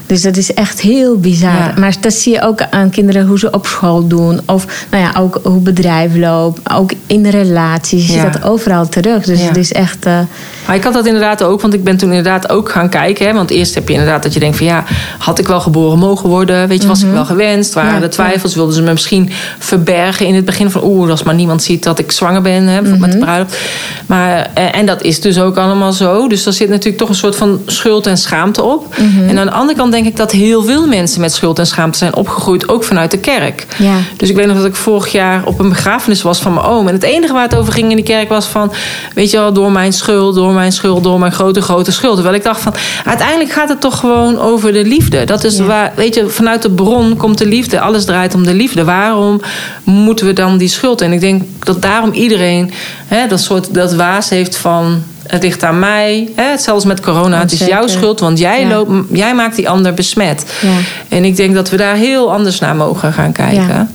Dus 0.07 0.23
dat 0.23 0.37
is 0.37 0.55
echt 0.55 0.81
heel 0.81 1.19
bizar. 1.19 1.73
Maar 1.79 1.95
dat 2.01 2.13
zie 2.13 2.33
je 2.33 2.43
ook 2.43 2.63
aan 2.71 2.91
kinderen 2.91 3.27
hoe 3.27 3.39
ze 3.39 3.51
op 3.51 3.67
school 3.67 4.07
doen. 4.07 4.41
Of 4.47 4.87
nou 4.91 5.03
ja, 5.03 5.21
ook 5.21 5.41
hoe 5.43 5.61
bedrijf 5.61 6.17
loopt. 6.17 6.61
Ook 6.73 6.93
in 7.07 7.27
relaties. 7.27 8.07
Je 8.07 8.13
ziet 8.13 8.33
dat 8.33 8.43
overal 8.43 8.89
terug. 8.89 9.25
Dus 9.25 9.41
het 9.41 9.57
is 9.57 9.73
echt... 9.73 10.07
Uh... 10.07 10.19
Maar 10.67 10.77
ik 10.77 10.83
had 10.83 10.93
dat 10.93 11.07
inderdaad 11.07 11.43
ook. 11.43 11.61
Want 11.61 11.75
ik 11.75 11.85
ben 11.85 11.97
toen 11.97 12.09
inderdaad 12.09 12.49
ook 12.49 12.71
gaan 12.71 12.89
kijken. 12.89 13.27
Hè, 13.27 13.33
want 13.33 13.51
eerst 13.51 13.75
heb 13.75 13.89
je 13.89 13.95
inderdaad 13.95 14.23
dat 14.23 14.33
je 14.35 14.41
denkt 14.41 14.57
van... 14.57 14.67
Ja, 14.67 14.85
had 15.19 15.39
ik 15.39 15.47
wel 15.47 15.61
geboren 15.61 15.99
mogen 15.99 16.29
worden? 16.29 16.69
Weet 16.69 16.83
je, 16.83 16.89
was 16.89 17.01
ik 17.01 17.07
mhm. 17.07 17.15
wel 17.15 17.25
gewenst? 17.25 17.75
Waren 17.75 18.03
er 18.03 18.11
twijfels? 18.11 18.55
Wilden 18.55 18.75
ze 18.75 18.83
me 18.83 18.93
misschien 18.93 19.31
verbergen 19.59 20.27
in 20.27 20.35
het 20.35 20.45
begin 20.45 20.71
van... 20.71 20.85
Oeh, 20.85 21.11
als 21.11 21.23
maar 21.23 21.35
niemand 21.35 21.63
ziet 21.63 21.83
dat 21.83 21.99
ik 21.99 22.13
zwanger 22.13 22.43
ben. 22.43 22.67
Hè, 22.67 22.83
met 22.83 23.01
de 23.01 23.17
mhm. 23.17 23.19
bruiloft. 23.19 23.59
Maar, 24.07 24.51
eh, 24.55 24.79
en 24.79 24.87
dat 24.87 25.03
is 25.03 25.21
dus 25.21 25.41
ook 25.41 25.57
allemaal 25.57 25.93
zo. 25.93 26.29
Dus 26.29 26.43
daar 26.43 26.53
zit 26.53 26.69
natuurlijk 26.69 26.99
toch 26.99 27.09
een 27.09 27.15
soort 27.15 27.37
van 27.37 27.61
schuld 27.67 28.07
en 28.07 28.19
schaamte 28.19 28.63
op. 28.63 28.97
Mhm. 28.99 29.29
En 29.29 29.39
aan 29.39 29.47
de 29.47 29.53
andere 29.53 29.79
kant 29.79 29.93
denk 29.97 30.09
ik 30.09 30.17
dat 30.17 30.33
heel 30.33 30.63
veel 30.63 30.87
mensen 30.87 31.21
met 31.21 31.33
schuld 31.33 31.59
en 31.59 31.67
schaamte 31.67 31.99
zijn 31.99 32.15
opgegroeid, 32.15 32.69
ook 32.69 32.85
vanuit 32.85 33.11
de 33.11 33.19
kerk. 33.19 33.67
Ja. 33.79 33.97
Dus 34.17 34.29
ik 34.31 34.37
weet 34.37 34.47
nog 34.47 34.57
dat 34.57 34.67
ik 34.67 34.77
vorig 34.77 35.13
jaar 35.13 35.45
op 35.45 35.59
een 35.59 35.69
begrafenis 35.69 36.23
was 36.23 36.39
van 36.39 36.55
mijn 36.55 36.67
oom. 36.67 36.89
En 36.89 36.95
het 36.95 37.03
enige 37.03 37.33
waar 37.33 37.43
het 37.43 37.55
over 37.55 37.73
ging 37.73 37.91
in 37.91 37.97
die 37.97 38.05
kerk 38.05 38.29
was 38.29 38.47
van, 38.47 38.73
weet 39.15 39.31
je 39.31 39.37
wel, 39.37 39.53
door 39.53 39.73
mijn 39.73 39.93
schuld, 39.93 40.35
door 40.35 40.53
mijn 40.53 40.73
schuld, 40.73 41.03
door 41.03 41.19
mijn 41.19 41.33
grote, 41.33 41.63
grote 41.63 41.93
schuld. 41.93 42.15
Terwijl 42.15 42.37
ik 42.37 42.43
dacht 42.43 42.61
van, 42.61 42.75
uiteindelijk 43.05 43.51
gaat 43.51 43.69
het 43.69 43.81
toch 43.81 43.99
gewoon 43.99 44.39
over 44.39 44.73
de 44.73 44.85
liefde. 44.85 45.25
Dat 45.25 45.45
is 45.45 45.59
waar, 45.59 45.93
weet 45.95 46.15
je, 46.15 46.29
vanuit 46.29 46.63
de 46.63 46.71
bron 46.71 47.17
komt 47.17 47.39
de 47.39 47.47
liefde. 47.47 47.81
Alles 47.81 48.05
draait 48.05 48.35
om 48.35 48.45
de 48.45 48.55
liefde. 48.55 48.85
Waarom 48.85 49.41
moeten 49.85 50.27
we 50.27 50.33
dan 50.33 50.59
die 50.59 50.69
schuld? 50.69 51.01
En 51.01 51.13
ik 51.13 51.21
denk 51.21 51.43
dat 51.59 51.83
daarom 51.83 52.13
iedereen 52.13 52.71
hè, 53.07 53.27
dat 53.27 53.41
soort 53.41 53.75
dat 53.75 53.95
waas 53.95 54.29
heeft 54.29 54.57
van 54.57 55.03
het 55.27 55.43
ligt 55.43 55.63
aan 55.63 55.79
mij. 55.79 56.29
Hè? 56.35 56.59
Zelfs 56.59 56.85
met 56.85 57.01
corona. 57.01 57.39
Het 57.39 57.53
is 57.53 57.67
jouw 57.67 57.87
schuld, 57.87 58.21
want 58.21 58.39
jij, 58.39 58.67
loopt, 58.67 58.91
jij 59.11 59.35
maakt 59.35 59.57
die 59.57 59.69
ander 59.69 59.95
besmet. 59.95 60.45
Ja. 60.61 60.69
En 61.09 61.25
ik 61.25 61.37
denk 61.37 61.55
dat 61.55 61.71
we 61.71 61.77
daar 61.77 61.97
heel 61.97 62.33
anders 62.33 62.59
naar 62.59 62.77
mogen 62.77 63.13
gaan 63.13 63.33
kijken. 63.33 63.91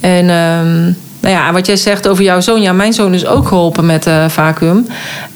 En 0.00 0.30
um, 0.30 0.96
nou 1.26 1.38
ja, 1.38 1.52
wat 1.52 1.66
jij 1.66 1.76
zegt 1.76 2.08
over 2.08 2.24
jouw 2.24 2.40
zoon. 2.40 2.62
Ja, 2.62 2.72
mijn 2.72 2.92
zoon 2.92 3.14
is 3.14 3.26
ook 3.26 3.48
geholpen 3.48 3.86
met 3.86 4.06
uh, 4.06 4.28
vacuüm. 4.28 4.86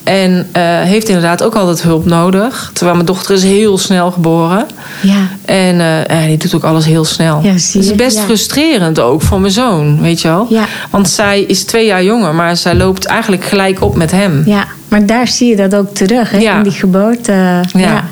En 0.05 0.31
uh, 0.31 0.63
heeft 0.81 1.09
inderdaad 1.09 1.43
ook 1.43 1.55
altijd 1.55 1.83
hulp 1.83 2.05
nodig. 2.05 2.71
Terwijl 2.73 2.95
mijn 2.95 3.07
dochter 3.07 3.35
is 3.35 3.43
heel 3.43 3.79
snel 3.79 4.11
geboren. 4.11 4.67
Ja. 5.03 5.29
En 5.45 5.81
uh, 6.11 6.25
die 6.25 6.37
doet 6.37 6.55
ook 6.55 6.65
alles 6.65 6.85
heel 6.85 7.05
snel. 7.05 7.41
Ja, 7.43 7.59
zie 7.59 7.81
Het 7.81 7.91
is 7.91 7.97
best 7.97 8.21
frustrerend 8.21 9.01
ook 9.01 9.23
voor 9.23 9.41
mijn 9.41 9.53
zoon, 9.53 10.01
weet 10.01 10.21
je 10.21 10.29
wel. 10.29 10.47
Ja. 10.49 10.65
Want 10.91 11.09
zij 11.09 11.41
is 11.41 11.65
twee 11.65 11.87
jaar 11.87 12.05
jonger, 12.05 12.35
maar 12.35 12.57
zij 12.57 12.75
loopt 12.75 13.05
eigenlijk 13.05 13.45
gelijk 13.45 13.81
op 13.81 13.97
met 13.97 14.11
hem. 14.11 14.43
Ja. 14.47 14.65
Maar 14.89 15.07
daar 15.07 15.29
zie 15.29 15.49
je 15.49 15.57
dat 15.57 15.75
ook 15.75 15.95
terug, 15.95 16.31
hè? 16.31 16.39
Ja. 16.39 16.57
in 16.57 16.63
die 16.63 16.73
geboorte. 16.73 17.33
Ja. 17.33 17.63
ja. 17.73 18.05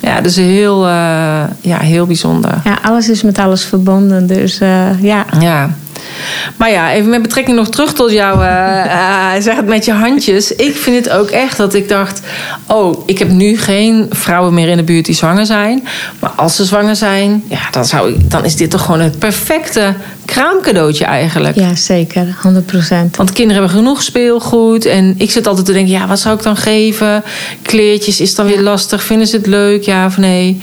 Ja, 0.00 0.20
dus 0.20 0.36
heel, 0.36 0.86
uh, 0.86 1.42
ja, 1.60 1.78
heel 1.78 2.06
bijzonder. 2.06 2.60
Ja, 2.64 2.78
alles 2.82 3.08
is 3.08 3.22
met 3.22 3.38
alles 3.38 3.64
verbonden, 3.64 4.26
dus 4.26 4.60
uh, 4.60 5.02
ja. 5.02 5.24
Ja. 5.40 5.70
Maar 6.56 6.70
ja, 6.70 6.92
even 6.92 7.10
met 7.10 7.22
betrekking 7.22 7.56
nog 7.56 7.68
terug 7.68 7.92
tot 7.92 8.10
jou, 8.10 8.42
uh, 8.42 9.32
zeg 9.38 9.56
het 9.56 9.66
met 9.66 9.84
je 9.84 9.92
handjes. 9.92 10.54
Ik 10.54 10.76
vind 10.76 11.04
het 11.04 11.14
ook 11.14 11.30
echt 11.30 11.56
dat 11.56 11.74
ik 11.74 11.88
dacht: 11.88 12.20
oh, 12.66 13.02
ik 13.06 13.18
heb 13.18 13.28
nu 13.28 13.58
geen 13.58 14.06
vrouwen 14.10 14.54
meer 14.54 14.68
in 14.68 14.76
de 14.76 14.82
buurt 14.82 15.04
die 15.04 15.14
zwanger 15.14 15.46
zijn. 15.46 15.88
Maar 16.18 16.30
als 16.30 16.56
ze 16.56 16.64
zwanger 16.64 16.96
zijn, 16.96 17.44
ja, 17.48 17.70
dan, 17.70 17.84
zou 17.84 18.12
ik, 18.12 18.30
dan 18.30 18.44
is 18.44 18.56
dit 18.56 18.70
toch 18.70 18.84
gewoon 18.84 19.00
het 19.00 19.18
perfecte 19.18 19.94
kraamcadeautje 20.26 21.04
eigenlijk. 21.04 21.56
Ja, 21.56 21.74
zeker, 21.74 22.26
100%. 22.26 22.30
Want 23.16 23.32
kinderen 23.32 23.62
hebben 23.62 23.78
genoeg 23.78 24.02
speelgoed. 24.02 24.84
En 24.84 25.14
ik 25.18 25.30
zit 25.30 25.46
altijd 25.46 25.66
te 25.66 25.72
denken: 25.72 25.92
ja, 25.92 26.06
wat 26.06 26.20
zou 26.20 26.36
ik 26.36 26.42
dan 26.42 26.56
geven? 26.56 27.22
Kleertjes 27.62 28.20
is 28.20 28.34
dan 28.34 28.46
weer 28.46 28.60
lastig. 28.60 29.02
Vinden 29.02 29.26
ze 29.26 29.36
het 29.36 29.46
leuk, 29.46 29.82
ja 29.82 30.06
of 30.06 30.16
nee? 30.16 30.60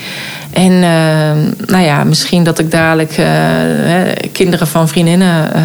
En 0.53 0.71
uh, 0.71 1.67
nou 1.67 1.83
ja, 1.83 2.03
misschien 2.03 2.43
dat 2.43 2.59
ik 2.59 2.71
dadelijk 2.71 3.17
uh, 3.17 3.27
kinderen 4.31 4.67
van 4.67 4.87
vriendinnen 4.87 5.51
uh, 5.55 5.61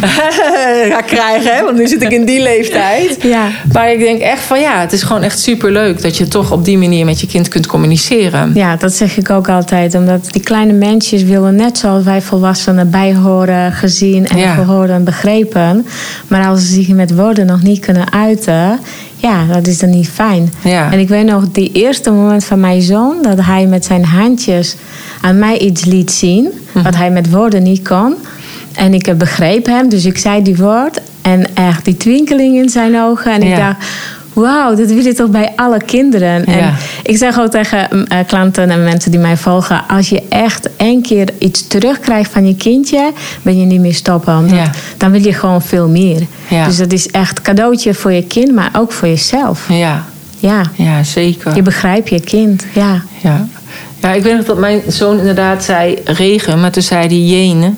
ga 0.92 1.00
krijgen. 1.00 1.54
Hè? 1.56 1.64
Want 1.64 1.76
nu 1.76 1.86
zit 1.86 2.02
ik 2.02 2.10
in 2.10 2.24
die 2.24 2.42
leeftijd. 2.42 3.16
Ja. 3.22 3.48
Maar 3.72 3.92
ik 3.92 3.98
denk 3.98 4.20
echt 4.20 4.42
van 4.42 4.60
ja, 4.60 4.80
het 4.80 4.92
is 4.92 5.02
gewoon 5.02 5.22
echt 5.22 5.38
super 5.38 5.72
leuk 5.72 6.02
dat 6.02 6.16
je 6.16 6.28
toch 6.28 6.52
op 6.52 6.64
die 6.64 6.78
manier 6.78 7.04
met 7.04 7.20
je 7.20 7.26
kind 7.26 7.48
kunt 7.48 7.66
communiceren. 7.66 8.50
Ja, 8.54 8.76
dat 8.76 8.92
zeg 8.92 9.16
ik 9.16 9.30
ook 9.30 9.48
altijd. 9.48 9.94
Omdat 9.94 10.28
die 10.32 10.42
kleine 10.42 10.72
mensjes 10.72 11.22
willen 11.22 11.54
net 11.54 11.78
zoals 11.78 12.04
wij 12.04 12.22
volwassenen 12.22 12.87
bijhoren, 12.90 13.72
gezien 13.72 14.26
en 14.26 14.38
ja. 14.38 14.54
gehoord 14.54 14.90
en 14.90 15.04
begrepen. 15.04 15.86
Maar 16.28 16.46
als 16.46 16.60
ze 16.60 16.66
zich 16.66 16.88
met 16.88 17.14
woorden 17.14 17.46
nog 17.46 17.62
niet 17.62 17.80
kunnen 17.80 18.12
uiten 18.12 18.78
ja, 19.20 19.44
dat 19.52 19.66
is 19.66 19.78
dan 19.78 19.90
niet 19.90 20.08
fijn. 20.08 20.52
Ja. 20.64 20.92
En 20.92 20.98
ik 20.98 21.08
weet 21.08 21.24
nog 21.24 21.48
die 21.52 21.72
eerste 21.72 22.10
moment 22.10 22.44
van 22.44 22.60
mijn 22.60 22.82
zoon, 22.82 23.22
dat 23.22 23.40
hij 23.40 23.66
met 23.66 23.84
zijn 23.84 24.04
handjes 24.04 24.76
aan 25.20 25.38
mij 25.38 25.58
iets 25.58 25.84
liet 25.84 26.10
zien, 26.10 26.48
hm. 26.72 26.82
wat 26.82 26.96
hij 26.96 27.10
met 27.10 27.30
woorden 27.30 27.62
niet 27.62 27.88
kon. 27.88 28.14
En 28.74 28.94
ik 28.94 29.18
begreep 29.18 29.66
hem, 29.66 29.88
dus 29.88 30.04
ik 30.04 30.18
zei 30.18 30.42
die 30.42 30.56
woord. 30.56 31.00
En 31.22 31.54
echt 31.54 31.84
die 31.84 31.96
twinkeling 31.96 32.56
in 32.56 32.68
zijn 32.68 33.00
ogen. 33.00 33.32
En 33.32 33.42
ik 33.42 33.56
dacht, 33.56 33.76
wauw, 34.38 34.74
dat 34.74 34.88
wil 34.88 35.04
je 35.04 35.14
toch 35.14 35.30
bij 35.30 35.52
alle 35.56 35.82
kinderen. 35.84 36.44
En 36.44 36.74
ik 37.02 37.16
zeg 37.16 37.38
ook 37.38 37.50
tegen 37.50 37.88
mm, 37.90 38.04
eh, 38.04 38.18
klanten 38.26 38.70
en 38.70 38.84
mensen 38.84 39.10
die 39.10 39.20
mij 39.20 39.36
volgen: 39.36 39.84
als 39.88 40.08
je 40.08 40.22
echt 40.28 40.68
één 40.76 41.02
keer 41.02 41.28
iets 41.38 41.66
terugkrijgt 41.66 42.30
van 42.30 42.46
je 42.46 42.56
kindje, 42.56 43.12
ben 43.42 43.58
je 43.58 43.64
niet 43.64 43.80
meer 43.80 43.94
stoppen. 43.94 44.50
Dan 44.96 45.10
wil 45.10 45.22
je 45.22 45.32
gewoon 45.32 45.62
veel 45.62 45.88
meer. 45.88 46.26
Dus 46.66 46.76
dat 46.76 46.92
is 46.92 47.10
echt 47.10 47.42
cadeautje 47.42 47.94
voor 47.94 48.12
je 48.12 48.22
kind, 48.22 48.54
maar 48.54 48.70
ook 48.72 48.92
voor 48.92 49.08
jezelf. 49.08 49.68
Ja. 49.68 50.04
Ja. 50.38 50.62
ja, 50.74 51.02
zeker. 51.02 51.54
Je 51.54 51.62
begrijpt 51.62 52.08
je 52.08 52.20
kind, 52.20 52.64
ja. 52.74 53.02
Ja, 53.22 53.46
ja 54.00 54.12
ik 54.12 54.22
weet 54.22 54.36
nog 54.36 54.44
dat 54.44 54.58
mijn 54.58 54.80
zoon 54.86 55.18
inderdaad 55.18 55.64
zei 55.64 55.98
regen, 56.04 56.60
maar 56.60 56.70
toen 56.70 56.82
zei 56.82 57.06
hij 57.06 57.18
jene. 57.18 57.72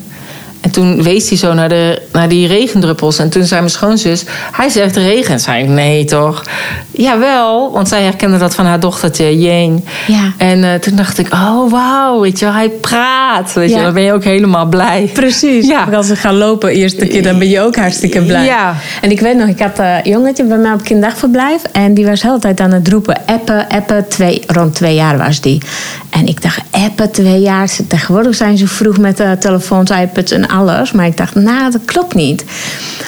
En 0.61 0.71
toen 0.71 1.03
wees 1.03 1.29
hij 1.29 1.37
zo 1.37 1.53
naar, 1.53 1.69
de, 1.69 2.01
naar 2.11 2.29
die 2.29 2.47
regendruppels. 2.47 3.19
En 3.19 3.29
toen 3.29 3.43
zei 3.43 3.59
mijn 3.59 3.71
schoonzus, 3.71 4.23
hij 4.51 4.69
zegt 4.69 4.95
regen. 4.95 5.39
Zei 5.39 5.63
ik, 5.63 5.69
nee 5.69 6.05
toch? 6.05 6.43
Jawel, 6.91 7.71
want 7.71 7.87
zij 7.87 8.01
herkende 8.01 8.37
dat 8.37 8.55
van 8.55 8.65
haar 8.65 8.79
dochtertje, 8.79 9.39
Jane. 9.39 9.79
Ja. 10.07 10.33
En 10.37 10.63
uh, 10.63 10.73
toen 10.73 10.95
dacht 10.95 11.17
ik, 11.17 11.33
oh 11.33 11.71
wauw, 11.71 12.19
weet 12.19 12.39
je 12.39 12.45
wel, 12.45 12.53
hij 12.53 12.69
praat. 12.69 13.53
Weet 13.53 13.69
ja. 13.69 13.77
je, 13.77 13.83
dan 13.83 13.93
ben 13.93 14.03
je 14.03 14.13
ook 14.13 14.23
helemaal 14.23 14.65
blij. 14.65 15.09
Precies. 15.13 15.67
Ja. 15.67 15.87
Als 15.93 16.07
ze 16.07 16.15
gaan 16.15 16.35
lopen 16.35 16.69
eerste 16.69 17.05
keer, 17.05 17.23
dan 17.23 17.39
ben 17.39 17.49
je 17.49 17.61
ook 17.61 17.75
hartstikke 17.75 18.21
blij. 18.21 18.45
Ja. 18.45 18.75
En 19.01 19.11
ik 19.11 19.19
weet 19.19 19.37
nog, 19.37 19.47
ik 19.47 19.59
had 19.59 19.79
een 19.79 20.01
jongetje 20.03 20.43
bij 20.43 20.57
mij 20.57 20.73
op 20.73 20.83
kinderdagverblijf. 20.83 21.61
En 21.71 21.93
die 21.93 22.05
was 22.05 22.19
de 22.21 22.27
hele 22.27 22.39
tijd 22.39 22.59
aan 22.59 22.71
het 22.71 22.87
roepen, 22.87 23.21
appen, 23.25 23.67
appen. 23.67 24.07
Twee, 24.07 24.41
rond 24.47 24.75
twee 24.75 24.95
jaar 24.95 25.17
was 25.17 25.41
die. 25.41 25.61
En 26.09 26.27
ik 26.27 26.41
dacht, 26.41 26.61
appen, 26.71 27.11
twee 27.11 27.39
jaar. 27.39 27.69
Tegenwoordig 27.87 28.35
zijn 28.35 28.57
ze 28.57 28.67
vroeg 28.67 28.97
met 28.97 29.19
uh, 29.19 29.31
telefoons, 29.31 29.89
iPads 29.89 30.31
en 30.31 30.49
alles. 30.51 30.91
Maar 30.91 31.05
ik 31.05 31.17
dacht, 31.17 31.35
nou, 31.35 31.71
dat 31.71 31.81
klopt 31.85 32.13
niet. 32.13 32.45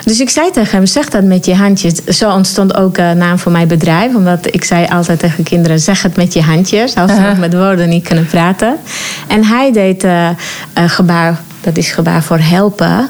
Dus 0.06 0.19
ik 0.19 0.29
zei 0.29 0.51
tegen 0.51 0.77
hem, 0.77 0.86
zeg 0.86 1.10
dat 1.10 1.23
met 1.23 1.45
je 1.45 1.56
handjes. 1.56 2.03
Zo 2.06 2.32
ontstond 2.32 2.75
ook 2.75 2.97
een 2.97 3.17
naam 3.17 3.39
voor 3.39 3.51
mijn 3.51 3.67
bedrijf. 3.67 4.15
Omdat 4.15 4.53
ik 4.53 4.63
zei 4.63 4.88
altijd 4.88 5.19
tegen 5.19 5.43
kinderen, 5.43 5.79
zeg 5.79 6.01
het 6.01 6.15
met 6.15 6.34
je 6.34 6.41
handjes. 6.41 6.95
Als 6.95 7.12
ze 7.12 7.17
uh 7.17 7.23
-huh. 7.23 7.39
met 7.39 7.53
woorden 7.53 7.89
niet 7.89 8.08
kunnen 8.08 8.25
praten. 8.25 8.75
En 9.27 9.45
hij 9.45 9.71
deed 9.71 10.03
uh, 10.03 10.29
uh, 10.29 10.36
gebaar 10.73 11.41
dat 11.63 11.78
is 11.78 11.91
gebaar 11.91 12.23
voor 12.23 12.39
helpen. 12.39 13.10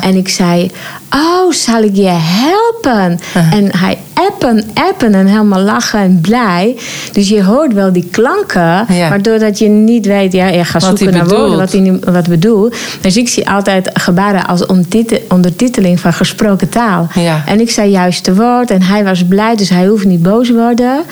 En 0.00 0.16
ik 0.16 0.28
zei, 0.28 0.70
oh, 1.14 1.52
zal 1.52 1.82
ik 1.82 1.96
je 1.96 2.12
helpen? 2.20 3.18
En 3.34 3.76
hij 3.76 3.98
appen, 4.12 4.64
appen 4.74 5.14
en 5.14 5.26
helemaal 5.26 5.60
lachen 5.60 6.00
en 6.00 6.18
blij. 6.20 6.76
Dus 7.12 7.28
je 7.28 7.44
hoort 7.44 7.72
wel 7.72 7.92
die 7.92 8.08
klanken, 8.10 8.86
Ja. 8.94 9.08
maar 9.08 9.22
doordat 9.22 9.58
je 9.58 9.68
niet 9.68 10.06
weet, 10.06 10.32
ja, 10.32 10.46
je 10.46 10.64
gaat 10.64 10.82
Wat 10.82 10.98
zoeken 10.98 11.16
naar 11.16 11.28
woorden, 11.28 11.58
wat 11.58 11.72
hij 11.72 11.98
wat 12.12 12.28
bedoelt. 12.28 12.76
Dus 13.00 13.16
ik 13.16 13.28
zie 13.28 13.50
altijd 13.50 13.90
gebaren 13.94 14.46
als 14.46 14.66
ondertitel- 14.66 15.18
ondertiteling 15.28 16.00
van 16.00 16.12
gesproken 16.12 16.68
taal. 16.68 17.08
Ja. 17.14 17.42
En 17.46 17.60
ik 17.60 17.70
zei 17.70 17.90
juist 17.90 18.24
de 18.24 18.34
woord 18.34 18.70
en 18.70 18.82
hij 18.82 19.04
was 19.04 19.24
blij, 19.24 19.56
dus 19.56 19.68
hij 19.68 19.86
hoeft 19.86 20.04
niet 20.04 20.22
boos 20.22 20.46
te 20.46 20.54
worden. 20.54 21.02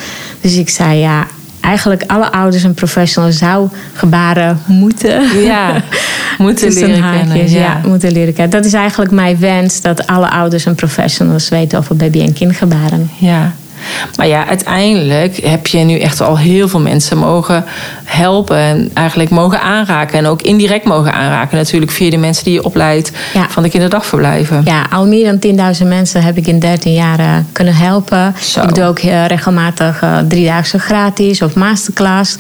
Dus 0.40 0.57
ik 0.57 0.68
zei 0.68 0.98
ja. 0.98 1.27
Eigenlijk 1.68 2.02
alle 2.07 2.33
ouders 2.33 2.64
en 2.64 2.74
professionals 2.74 3.38
zou 3.38 3.68
gebaren 3.94 4.59
moeten. 4.66 5.43
Ja, 5.43 5.82
moeten 6.38 6.72
leren 6.72 7.01
haakjes, 7.01 7.26
kennen. 7.28 7.51
ja. 7.51 7.61
Ja. 7.61 7.80
moeten 7.88 8.12
leren 8.12 8.34
kennen. 8.34 8.51
Dat 8.51 8.64
is 8.64 8.72
eigenlijk 8.72 9.11
mijn 9.11 9.38
wens, 9.38 9.80
dat 9.80 10.07
alle 10.07 10.30
ouders 10.30 10.66
en 10.66 10.74
professionals 10.74 11.49
weten 11.49 11.78
over 11.78 11.97
baby- 11.97 12.20
en 12.20 12.32
kindgebaren. 12.32 13.11
Ja. 13.18 13.53
Maar 14.16 14.26
ja, 14.26 14.47
uiteindelijk 14.47 15.37
heb 15.37 15.66
je 15.66 15.79
nu 15.79 15.99
echt 15.99 16.20
al 16.20 16.39
heel 16.39 16.68
veel 16.68 16.81
mensen 16.81 17.18
mogen 17.18 17.64
helpen. 18.05 18.57
En 18.57 18.91
eigenlijk 18.95 19.31
mogen 19.31 19.61
aanraken. 19.61 20.18
En 20.18 20.26
ook 20.26 20.43
indirect 20.43 20.85
mogen 20.85 21.12
aanraken. 21.12 21.57
Natuurlijk 21.57 21.93
via 21.93 22.11
de 22.11 22.16
mensen 22.16 22.45
die 22.45 22.53
je 22.53 22.64
opleidt 22.64 23.12
Ja. 23.35 23.47
van 23.49 23.62
de 23.62 23.68
kinderdagverblijven. 23.68 24.62
Ja, 24.64 24.87
al 24.91 25.07
meer 25.07 25.24
dan 25.24 25.39
10.000 25.81 25.87
mensen 25.87 26.22
heb 26.22 26.37
ik 26.37 26.47
in 26.47 26.59
13 26.59 26.93
jaar 26.93 27.45
kunnen 27.53 27.74
helpen. 27.74 28.35
Zo. 28.41 28.62
Ik 28.62 28.74
doe 28.74 28.85
ook 28.85 28.99
eh, 28.99 29.26
regelmatig 29.26 30.03
eh, 30.03 30.18
driedaagse 30.29 30.79
gratis 30.79 31.43
of 31.43 31.55
masterclass. 31.55 32.37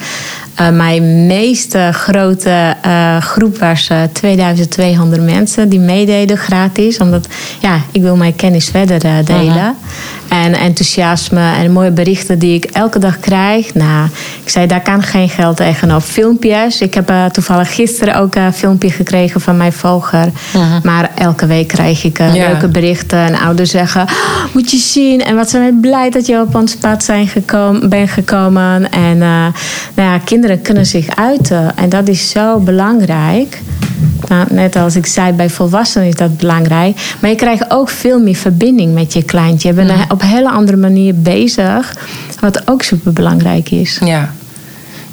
Eh, 0.54 0.68
mijn 0.68 1.26
meest 1.26 1.74
eh, 1.74 1.88
grote 1.88 2.74
groep 3.20 3.58
was 3.58 3.88
eh, 3.88 3.98
2200 4.12 5.22
mensen 5.22 5.68
die 5.68 5.78
meededen 5.78 6.36
gratis. 6.36 6.98
Omdat 6.98 7.28
ja, 7.60 7.80
ik 7.92 8.02
wil 8.02 8.16
mijn 8.16 8.36
kennis 8.36 8.68
verder 8.68 9.24
delen. 9.24 9.76
En 10.28 10.54
enthousiasme 10.54 11.52
en 11.54 11.72
mooie 11.72 11.90
berichten 11.90 12.38
die 12.38 12.54
ik 12.54 12.64
elke 12.64 12.98
dag 12.98 13.20
krijg. 13.20 13.74
Nou, 13.74 14.08
ik 14.44 14.48
zei, 14.48 14.66
daar 14.66 14.82
kan 14.82 15.02
geen 15.02 15.28
geld 15.28 15.56
tegenop. 15.56 16.02
Filmpjes. 16.02 16.80
Ik 16.80 16.94
heb 16.94 17.10
eh, 17.10 17.24
toevallig 17.24 17.74
gisteren 17.74 18.14
ook 18.16 18.34
een 18.34 18.52
filmpje 18.52 18.90
gekregen 18.90 19.40
van 19.40 19.56
mijn 19.56 19.72
volger. 19.72 20.30
Maar 20.82 21.10
elke 21.14 21.46
week 21.46 21.68
krijg 21.68 22.04
ik 22.04 22.18
eh, 22.18 22.34
Ja. 22.34 22.48
leuke 22.48 22.68
berichten. 22.68 23.18
En 23.18 23.38
ouders 23.38 23.70
zeggen, 23.70 24.02
"Oh, 24.02 24.44
moet 24.54 24.70
je 24.70 24.76
zien. 24.76 25.24
En 25.24 25.36
wat 25.36 25.50
zijn 25.50 25.62
wij 25.62 25.72
blij 25.90 26.10
dat 26.10 26.26
je 26.26 26.40
op 26.40 26.54
ons 26.54 26.76
pad 26.76 27.04
zijn 27.04 27.28
gekomen, 27.28 27.88
bent 27.88 28.10
gekomen. 28.10 28.90
En 28.90 29.22
eh, 29.22 29.46
nou 29.94 30.10
ja, 30.12 30.18
kinderen 30.24 30.62
kunnen 30.62 30.86
zich 30.86 31.16
uiten. 31.16 31.76
En 31.76 31.88
dat 31.88 32.08
is 32.08 32.30
zo 32.30 32.58
belangrijk. 32.58 33.60
Nou, 34.28 34.46
net 34.50 34.76
als 34.76 34.96
ik 34.96 35.06
zei, 35.06 35.32
bij 35.32 35.50
volwassenen 35.50 36.08
is 36.08 36.14
dat 36.14 36.36
belangrijk. 36.36 37.14
Maar 37.20 37.30
je 37.30 37.36
krijgt 37.36 37.70
ook 37.70 37.88
veel 37.90 38.20
meer 38.20 38.34
verbinding 38.34 38.94
met 38.94 39.12
je 39.12 39.22
kleintje. 39.22 39.68
Je 39.68 39.74
bent 39.74 40.12
op 40.12 40.22
een 40.22 40.28
hele 40.28 40.50
andere 40.50 40.76
manier 40.76 41.14
bezig. 41.14 41.96
Wat 42.40 42.68
ook 42.68 42.82
super 42.82 43.12
belangrijk 43.12 43.70
is. 43.70 44.00
Ja. 44.04 44.32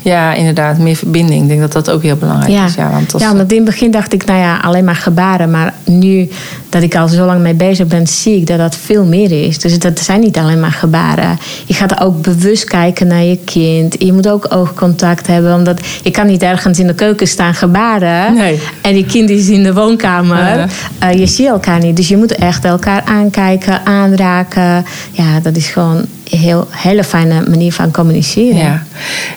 Ja, 0.06 0.34
inderdaad. 0.34 0.78
Meer 0.78 0.96
verbinding. 0.96 1.42
Ik 1.42 1.48
denk 1.48 1.60
dat 1.60 1.72
dat 1.72 1.90
ook 1.90 2.02
heel 2.02 2.16
belangrijk 2.16 2.52
Ja, 2.52 2.66
is. 2.66 2.76
Ja, 2.76 2.90
want 2.92 3.14
als, 3.14 3.22
ja, 3.22 3.36
want 3.36 3.52
in 3.52 3.58
het 3.58 3.66
begin 3.66 3.92
dacht 3.92 4.14
ik, 4.14 4.26
nou 4.26 4.40
ja, 4.40 4.58
alleen 4.58 4.84
maar 4.84 4.96
gebaren. 4.96 5.52
Maar 5.52 5.74
nu 5.86 6.30
dat 6.70 6.82
ik 6.84 6.96
al 6.96 7.08
zo 7.08 7.26
lang 7.26 7.42
mee 7.42 7.54
bezig 7.54 7.88
ben, 7.88 8.08
zie 8.08 8.36
ik 8.36 8.48
dat 8.48 8.58
dat 8.58 8.76
veel 8.76 9.06
meer 9.06 9.46
is. 9.48 9.60
Dus 9.60 9.80
dat 9.80 10.00
zijn 10.00 10.20
niet 10.20 10.38
alleen 10.38 10.60
maar 10.60 10.72
gebaren. 10.72 11.40
Je 11.66 11.74
gaat 11.74 12.00
ook 12.00 12.22
bewust 12.22 12.64
kijken 12.64 13.08
naar 13.08 13.24
je 13.24 13.38
kind. 13.44 13.96
Je 14.00 14.14
moet 14.14 14.30
ook 14.30 14.48
oogcontact 14.50 15.28
hebben. 15.28 15.54
Omdat 15.54 15.80
je 16.04 16.12
kan 16.12 16.28
niet 16.28 16.42
ergens 16.42 16.80
in 16.80 16.88
de 16.88 16.96
keuken 16.96 17.28
staan 17.28 17.54
gebaren. 17.54 18.34
Nee. 18.34 18.60
En 18.82 18.94
die 18.94 19.06
kind 19.06 19.30
is 19.30 19.50
in 19.50 19.64
de 19.64 19.74
woonkamer. 19.74 20.58
Ja. 20.58 20.68
Eh, 21.00 21.20
je 21.20 21.28
ziet 21.28 21.48
elkaar 21.48 21.80
niet. 21.80 21.96
Dus 21.96 22.08
je 22.08 22.18
moet 22.18 22.36
echt 22.36 22.66
elkaar 22.66 23.02
aankijken, 23.06 23.86
aanraken. 23.86 24.86
Ja, 25.12 25.40
dat 25.42 25.56
is 25.56 25.68
gewoon 25.68 26.06
heel, 26.30 26.68
hele 26.70 27.04
fijne 27.04 27.44
manier 27.50 27.74
van 27.74 27.92
communiceren. 27.92 28.58
ja. 28.58 28.84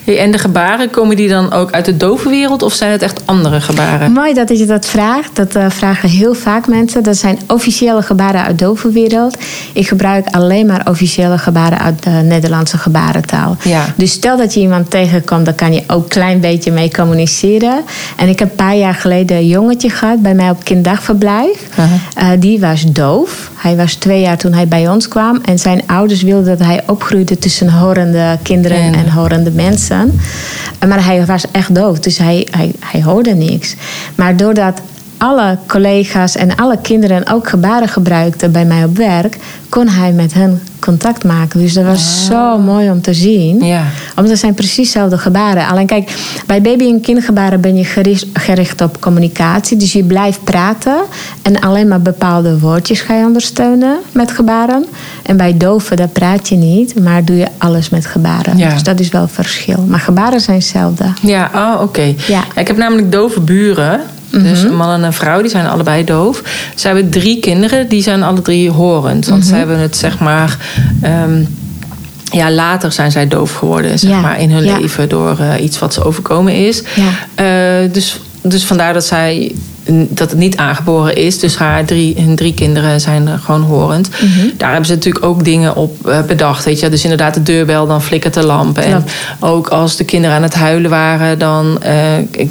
En 0.05 0.31
de 0.31 0.37
gebaren, 0.37 0.89
komen 0.89 1.15
die 1.15 1.29
dan 1.29 1.51
ook 1.51 1.71
uit 1.71 1.85
de 1.85 1.97
dove 1.97 2.29
wereld? 2.29 2.61
Of 2.61 2.73
zijn 2.73 2.91
het 2.91 3.01
echt 3.01 3.21
andere 3.25 3.61
gebaren? 3.61 4.11
Mooi 4.11 4.33
dat 4.33 4.49
je 4.49 4.65
dat 4.65 4.85
vraagt. 4.85 5.35
Dat 5.35 5.55
eh, 5.55 5.65
vragen 5.69 6.09
heel 6.09 6.33
vaak 6.33 6.67
mensen. 6.67 7.03
Dat 7.03 7.17
zijn 7.17 7.39
officiële 7.47 8.01
gebaren 8.01 8.41
uit 8.41 8.59
de 8.59 8.65
dovenwereld. 8.65 9.37
Ik 9.73 9.87
gebruik 9.87 10.27
alleen 10.31 10.65
maar 10.65 10.87
officiële 10.89 11.37
gebaren 11.37 11.79
uit 11.79 12.03
de 12.03 12.09
Nederlandse 12.09 12.77
gebarentaal. 12.77 13.57
Ja. 13.63 13.85
Dus 13.95 14.11
stel 14.11 14.37
dat 14.37 14.53
je 14.53 14.59
iemand 14.59 14.89
tegenkomt, 14.89 15.45
dan 15.45 15.55
kan 15.55 15.73
je 15.73 15.83
ook 15.87 16.03
een 16.03 16.09
klein 16.09 16.39
beetje 16.39 16.71
mee 16.71 16.91
communiceren. 16.91 17.83
En 18.15 18.27
ik 18.27 18.39
heb 18.39 18.49
een 18.49 18.55
paar 18.55 18.75
jaar 18.75 18.93
geleden 18.93 19.37
een 19.37 19.47
jongetje 19.47 19.89
gehad 19.89 20.21
bij 20.21 20.33
mij 20.33 20.49
op 20.49 20.63
kinddagverblijf. 20.63 21.67
Eh, 22.15 22.27
die 22.39 22.59
was 22.59 22.83
doof. 22.83 23.51
Hij 23.61 23.75
was 23.75 23.93
twee 23.93 24.21
jaar 24.21 24.37
toen 24.37 24.53
hij 24.53 24.67
bij 24.67 24.87
ons 24.89 25.07
kwam. 25.07 25.39
En 25.45 25.59
zijn 25.59 25.81
ouders 25.87 26.21
wilden 26.21 26.57
dat 26.57 26.67
hij 26.67 26.83
opgroeide 26.87 27.37
tussen 27.37 27.69
horende 27.69 28.37
kinderen 28.41 28.77
En- 28.77 28.93
en 28.93 29.09
horende 29.11 29.51
mensen. 29.51 30.19
Maar 30.87 31.05
hij 31.05 31.25
was 31.25 31.43
echt 31.51 31.75
doof, 31.75 31.99
dus 31.99 32.17
hij, 32.17 32.47
hij, 32.51 32.71
hij 32.79 33.03
hoorde 33.03 33.33
niks. 33.33 33.75
Maar 34.15 34.37
doordat 34.37 34.81
alle 35.19 35.57
collega's 35.67 36.35
en 36.35 36.55
alle 36.55 36.77
kinderen 36.81 37.31
ook 37.31 37.49
gebaren 37.49 37.87
gebruikten 37.87 38.51
bij 38.51 38.65
mij 38.65 38.83
op 38.83 38.97
werk, 38.97 39.37
kon 39.69 39.87
hij 39.87 40.11
met 40.11 40.33
hen 40.33 40.61
contact 40.79 41.23
maken. 41.23 41.59
Dus 41.59 41.73
dat 41.73 41.85
was 41.85 42.25
zo 42.25 42.57
mooi 42.57 42.89
om 42.89 43.01
te 43.01 43.13
zien. 43.13 43.65
Ja. 43.65 43.83
Omdat 44.15 44.31
het 44.31 44.39
zijn 44.39 44.53
precies 44.53 44.91
dezelfde 44.91 45.17
gebaren. 45.17 45.67
Alleen 45.67 45.85
kijk, 45.85 46.11
bij 46.45 46.61
baby- 46.61 46.89
en 46.89 47.01
kindgebaren 47.01 47.61
ben 47.61 47.75
je 47.75 47.83
gericht, 47.83 48.25
gericht 48.33 48.81
op 48.81 49.01
communicatie. 49.01 49.77
Dus 49.77 49.93
je 49.93 50.03
blijft 50.03 50.43
praten. 50.43 50.97
En 51.41 51.59
alleen 51.59 51.87
maar 51.87 52.01
bepaalde 52.01 52.59
woordjes 52.59 53.01
ga 53.01 53.15
je 53.15 53.25
ondersteunen 53.25 53.97
met 54.11 54.31
gebaren. 54.31 54.85
En 55.23 55.37
bij 55.37 55.57
doven, 55.57 55.97
daar 55.97 56.07
praat 56.07 56.49
je 56.49 56.55
niet. 56.55 56.99
Maar 56.99 57.25
doe 57.25 57.37
je 57.37 57.47
alles 57.57 57.89
met 57.89 58.05
gebaren. 58.05 58.57
Ja. 58.57 58.69
Dus 58.69 58.83
dat 58.83 58.99
is 58.99 59.09
wel 59.09 59.27
verschil. 59.27 59.85
Maar 59.87 59.99
gebaren 59.99 60.39
zijn 60.39 60.57
hetzelfde. 60.57 61.05
Ja, 61.21 61.49
oh, 61.55 61.81
oké. 61.81 62.13
Ja. 62.27 62.43
Ik 62.55 62.67
heb 62.67 62.77
namelijk 62.77 63.11
dove 63.11 63.39
buren. 63.39 64.01
Dus 64.31 64.63
een 64.63 64.75
man 64.75 64.91
en 64.93 65.03
een 65.03 65.13
vrouw, 65.13 65.41
die 65.41 65.49
zijn 65.49 65.67
allebei 65.67 66.03
doof. 66.03 66.41
Ze 66.75 66.87
hebben 66.87 67.09
drie 67.09 67.39
kinderen, 67.39 67.87
die 67.87 68.01
zijn 68.01 68.23
alle 68.23 68.41
drie 68.41 68.69
horend. 68.69 69.27
Want 69.27 69.45
ze 69.45 69.55
hebben 69.55 69.79
het, 69.79 69.97
zeg 69.97 70.19
maar... 70.19 70.57
ehm, 71.01 71.43
ja, 72.31 72.51
later 72.51 72.91
zijn 72.91 73.11
zij 73.11 73.27
doof 73.27 73.53
geworden, 73.53 73.99
zeg 73.99 74.09
Ja, 74.09 74.19
maar, 74.21 74.39
in 74.39 74.51
hun 74.51 74.63
ja. 74.63 74.77
leven... 74.79 75.09
door 75.09 75.39
eh, 75.39 75.63
iets 75.63 75.79
wat 75.79 75.93
ze 75.93 76.03
overkomen 76.03 76.53
is. 76.67 76.83
Ja. 76.95 77.09
Eh, 77.83 77.91
dus, 77.93 78.19
dus 78.41 78.65
vandaar 78.65 78.93
dat 78.93 79.05
zij 79.05 79.55
dat 79.91 80.29
het 80.29 80.39
niet 80.39 80.57
aangeboren 80.57 81.15
is. 81.15 81.39
Dus 81.39 81.57
haar 81.57 81.85
drie, 81.85 82.15
hun 82.17 82.35
drie 82.35 82.53
kinderen 82.53 83.01
zijn 83.01 83.39
gewoon 83.39 83.61
horend. 83.61 84.09
Mhm. 84.09 84.47
Daar 84.57 84.69
hebben 84.69 84.87
ze 84.87 84.93
natuurlijk 84.93 85.25
ook 85.25 85.43
dingen 85.43 85.75
op 85.75 86.07
eh, 86.07 86.21
bedacht. 86.21 86.65
Weet 86.65 86.79
je? 86.79 86.89
Dus 86.89 87.03
inderdaad 87.03 87.33
de 87.33 87.43
deurbel, 87.43 87.87
dan 87.87 88.01
flikkert 88.01 88.33
de 88.33 88.45
lamp. 88.45 88.77
En 88.77 89.05
ook 89.39 89.67
als 89.67 89.95
de 89.95 90.03
kinderen 90.03 90.35
aan 90.35 90.43
het 90.43 90.53
huilen 90.53 90.89
waren... 90.89 91.39
dan 91.39 91.81
eh, 91.81 91.95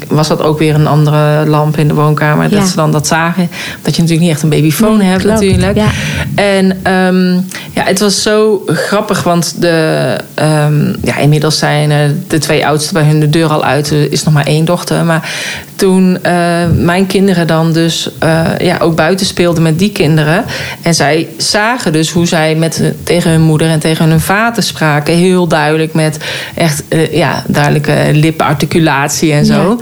was 0.08 0.28
dat 0.28 0.42
ook 0.42 0.58
weer 0.58 0.74
een 0.74 0.86
andere 0.86 1.46
lamp 1.46 1.76
in 1.76 1.88
de 1.88 1.94
woonkamer. 1.94 2.50
Dat 2.50 2.68
ze 2.68 2.76
dan 2.76 2.92
dat 2.92 3.06
zagen. 3.06 3.50
Dat 3.82 3.96
je 3.96 4.02
natuurlijk 4.02 4.26
niet 4.26 4.36
echt 4.36 4.42
een 4.42 4.48
babyfoon 4.48 5.00
hebt 5.00 5.22
klopt. 5.22 5.40
natuurlijk. 5.40 5.76
Ja. 5.76 5.88
En 6.34 6.78
ehm, 6.82 7.32
ja, 7.72 7.84
het 7.84 8.00
was 8.00 8.22
zo 8.22 8.62
grappig, 8.66 9.22
want 9.22 9.54
de, 9.60 10.16
ehm, 10.34 10.94
ja, 11.02 11.16
inmiddels 11.16 11.58
zijn 11.58 12.22
de 12.28 12.38
twee 12.38 12.66
oudsten 12.66 12.94
bij 12.94 13.04
hun 13.04 13.20
de 13.20 13.30
deur 13.30 13.48
al 13.48 13.64
uit. 13.64 13.90
Er 13.90 14.12
is 14.12 14.24
nog 14.24 14.34
maar 14.34 14.46
één 14.46 14.64
dochter. 14.64 15.04
Maar 15.04 15.30
toen 15.78 16.18
eh, 16.22 16.32
mijn 16.74 17.06
kinderen 17.06 17.27
dan 17.36 17.72
dus 17.72 18.10
eh, 18.18 18.46
ja, 18.58 18.78
ook 18.78 18.96
buiten 18.96 19.26
speelden 19.26 19.62
met 19.62 19.78
die 19.78 19.92
kinderen. 19.92 20.44
En 20.82 20.94
zij 20.94 21.28
zagen 21.36 21.92
dus 21.92 22.10
hoe 22.10 22.26
zij 22.26 22.54
met, 22.54 22.92
tegen 23.02 23.30
hun 23.30 23.40
moeder 23.40 23.68
en 23.68 23.78
tegen 23.78 24.08
hun 24.08 24.20
vader 24.20 24.62
spraken. 24.62 25.14
Heel 25.14 25.46
duidelijk 25.46 25.94
met 25.94 26.18
echt 26.54 26.82
eh, 26.88 27.14
ja, 27.14 27.44
duidelijke 27.46 28.10
liparticulatie 28.12 29.32
en 29.32 29.46
zo. 29.46 29.80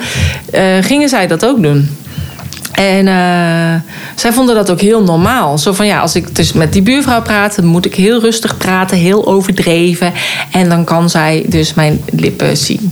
Eh, 0.52 0.62
gingen 0.80 1.08
zij 1.08 1.26
dat 1.26 1.44
ook 1.44 1.62
doen. 1.62 1.96
En 2.72 3.06
zij 4.14 4.32
vonden 4.32 4.54
dat 4.54 4.70
ook 4.70 4.80
heel 4.80 5.02
normaal. 5.02 5.58
Zo 5.58 5.72
van 5.72 5.86
ja, 5.86 6.00
als 6.00 6.14
ik 6.14 6.36
dus 6.36 6.52
met 6.52 6.72
die 6.72 6.82
buurvrouw 6.82 7.22
praat, 7.22 7.56
dan 7.56 7.64
moet 7.64 7.84
ik 7.84 7.94
heel 7.94 8.20
rustig 8.20 8.56
praten, 8.56 8.96
heel 8.96 9.26
overdreven. 9.26 10.12
En 10.50 10.68
dan 10.68 10.84
kan 10.84 11.10
zij 11.10 11.44
dus 11.48 11.74
mijn 11.74 12.02
lippen 12.12 12.56
zien. 12.56 12.90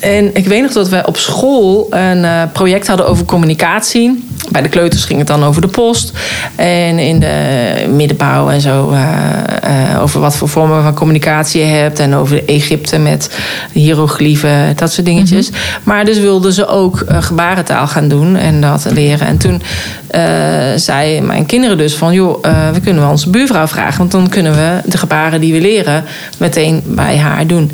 En 0.00 0.34
ik 0.34 0.46
weet 0.46 0.62
nog 0.62 0.72
dat 0.72 0.88
we 0.88 1.02
op 1.06 1.16
school 1.16 1.86
een 1.90 2.24
eh, 2.24 2.42
project 2.52 2.86
hadden 2.86 3.06
over 3.06 3.24
communicatie. 3.24 4.24
Bij 4.50 4.62
de 4.62 4.68
kleuters 4.68 5.04
ging 5.04 5.18
het 5.18 5.28
dan 5.28 5.44
over 5.44 5.60
de 5.60 5.68
post. 5.68 6.12
En 6.54 6.98
in 6.98 7.20
de 7.20 7.86
middenbouw 7.90 8.50
en 8.50 8.60
zo 8.60 8.90
eh, 8.90 9.94
eh, 9.94 10.02
over 10.02 10.20
wat 10.20 10.36
voor 10.36 10.48
vormen 10.48 10.82
van 10.82 10.94
communicatie 10.94 11.60
je 11.60 11.66
hebt. 11.66 11.98
En 11.98 12.14
over 12.14 12.48
Egypte 12.48 12.98
met 12.98 13.38
hieroglyphen, 13.72 14.76
dat 14.76 14.92
soort 14.92 15.06
dingetjes. 15.06 15.50
Maar 15.82 16.04
dus 16.04 16.18
wilden 16.18 16.52
ze 16.52 16.66
ook 16.66 17.04
gebarentaal 17.08 17.86
gaan 17.86 18.08
doen 18.08 18.36
en 18.36 18.60
dat 18.60 18.86
leren. 18.92 19.26
En 19.26 19.38
toen 19.38 19.62
zei 20.76 21.20
mijn 21.20 21.46
kinderen 21.46 21.78
dus 21.78 21.94
van... 21.94 22.12
joh, 22.12 22.42
we 22.72 22.80
kunnen 22.82 23.02
wel 23.02 23.10
onze 23.10 23.30
buurvrouw 23.30 23.66
vragen... 23.66 23.98
want 23.98 24.10
dan 24.10 24.28
kunnen 24.28 24.52
we 24.52 24.80
de 24.84 24.98
gebaren 24.98 25.40
die 25.40 25.52
we 25.52 25.60
leren 25.60 26.04
meteen 26.38 26.82
bij 26.86 27.18
haar 27.18 27.46
doen. 27.46 27.70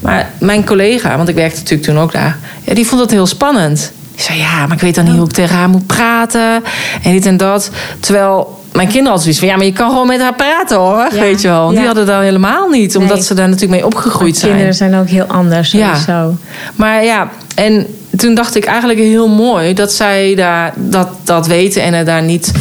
Maar 0.00 0.30
mijn 0.38 0.66
collega, 0.66 1.16
want 1.16 1.28
ik 1.28 1.34
werkte 1.34 1.58
natuurlijk 1.58 1.88
toen 1.88 1.98
ook 1.98 2.12
daar... 2.12 2.38
Ja, 2.64 2.74
die 2.74 2.86
vond 2.86 3.00
dat 3.00 3.10
heel 3.10 3.26
spannend. 3.26 3.92
Ik 4.14 4.20
zei, 4.20 4.38
ja, 4.38 4.66
maar 4.66 4.76
ik 4.76 4.82
weet 4.82 4.94
dan 4.94 5.04
niet 5.04 5.14
hoe 5.16 5.24
ik 5.26 5.32
tegen 5.32 5.56
haar 5.56 5.68
moet 5.68 5.86
praten. 5.86 6.62
En 7.02 7.12
dit 7.12 7.26
en 7.26 7.36
dat. 7.36 7.70
Terwijl 8.00 8.58
mijn 8.72 8.86
kinderen 8.88 9.12
altijd 9.18 9.22
zoiets 9.22 9.38
van... 9.40 9.48
ja, 9.48 9.56
maar 9.56 9.64
je 9.66 9.72
kan 9.72 9.90
gewoon 9.90 10.06
met 10.06 10.20
haar 10.20 10.34
praten 10.34 10.76
hoor, 10.76 11.08
Ja, 11.12 11.20
weet 11.20 11.40
je 11.40 11.48
wel. 11.48 11.68
Die 11.68 11.86
hadden 11.86 12.06
dat 12.06 12.20
helemaal 12.20 12.68
niet, 12.68 12.96
omdat 12.96 13.16
Nee. 13.16 13.24
ze 13.24 13.34
daar 13.34 13.46
natuurlijk 13.48 13.80
mee 13.80 13.86
opgegroeid 13.86 14.36
zijn. 14.36 14.50
Kinderen 14.50 14.74
zijn 14.74 14.94
ook 14.94 15.08
heel 15.08 15.24
anders 15.24 15.72
Ja. 15.72 15.94
sowieso. 15.96 16.36
Maar 16.74 17.04
ja, 17.04 17.28
en 17.54 17.86
toen 18.16 18.34
dacht 18.34 18.54
ik 18.54 18.64
eigenlijk 18.64 18.98
heel 18.98 19.28
mooi 19.28 19.74
dat 19.74 19.92
zij 19.92 20.34
daar, 20.34 20.72
dat, 20.76 21.08
dat 21.24 21.46
weten 21.46 21.82
en 21.82 21.94
het 21.94 22.06
daar 22.06 22.22
niet 22.22 22.52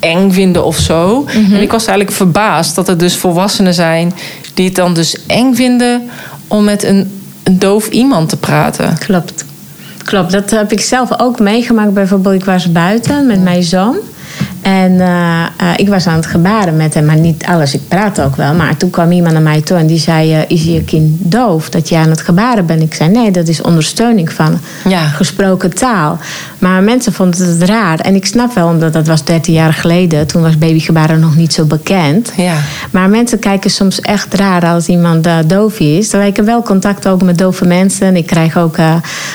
eng 0.00 0.30
vinden 0.32 0.64
of 0.64 0.76
zo. 0.78 1.22
Mhm. 1.22 1.54
En 1.54 1.60
ik 1.62 1.70
was 1.70 1.86
eigenlijk 1.86 2.16
verbaasd 2.16 2.74
dat 2.74 2.88
er 2.88 2.98
dus 2.98 3.16
volwassenen 3.16 3.74
zijn 3.74 4.12
die 4.54 4.66
het 4.66 4.74
dan 4.74 4.94
dus 4.94 5.16
eng 5.26 5.54
vinden 5.54 6.10
om 6.50 6.64
met 6.64 6.82
een, 6.82 7.20
een 7.42 7.58
doof 7.58 7.88
iemand 7.88 8.28
te 8.28 8.36
praten. 8.36 8.98
Klopt. 8.98 9.44
Klopt, 10.04 10.32
dat 10.32 10.50
heb 10.50 10.72
ik 10.72 10.80
zelf 10.80 11.20
ook 11.20 11.38
meegemaakt. 11.38 11.94
Bijvoorbeeld, 11.94 12.34
ik 12.34 12.44
was 12.44 12.72
buiten 12.72 13.26
met 13.26 13.42
mijn 13.42 13.62
zoon. 13.62 13.96
En 14.62 15.00
eh, 15.00 15.42
eh, 15.42 15.46
ik 15.76 15.88
was 15.88 16.06
aan 16.06 16.14
het 16.16 16.26
gebaren 16.26 16.76
met 16.76 16.94
hem, 16.94 17.04
maar 17.04 17.16
niet 17.18 17.44
alles. 17.46 17.74
Ik 17.74 17.88
praatte 17.88 18.22
ook 18.22 18.36
wel. 18.36 18.54
Maar 18.54 18.76
toen 18.76 18.90
kwam 18.90 19.12
iemand 19.12 19.32
naar 19.32 19.42
mij 19.42 19.60
toe 19.60 19.76
en 19.76 19.86
die 19.86 19.98
zei... 19.98 20.34
eh, 20.34 20.40
is 20.48 20.62
je 20.64 20.84
kind 20.84 21.16
doof, 21.18 21.70
dat 21.70 21.88
je 21.88 21.96
aan 21.96 22.10
het 22.10 22.20
gebaren 22.20 22.66
bent? 22.66 22.82
Ik 22.82 22.94
zei, 22.94 23.10
nee, 23.10 23.30
dat 23.30 23.48
is 23.48 23.62
ondersteuning 23.62 24.32
van 24.32 24.58
Ja. 24.88 25.06
gesproken 25.06 25.74
taal. 25.74 26.18
Maar 26.58 26.82
mensen 26.82 27.12
vonden 27.12 27.48
het 27.48 27.62
raar. 27.68 27.98
En 27.98 28.14
ik 28.14 28.26
snap 28.26 28.54
wel, 28.54 28.68
omdat 28.68 28.92
dat 28.92 29.06
was 29.06 29.24
13 29.24 29.54
jaar 29.54 29.72
geleden. 29.72 30.26
Toen 30.26 30.42
was 30.42 30.58
babygebaren 30.58 31.20
nog 31.20 31.36
niet 31.36 31.52
zo 31.52 31.64
bekend. 31.64 32.32
Ja. 32.36 32.54
Maar 32.90 33.08
mensen 33.08 33.38
kijken 33.38 33.70
soms 33.70 34.00
echt 34.00 34.34
raar 34.34 34.66
als 34.66 34.86
iemand 34.86 35.28
doof 35.46 35.78
is. 35.80 36.08
Terwijl 36.08 36.30
ik 36.30 36.36
heb 36.36 36.44
wel 36.44 36.62
contact 36.62 37.08
ook 37.08 37.22
met 37.22 37.38
dove 37.38 37.64
mensen. 37.66 38.16
Ik 38.16 38.26
krijg 38.26 38.56
ook 38.56 38.76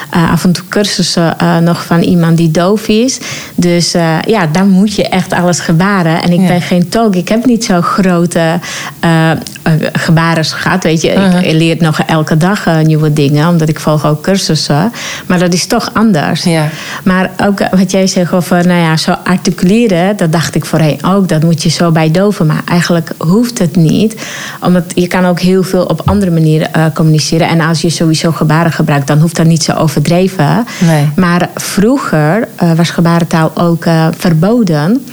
af 0.10 0.44
en 0.44 0.52
toe 0.52 0.64
cursussen 0.70 1.36
nog 1.64 1.86
van 1.86 2.02
iemand 2.02 2.38
die 2.38 2.52
doof 2.52 2.88
is. 2.88 3.20
Dus 3.56 3.92
ja, 4.26 4.48
dan 4.52 4.70
moet 4.70 4.96
je 4.96 5.04
echt 5.16 5.34
alles 5.34 5.60
gebaren. 5.60 6.22
En 6.22 6.32
ik 6.32 6.40
Ja. 6.40 6.48
ben 6.48 6.62
geen 6.62 6.90
tolk. 6.90 7.16
Ik 7.16 7.28
heb 7.30 7.46
niet 7.46 7.66
zo'n 7.66 7.82
grote 7.82 8.60
eh 9.00 9.32
eh, 9.66 9.74
gebaren 9.94 10.46
gehad. 10.46 10.84
Weet 10.84 11.02
je, 11.02 11.12
Uh-huh. 11.14 11.44
ik 11.44 11.52
leer 11.52 11.76
nog 11.80 12.00
elke 12.00 12.38
dag 12.38 12.66
eh, 12.68 12.80
nieuwe 12.80 13.14
dingen. 13.14 13.48
Omdat 13.48 13.70
ik 13.70 13.80
volg 13.80 14.06
ook 14.06 14.22
cursussen. 14.22 14.92
Maar 15.26 15.40
dat 15.40 15.54
is 15.54 15.66
toch 15.66 15.90
anders. 15.94 16.44
Ja. 16.44 16.68
Maar 17.04 17.30
ook 17.44 17.60
wat 17.72 17.92
jij 17.92 18.08
zegt 18.08 18.34
over 18.34 18.68
nou 18.68 18.80
ja, 18.80 18.98
zo 18.98 19.12
articuleren, 19.24 20.18
dat 20.18 20.32
dacht 20.32 20.56
ik 20.56 20.66
voorheen 20.66 21.04
ook. 21.06 21.28
Dat 21.28 21.44
moet 21.44 21.64
je 21.64 21.70
zo 21.70 21.92
bij 21.92 22.12
doven. 22.12 22.46
Maar 22.46 22.62
eigenlijk 22.66 23.10
hoeft 23.18 23.60
het 23.60 23.76
niet. 23.76 24.16
Omdat 24.62 24.84
je 24.96 25.08
kan 25.08 25.26
ook 25.26 25.40
heel 25.40 25.64
veel 25.64 25.84
op 25.84 26.02
andere 26.06 26.32
manieren 26.32 26.94
communiceren. 26.94 27.48
En 27.48 27.62
als 27.62 27.82
je 27.82 27.90
sowieso 27.90 28.32
gebaren 28.32 28.72
gebruikt, 28.72 29.08
dan 29.08 29.20
hoeft 29.20 29.36
dat 29.36 29.46
niet 29.46 29.64
zo 29.64 29.72
overdreven. 29.72 30.66
Nee. 30.80 31.10
Maar 31.16 31.50
vroeger 31.56 32.48
was 32.76 32.90
gebarentaal 32.90 33.52
ook 33.56 33.86
verboden. 34.18 35.05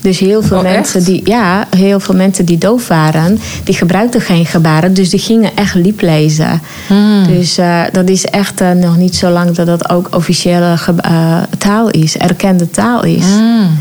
Dus 0.00 0.18
heel 0.18 0.42
veel 0.42 0.56
Oh, 0.56 0.62
mensen 0.62 1.00
echt? 1.00 1.08
die 1.08 1.20
ja, 1.24 1.66
heel 1.76 2.00
veel 2.00 2.14
mensen 2.14 2.44
die 2.44 2.58
doof 2.58 2.88
waren, 2.88 3.38
die 3.64 3.74
gebruikten 3.74 4.20
geen 4.20 4.46
gebaren. 4.46 4.94
Dus 4.94 5.10
die 5.10 5.20
gingen 5.20 5.56
echt 5.56 5.74
lieplezen. 5.74 6.60
Hmm. 6.86 7.26
Dus 7.26 7.58
eh, 7.58 7.82
dat 7.92 8.08
is 8.08 8.24
echt 8.24 8.60
eh, 8.60 8.70
nog 8.70 8.96
niet 8.96 9.16
zo 9.16 9.30
lang 9.30 9.50
dat 9.50 9.66
dat 9.66 9.90
ook 9.90 10.08
officiële 10.14 10.76
eh, 11.02 11.42
taal 11.58 11.90
is, 11.90 12.16
erkende 12.16 12.70
taal 12.70 13.04
is. 13.04 13.24
Hmm. 13.24 13.78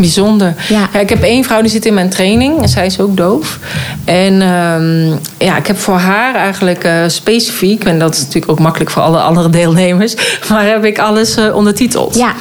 Bijzonder. 0.00 0.54
Ja. 0.68 1.00
ik 1.00 1.08
heb 1.08 1.22
één 1.22 1.44
vrouw 1.44 1.60
die 1.60 1.70
zit 1.70 1.86
in 1.86 1.94
mijn 1.94 2.08
training 2.08 2.62
en 2.62 2.68
zij 2.68 2.86
is 2.86 3.00
ook 3.00 3.16
doof. 3.16 3.58
En 4.04 4.42
ehm, 4.42 5.16
ja, 5.46 5.56
ik 5.56 5.66
heb 5.66 5.78
voor 5.78 5.98
haar 5.98 6.34
eigenlijk 6.34 6.84
eh, 6.84 6.92
specifiek, 7.06 7.84
en 7.84 7.98
dat 7.98 8.14
is 8.14 8.20
natuurlijk 8.20 8.52
ook 8.52 8.58
makkelijk 8.58 8.90
voor 8.90 9.02
alle 9.02 9.18
andere 9.20 9.50
deelnemers, 9.50 10.14
maar 10.50 10.66
heb 10.66 10.84
ik 10.84 10.98
alles 10.98 11.36
eh, 11.36 11.56
ondertiteld. 11.56 12.14
Ja, 12.14 12.34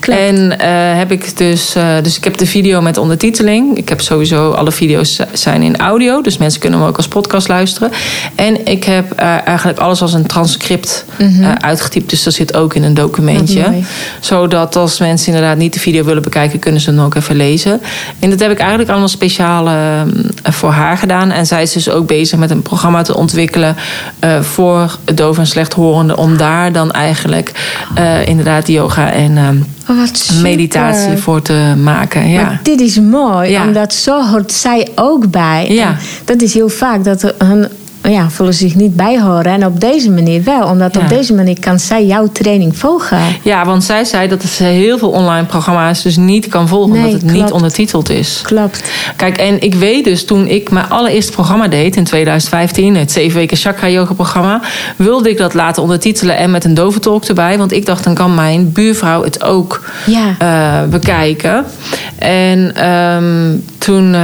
klopt. 0.00 0.20
En 0.20 0.58
eh, 0.58 0.68
heb 0.98 1.12
ik 1.12 1.36
dus, 1.36 1.74
eh, 1.74 2.02
dus 2.02 2.16
ik 2.16 2.24
heb 2.24 2.36
de 2.36 2.46
video 2.46 2.80
met 2.80 2.98
ondertiteling. 2.98 3.76
Ik 3.76 3.88
heb 3.88 4.00
sowieso 4.00 4.50
alle 4.50 4.72
video's 4.72 5.20
zijn 5.32 5.62
in 5.62 5.76
audio, 5.76 6.20
dus 6.20 6.38
mensen 6.38 6.60
kunnen 6.60 6.78
hem 6.78 6.88
ook 6.88 6.96
als 6.96 7.08
podcast 7.08 7.48
luisteren. 7.48 7.90
En 8.34 8.66
ik 8.66 8.84
heb 8.84 9.12
eh, 9.12 9.46
eigenlijk 9.46 9.78
alles 9.78 10.02
als 10.02 10.12
een 10.12 10.26
transcript 10.26 11.04
eh, 11.18 11.52
uitgetypt, 11.52 12.10
dus 12.10 12.22
dat 12.22 12.34
zit 12.34 12.54
ook 12.54 12.74
in 12.74 12.82
een 12.82 12.94
documentje. 12.94 13.64
Zodat 14.20 14.76
als 14.76 14.98
mensen 14.98 15.32
inderdaad 15.32 15.56
niet 15.56 15.72
de 15.72 15.80
video 15.80 16.04
willen 16.04 16.22
bekijken, 16.22 16.58
kunnen 16.58 16.80
ze 16.80 16.90
hem 16.90 16.98
ook 17.06 17.14
even 17.14 17.36
lezen. 17.36 17.80
En 18.18 18.30
dat 18.30 18.40
heb 18.40 18.50
ik 18.50 18.58
eigenlijk 18.58 18.90
allemaal 18.90 19.08
speciaal 19.08 19.68
eh, 19.68 20.02
voor 20.42 20.70
haar 20.70 20.98
gedaan. 20.98 21.30
En 21.30 21.46
zij 21.46 21.62
is 21.62 21.72
dus 21.72 21.90
ook 21.90 22.06
bezig 22.06 22.38
met 22.38 22.50
een 22.50 22.62
programma 22.62 23.02
te 23.02 23.16
ontwikkelen 23.16 23.76
eh, 24.18 24.40
voor 24.40 24.98
doof 25.14 25.38
en 25.38 25.46
slechthorenden. 25.46 26.16
Om 26.18 26.36
daar 26.36 26.72
dan 26.72 26.90
eigenlijk 26.92 27.52
eh, 27.94 28.26
inderdaad 28.26 28.68
yoga 28.68 29.12
en 29.12 29.64
Oh, 29.90 30.42
meditatie 30.42 31.16
voor 31.16 31.42
te 31.42 31.74
maken. 31.82 32.28
Ja. 32.28 32.42
Maar 32.42 32.60
dit 32.62 32.80
is 32.80 33.00
mooi, 33.00 33.50
Ja. 33.50 33.66
omdat 33.66 33.94
zo 33.94 34.26
hoort 34.26 34.52
zij 34.52 34.88
ook 34.94 35.30
bij. 35.30 35.66
Ja. 35.68 35.88
En 35.88 35.98
dat 36.24 36.42
is 36.42 36.54
heel 36.54 36.68
vaak 36.68 37.04
dat 37.04 37.34
hun 37.38 37.68
ja, 38.10 38.30
voelen 38.30 38.54
zich 38.54 38.74
niet 38.74 38.96
bij 38.96 39.20
horen. 39.20 39.44
En 39.52 39.66
op 39.66 39.80
deze 39.80 40.10
manier 40.10 40.42
wel, 40.44 40.66
omdat 40.68 40.94
Ja. 40.94 41.00
op 41.00 41.08
deze 41.08 41.34
manier 41.34 41.60
kan 41.60 41.78
zij 41.78 42.06
jouw 42.06 42.26
training 42.32 42.78
volgen. 42.78 43.18
ja, 43.42 43.64
want 43.64 43.84
zij 43.84 44.04
zei 44.04 44.28
dat 44.28 44.42
ze 44.42 44.64
heel 44.64 44.98
veel 44.98 45.10
online 45.10 45.46
programma's 45.46 46.02
dus 46.02 46.16
niet 46.16 46.46
kan 46.48 46.68
volgen. 46.68 46.92
Nee, 46.92 47.04
omdat 47.04 47.20
het 47.22 47.32
niet 47.32 47.50
ondertiteld 47.52 48.10
is. 48.10 48.40
Klopt. 48.42 48.90
Kijk, 49.16 49.36
en 49.38 49.62
ik 49.62 49.74
weet 49.74 50.04
dus 50.04 50.24
toen 50.24 50.46
ik 50.46 50.70
mijn 50.70 50.88
allereerste 50.88 51.32
programma 51.32 51.68
deed 51.68 51.96
in 51.96 52.04
2015, 52.04 52.96
het 52.96 53.12
7 53.12 53.36
weken 53.38 53.56
chakra 53.56 53.88
yoga 53.88 54.14
programma, 54.14 54.60
wilde 54.96 55.30
ik 55.30 55.36
dat 55.38 55.54
laten 55.54 55.82
ondertitelen 55.82 56.36
en 56.36 56.50
met 56.50 56.64
een 56.64 56.74
doventolk 56.74 57.24
erbij. 57.24 57.58
Want 57.58 57.72
ik 57.72 57.86
dacht, 57.86 58.04
dan 58.04 58.14
kan 58.14 58.34
mijn 58.34 58.72
buurvrouw 58.72 59.22
het 59.22 59.42
ook 59.42 59.84
Ja. 60.06 60.34
eh, 60.38 60.88
bekijken. 60.88 61.64
En 62.18 62.74
ehm, 62.76 63.54
toen 63.86 64.14
eh, 64.14 64.20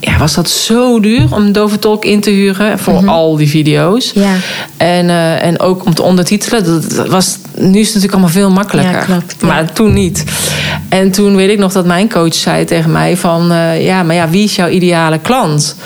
ja, 0.00 0.18
was 0.18 0.34
dat 0.34 0.50
zo 0.50 1.00
duur 1.00 1.26
om 1.30 1.32
een 1.32 1.52
doventolk 1.52 2.04
in 2.04 2.20
te 2.20 2.30
huren 2.30 2.78
voor 2.78 3.08
al 3.08 3.36
die 3.36 3.48
video's. 3.48 4.12
Mhm. 4.12 4.24
Ja. 4.24 4.34
En, 4.76 5.10
eh, 5.10 5.44
en 5.44 5.60
ook 5.60 5.84
om 5.84 5.94
te 5.94 6.02
ondertitelen. 6.02 6.64
Dat, 6.64 7.08
was, 7.08 7.38
nu 7.56 7.78
is 7.78 7.86
het 7.86 7.94
natuurlijk 7.94 8.12
allemaal 8.12 8.28
veel 8.28 8.50
makkelijker. 8.50 8.92
Ja, 8.92 9.04
klopt, 9.04 9.36
ja. 9.40 9.46
Maar 9.46 9.72
toen 9.72 9.92
niet. 9.92 10.24
En 10.88 11.10
toen 11.10 11.36
weet 11.36 11.50
ik 11.50 11.58
nog 11.58 11.72
dat 11.72 11.86
mijn 11.86 12.10
coach 12.10 12.34
zei 12.34 12.64
tegen 12.64 12.92
mij 12.92 13.16
van... 13.16 13.52
eh, 13.52 13.84
ja, 13.84 14.02
maar 14.02 14.14
ja, 14.14 14.28
wie 14.28 14.44
is 14.44 14.56
jouw 14.56 14.68
ideale 14.68 15.18
klant? 15.18 15.76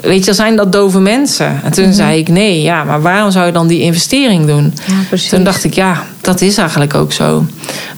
Weet 0.00 0.24
je, 0.24 0.32
zijn 0.32 0.56
dat 0.56 0.72
dove 0.72 1.00
mensen? 1.00 1.60
En 1.64 1.72
toen 1.72 1.92
zei 1.92 2.18
ik 2.18 2.28
nee, 2.28 2.62
ja, 2.62 2.84
maar 2.84 3.02
waarom 3.02 3.30
zou 3.30 3.46
je 3.46 3.52
dan 3.52 3.66
die 3.66 3.80
investering 3.80 4.46
doen? 4.46 4.74
Mhm. 4.86 5.16
Ja. 5.16 5.28
Toen 5.28 5.44
dacht 5.44 5.64
ik, 5.64 5.74
ja, 5.74 6.02
dat 6.24 6.40
is 6.40 6.58
eigenlijk 6.58 6.94
ook 6.94 7.12
zo. 7.12 7.44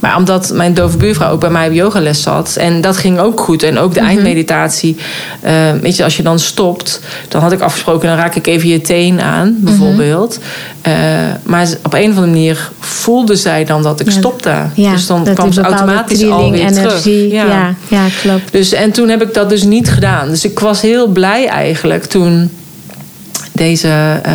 Maar 0.00 0.16
omdat 0.16 0.50
mijn 0.54 0.74
dove 0.74 0.96
buurvrouw 0.96 1.30
ook 1.32 1.40
bij 1.40 1.50
mij 1.50 1.66
op 1.68 1.72
yogales 1.74 2.22
zat... 2.22 2.56
en 2.56 2.80
dat 2.80 2.96
ging 2.96 3.18
ook 3.18 3.40
goed. 3.40 3.62
En 3.62 3.78
ook 3.78 3.94
de 3.94 4.00
Mhm. 4.00 4.08
eindmeditatie. 4.08 4.96
eh, 5.40 5.52
weet 5.80 5.96
je, 5.96 6.04
als 6.04 6.16
je 6.16 6.22
dan 6.22 6.38
stopt... 6.38 7.00
dan 7.28 7.40
had 7.42 7.52
ik 7.52 7.60
afgesproken, 7.60 8.08
dan 8.08 8.16
raak 8.16 8.34
ik 8.34 8.46
even 8.46 8.68
je 8.68 8.80
teen 8.80 9.20
aan, 9.20 9.48
Mhm. 9.52 9.64
bijvoorbeeld. 9.64 10.38
Eh, 10.82 10.92
maar 11.42 11.68
op 11.82 11.92
een 11.94 12.00
of 12.02 12.06
andere 12.08 12.26
manier 12.26 12.70
voelde 12.80 13.36
zij 13.36 13.64
dan 13.64 13.82
dat 13.82 14.00
ik 14.00 14.06
Ja. 14.06 14.12
stopte. 14.12 14.54
Ja, 14.74 14.90
dus 14.92 15.06
dan 15.06 15.24
kwam 15.34 15.52
ze 15.52 15.60
automatisch 15.60 16.24
alweer 16.30 16.66
terug. 16.72 16.78
energie. 17.04 17.28
Ja. 17.32 17.74
Ja, 17.88 18.06
klopt. 18.22 18.52
Dus, 18.52 18.72
en 18.72 18.90
toen 18.92 19.08
heb 19.08 19.22
ik 19.22 19.34
dat 19.34 19.48
dus 19.48 19.62
niet 19.62 19.90
gedaan. 19.90 20.28
Dus 20.28 20.44
ik 20.44 20.58
was 20.58 20.80
heel 20.80 21.06
blij 21.06 21.48
eigenlijk 21.48 22.04
toen 22.04 22.50
deze 23.52 24.20
eh, 24.22 24.32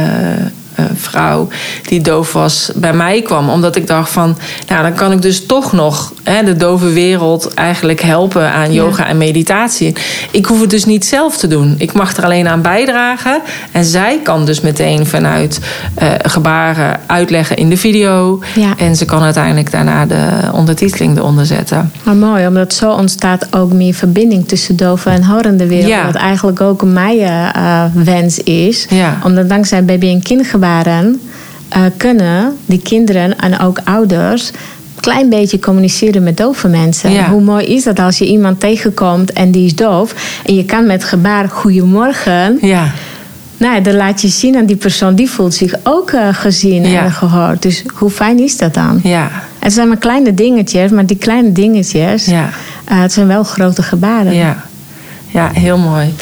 vrouw 0.95 1.47
die 1.87 2.01
doof 2.01 2.33
was 2.33 2.71
bij 2.75 2.93
mij 2.93 3.21
kwam. 3.21 3.49
Omdat 3.49 3.75
ik 3.75 3.87
dacht 3.87 4.09
van, 4.09 4.37
nou 4.67 4.81
dan 4.81 4.93
kan 4.93 5.11
ik 5.11 5.21
dus 5.21 5.45
toch 5.45 5.71
nog 5.71 6.13
hè, 6.23 6.43
de 6.43 6.55
dove 6.55 6.91
wereld 6.91 7.53
eigenlijk 7.53 8.01
helpen 8.01 8.51
aan 8.51 8.73
yoga 8.73 9.07
en 9.07 9.17
meditatie. 9.17 9.95
Ik 10.31 10.45
hoef 10.45 10.61
het 10.61 10.69
dus 10.69 10.85
niet 10.85 11.05
zelf 11.05 11.37
te 11.37 11.47
doen. 11.47 11.75
Ik 11.77 11.93
mag 11.93 12.17
er 12.17 12.23
alleen 12.23 12.47
aan 12.47 12.61
bijdragen. 12.61 13.41
En 13.71 13.85
zij 13.85 14.19
kan 14.23 14.45
dus 14.45 14.61
meteen 14.61 15.05
vanuit 15.05 15.59
eh, 15.93 16.09
gebaren 16.21 16.99
uitleggen 17.05 17.55
in 17.55 17.69
de 17.69 17.77
video. 17.77 18.39
Ja. 18.55 18.73
En 18.77 18.95
ze 18.95 19.05
kan 19.05 19.21
uiteindelijk 19.21 19.71
daarna 19.71 20.05
de 20.05 20.27
ondertiteling 20.53 21.17
eronder 21.17 21.45
zetten. 21.45 21.91
Maar 22.03 22.15
mooi, 22.15 22.47
omdat 22.47 22.73
zo 22.73 22.91
ontstaat 22.91 23.47
ook 23.55 23.73
meer 23.73 23.93
verbinding 23.93 24.47
tussen 24.47 24.75
dove 24.75 25.09
en 25.09 25.23
horende 25.23 25.67
wereld. 25.67 25.87
Ja. 25.87 26.05
Wat 26.05 26.15
eigenlijk 26.15 26.61
ook 26.61 26.83
mijn 26.83 27.19
eh, 27.19 27.49
eh, 27.55 27.91
wens 27.93 28.39
is. 28.39 28.87
Omdat 29.23 29.49
dankzij 29.49 29.85
baby- 29.85 30.09
en 30.09 30.23
kindgebaren 30.23 30.70
eh, 30.79 31.81
kunnen 31.97 32.57
die 32.65 32.81
kinderen 32.81 33.39
en 33.39 33.59
ook 33.59 33.79
ouders 33.83 34.47
een 34.95 35.01
klein 35.01 35.29
beetje 35.29 35.59
communiceren 35.59 36.23
met 36.23 36.37
dove 36.37 36.67
mensen. 36.67 37.11
Ja. 37.11 37.29
Hoe 37.29 37.41
mooi 37.41 37.65
is 37.65 37.83
dat 37.83 37.99
als 37.99 38.17
je 38.17 38.25
iemand 38.27 38.59
tegenkomt 38.59 39.33
en 39.33 39.51
die 39.51 39.65
is 39.65 39.75
doof 39.75 40.13
en 40.45 40.55
je 40.55 40.65
kan 40.65 40.85
met 40.87 41.03
gebaar 41.03 41.49
goedemorgen. 41.49 42.57
Ja. 42.61 42.91
Nou, 43.57 43.81
dan 43.81 43.95
laat 43.95 44.21
je 44.21 44.27
zien 44.27 44.55
aan 44.55 44.65
die 44.65 44.75
persoon, 44.75 45.15
die 45.15 45.29
voelt 45.29 45.53
zich 45.53 45.73
ook 45.83 46.11
eh, 46.11 46.27
gezien 46.31 46.87
Ja. 46.87 47.03
en 47.03 47.11
gehoord. 47.11 47.61
Dus 47.61 47.83
hoe 47.93 48.09
fijn 48.09 48.39
is 48.39 48.57
dat 48.57 48.73
dan? 48.73 48.99
Ja. 49.03 49.31
Het 49.59 49.73
zijn 49.73 49.87
maar 49.87 49.97
kleine 49.97 50.33
dingetjes, 50.33 50.91
maar 50.91 51.05
die 51.05 51.17
kleine 51.17 51.51
dingetjes, 51.51 52.25
Ja. 52.25 52.49
eh, 52.85 53.01
het 53.01 53.13
zijn 53.13 53.27
wel 53.27 53.43
grote 53.43 53.83
gebaren. 53.83 54.33
Ja. 54.33 54.63
Ja, 55.31 55.49
heel 55.53 55.77
mooi. 55.77 56.13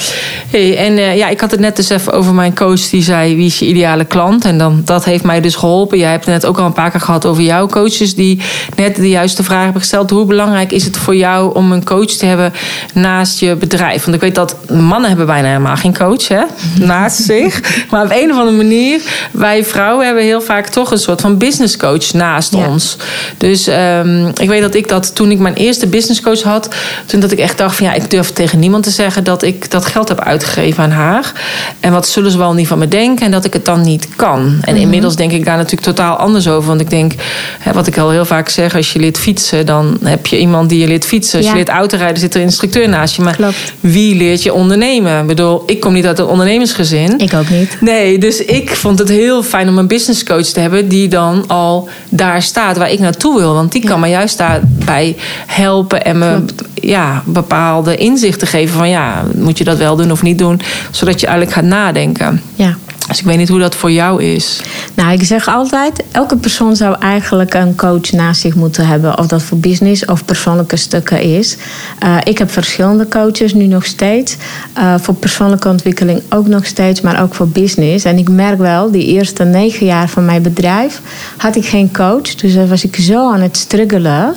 Hey, 0.50 0.78
en 0.78 0.98
uh, 0.98 1.18
ja, 1.18 1.28
ik 1.28 1.40
had 1.40 1.52
het 1.52 1.60
net 1.60 1.76
dus 1.76 1.90
even 1.90 2.14
over 2.14 2.34
mijn 2.34 2.56
coach 2.56 2.90
die 2.90 3.04
zei: 3.04 3.36
wie 3.36 3.46
is 3.46 3.60
je 3.60 3.66
ideale 3.66 4.06
klant? 4.06 4.46
En 4.46 4.58
dan, 4.58 4.82
dat 4.86 5.06
heeft 5.06 5.24
mij 5.24 5.42
dus 5.42 5.56
geholpen. 5.56 5.98
Jij 5.98 6.12
hebt 6.12 6.26
het 6.26 6.34
net 6.34 6.46
ook 6.46 6.58
al 6.60 6.66
een 6.66 6.74
paar 6.74 6.92
keer 6.92 7.00
gehad 7.00 7.26
over 7.26 7.44
jouw 7.44 7.68
coaches 7.68 8.16
die 8.16 8.42
net 8.76 8.96
de 8.96 9.10
juiste 9.10 9.44
vraag 9.44 9.64
hebben 9.64 9.82
gesteld. 9.82 10.10
Hoe 10.10 10.26
belangrijk 10.26 10.72
is 10.72 10.86
het 10.86 10.98
voor 10.98 11.16
jou 11.16 11.56
om 11.56 11.72
een 11.72 11.84
coach 11.86 12.06
te 12.06 12.26
hebben 12.26 12.54
naast 12.94 13.40
je 13.40 13.56
bedrijf? 13.56 14.04
Want 14.04 14.16
ik 14.16 14.22
weet 14.22 14.36
dat 14.36 14.56
mannen 14.70 15.08
hebben 15.08 15.26
bijna 15.26 15.48
helemaal 15.48 15.76
geen 15.76 15.98
coach 15.98 16.28
hè? 16.28 16.44
naast 16.86 17.24
zich. 17.24 17.86
Maar 17.90 18.06
op 18.06 18.12
een 18.12 18.32
of 18.32 18.38
andere 18.38 18.58
manier, 18.58 19.02
wij 19.32 19.64
vrouwen 19.66 20.06
hebben 20.06 20.24
heel 20.24 20.42
vaak 20.42 20.68
toch 20.68 20.92
een 20.92 20.98
soort 20.98 21.22
van 21.22 21.38
business 21.38 21.78
coach 21.78 22.14
naast 22.14 22.54
Ja. 22.54 22.68
ons. 22.68 22.98
Dus 23.38 23.68
um, 23.68 24.28
ik 24.28 24.50
weet 24.50 24.62
dat 24.62 24.76
ik 24.76 24.88
dat 24.88 25.16
toen 25.16 25.32
ik 25.32 25.40
mijn 25.40 25.56
eerste 25.56 25.88
business 25.88 26.22
coach 26.22 26.42
had, 26.42 26.76
toen 27.06 27.20
dat 27.20 27.32
ik 27.32 27.40
echt 27.40 27.58
dacht 27.58 27.76
van 27.76 27.86
ja, 27.86 27.94
ik 27.94 28.12
durf 28.12 28.32
tegen 28.32 28.60
niemand 28.60 28.84
te 28.84 28.90
zeggen 28.90 28.98
dat 29.24 29.44
ik 29.44 29.72
dat 29.72 29.86
geld 29.86 30.08
heb 30.08 30.20
uitgegeven 30.20 30.84
aan 30.84 30.92
haar. 30.92 31.32
En 31.80 31.92
wat 31.92 32.08
zullen 32.08 32.32
ze 32.32 32.38
wel 32.38 32.54
niet 32.54 32.68
van 32.68 32.78
me 32.78 32.88
denken 32.88 33.26
en 33.26 33.32
dat 33.32 33.46
ik 33.46 33.54
het 33.54 33.66
dan 33.66 33.82
niet 33.82 34.08
kan. 34.16 34.58
En 34.62 34.76
inmiddels 34.76 35.16
denk 35.16 35.32
ik 35.32 35.46
daar 35.46 35.56
natuurlijk 35.58 35.84
totaal 35.84 36.16
anders 36.16 36.48
over. 36.48 36.68
Want 36.70 36.82
ik 36.82 36.90
denk, 36.90 37.14
hè, 37.60 37.74
wat 37.74 37.88
ik 37.88 37.98
al 37.98 38.10
heel 38.10 38.26
vaak 38.26 38.50
zeg, 38.50 38.76
als 38.76 38.94
je 38.94 39.00
leert 39.00 39.18
fietsen, 39.18 39.66
dan 39.66 39.98
heb 40.04 40.26
je 40.28 40.40
iemand 40.40 40.70
die 40.70 40.80
je 40.80 40.88
leert 40.88 41.06
fietsen. 41.06 41.38
Als 41.38 41.46
Ja. 41.46 41.52
je 41.52 41.58
leert 41.58 41.70
autorijden, 41.70 42.18
zit 42.20 42.34
er 42.34 42.40
een 42.40 42.46
instructeur 42.46 42.90
naast 42.90 43.16
je. 43.16 43.22
Maar 43.22 43.36
Klopt. 43.36 43.74
wie 43.80 44.16
leert 44.16 44.44
je 44.44 44.54
ondernemen? 44.54 45.22
Ik 45.22 45.28
bedoel, 45.28 45.64
ik 45.66 45.80
kom 45.80 45.94
niet 45.94 46.06
uit 46.06 46.20
een 46.20 46.26
ondernemersgezin. 46.26 47.20
Ik 47.20 47.34
ook 47.34 47.50
niet. 47.50 47.78
Nee, 47.82 48.18
dus 48.18 48.46
ik 48.46 48.70
vond 48.76 49.00
het 49.00 49.10
heel 49.10 49.44
fijn 49.44 49.68
om 49.70 49.78
een 49.78 49.88
business 49.88 50.24
coach 50.24 50.46
te 50.46 50.60
hebben 50.60 50.88
die 50.88 51.08
dan 51.08 51.44
al 51.48 51.90
daar 52.10 52.42
staat 52.42 52.78
waar 52.78 52.92
ik 52.92 53.00
naartoe 53.00 53.40
wil. 53.40 53.54
Want 53.54 53.72
die 53.72 53.84
kan 53.86 54.00
me 54.00 54.08
juist 54.08 54.38
daarbij 54.38 55.16
helpen 55.46 56.06
en 56.06 56.18
me 56.18 56.40
ja, 56.74 57.24
bepaalde 57.26 57.96
inzichten 57.96 58.48
geven 58.48 58.78
van 58.78 58.89
ja, 58.90 59.24
moet 59.36 59.58
je 59.58 59.64
dat 59.64 59.78
wel 59.78 59.96
doen 59.96 60.12
of 60.12 60.22
niet 60.22 60.38
doen, 60.38 60.62
zodat 60.92 61.20
je 61.20 61.28
eigenlijk 61.28 61.58
gaat 61.58 61.70
nadenken. 61.70 62.42
Ja. 62.56 62.76
Dus 63.10 63.20
ik 63.20 63.26
weet 63.26 63.38
niet 63.38 63.50
hoe 63.50 63.60
dat 63.60 63.76
voor 63.76 63.92
jou 63.92 64.24
is. 64.24 64.62
Nou, 64.94 65.12
ik 65.12 65.24
zeg 65.24 65.48
altijd, 65.48 66.04
elke 66.12 66.38
persoon 66.38 66.76
zou 66.76 66.96
eigenlijk 67.00 67.54
een 67.54 67.76
coach 67.76 68.12
naast 68.12 68.42
zich 68.42 68.56
moeten 68.56 68.88
hebben. 68.88 69.18
Of 69.18 69.28
dat 69.28 69.42
voor 69.42 69.58
business 69.58 70.06
of 70.06 70.26
persoonlijke 70.26 70.76
stukken 70.76 71.22
is. 71.22 71.58
Uh, 72.04 72.18
ik 72.24 72.38
heb 72.38 72.52
verschillende 72.52 73.08
coaches 73.08 73.54
nu 73.54 73.66
nog 73.66 73.86
steeds. 73.86 74.38
Uh, 74.78 74.94
voor 74.98 75.14
persoonlijke 75.14 75.70
ontwikkeling 75.70 76.22
ook 76.30 76.48
nog 76.48 76.66
steeds, 76.66 77.02
maar 77.02 77.22
ook 77.22 77.34
voor 77.34 77.48
business. 77.48 78.06
En 78.06 78.18
ik 78.18 78.30
merk 78.30 78.58
wel, 78.58 78.92
die 78.92 79.06
eerste 79.06 79.44
negen 79.44 79.86
jaar 79.86 80.10
van 80.10 80.26
mijn 80.26 80.42
bedrijf 80.42 81.02
had 81.38 81.56
ik 81.56 81.66
geen 81.66 81.92
coach. 81.94 82.36
Dus 82.36 82.54
daar 82.54 82.68
was 82.68 82.84
ik 82.84 82.96
zo 82.96 83.32
aan 83.32 83.42
het 83.42 83.58
struggelen. 83.58 84.34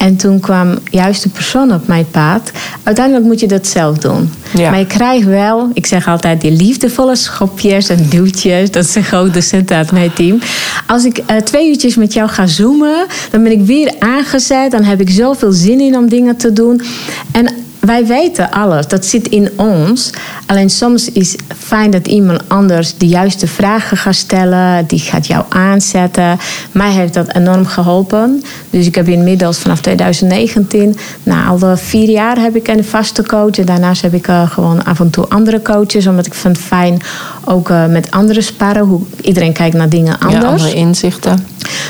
En 0.00 0.16
toen 0.16 0.40
kwam 0.40 0.78
juist 0.90 1.22
de 1.22 1.28
persoon 1.28 1.72
op 1.72 1.86
mijn 1.86 2.06
pad. 2.10 2.50
Uiteindelijk 2.82 3.26
moet 3.26 3.40
je 3.40 3.46
dat 3.46 3.66
zelf 3.66 3.98
doen. 3.98 4.32
Ja. 4.56 4.70
Maar 4.70 4.78
je 4.78 4.86
krijgt 4.86 5.26
wel, 5.26 5.70
ik 5.72 5.86
zeg 5.86 6.08
altijd, 6.08 6.40
die 6.40 6.50
liefdevolle 6.50 7.16
schopjes 7.16 7.88
en 7.88 8.06
duwtjes. 8.08 8.70
Dat 8.70 8.86
zeggen 8.86 9.18
ook 9.18 9.34
docenten 9.34 9.76
uit 9.76 9.92
mijn 9.92 10.12
team. 10.12 10.38
Als 10.86 11.04
ik 11.04 11.18
uh, 11.18 11.36
twee 11.36 11.68
uurtjes 11.68 11.96
met 11.96 12.12
jou 12.12 12.28
ga 12.28 12.46
zoomen, 12.46 13.06
dan 13.30 13.42
ben 13.42 13.52
ik 13.52 13.60
weer 13.60 13.94
aangezet. 13.98 14.70
Dan 14.70 14.82
heb 14.82 15.00
ik 15.00 15.10
zoveel 15.10 15.52
zin 15.52 15.80
in 15.80 15.96
om 15.96 16.08
dingen 16.08 16.36
te 16.36 16.52
doen. 16.52 16.82
En 17.30 17.46
wij 17.80 18.06
weten 18.06 18.50
alles, 18.50 18.86
dat 18.86 19.04
zit 19.04 19.28
in 19.28 19.50
ons. 19.56 20.10
Alleen 20.46 20.70
soms 20.70 21.12
is 21.12 21.32
het 21.32 21.42
fijn 21.58 21.90
dat 21.90 22.06
iemand 22.06 22.40
anders 22.48 22.98
de 22.98 23.06
juiste 23.06 23.46
vragen 23.46 23.96
gaat 23.96 24.14
stellen. 24.14 24.86
Die 24.86 24.98
gaat 24.98 25.26
jou 25.26 25.44
aanzetten. 25.48 26.38
Mij 26.72 26.90
heeft 26.90 27.14
dat 27.14 27.34
enorm 27.34 27.66
geholpen. 27.66 28.42
Dus 28.70 28.86
ik 28.86 28.94
heb 28.94 29.08
inmiddels 29.08 29.58
vanaf 29.58 29.80
2019, 29.80 30.96
na 31.22 31.46
al 31.46 31.58
de 31.58 31.76
vier 31.76 32.08
jaar 32.08 32.38
heb 32.38 32.56
ik 32.56 32.68
een 32.68 32.84
vaste 32.84 33.22
coach. 33.26 33.58
En 33.58 33.66
daarnaast 33.66 34.02
heb 34.02 34.14
ik 34.14 34.28
uh, 34.28 34.50
gewoon 34.50 34.84
af 34.84 35.00
en 35.00 35.10
toe 35.10 35.28
andere 35.28 35.62
coaches. 35.62 36.06
Omdat 36.06 36.26
ik 36.26 36.34
vind 36.34 36.56
het 36.56 36.66
fijn 36.66 37.02
ook 37.44 37.68
uh, 37.70 37.86
met 37.86 38.10
anderen 38.10 38.42
sparren. 38.42 38.84
Hoe, 38.84 39.00
iedereen 39.20 39.52
kijkt 39.52 39.76
naar 39.76 39.88
dingen 39.88 40.18
anders. 40.18 40.42
Ja, 40.42 40.48
andere 40.48 40.74
inzichten. 40.74 41.46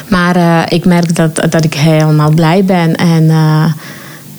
Maar 0.09 0.37
uh, 0.37 0.63
ik 0.69 0.85
merk 0.85 1.17
dat, 1.17 1.47
dat 1.51 1.65
ik 1.65 1.75
helemaal 1.75 2.31
blij 2.31 2.65
ben. 2.65 2.97
En 2.97 3.31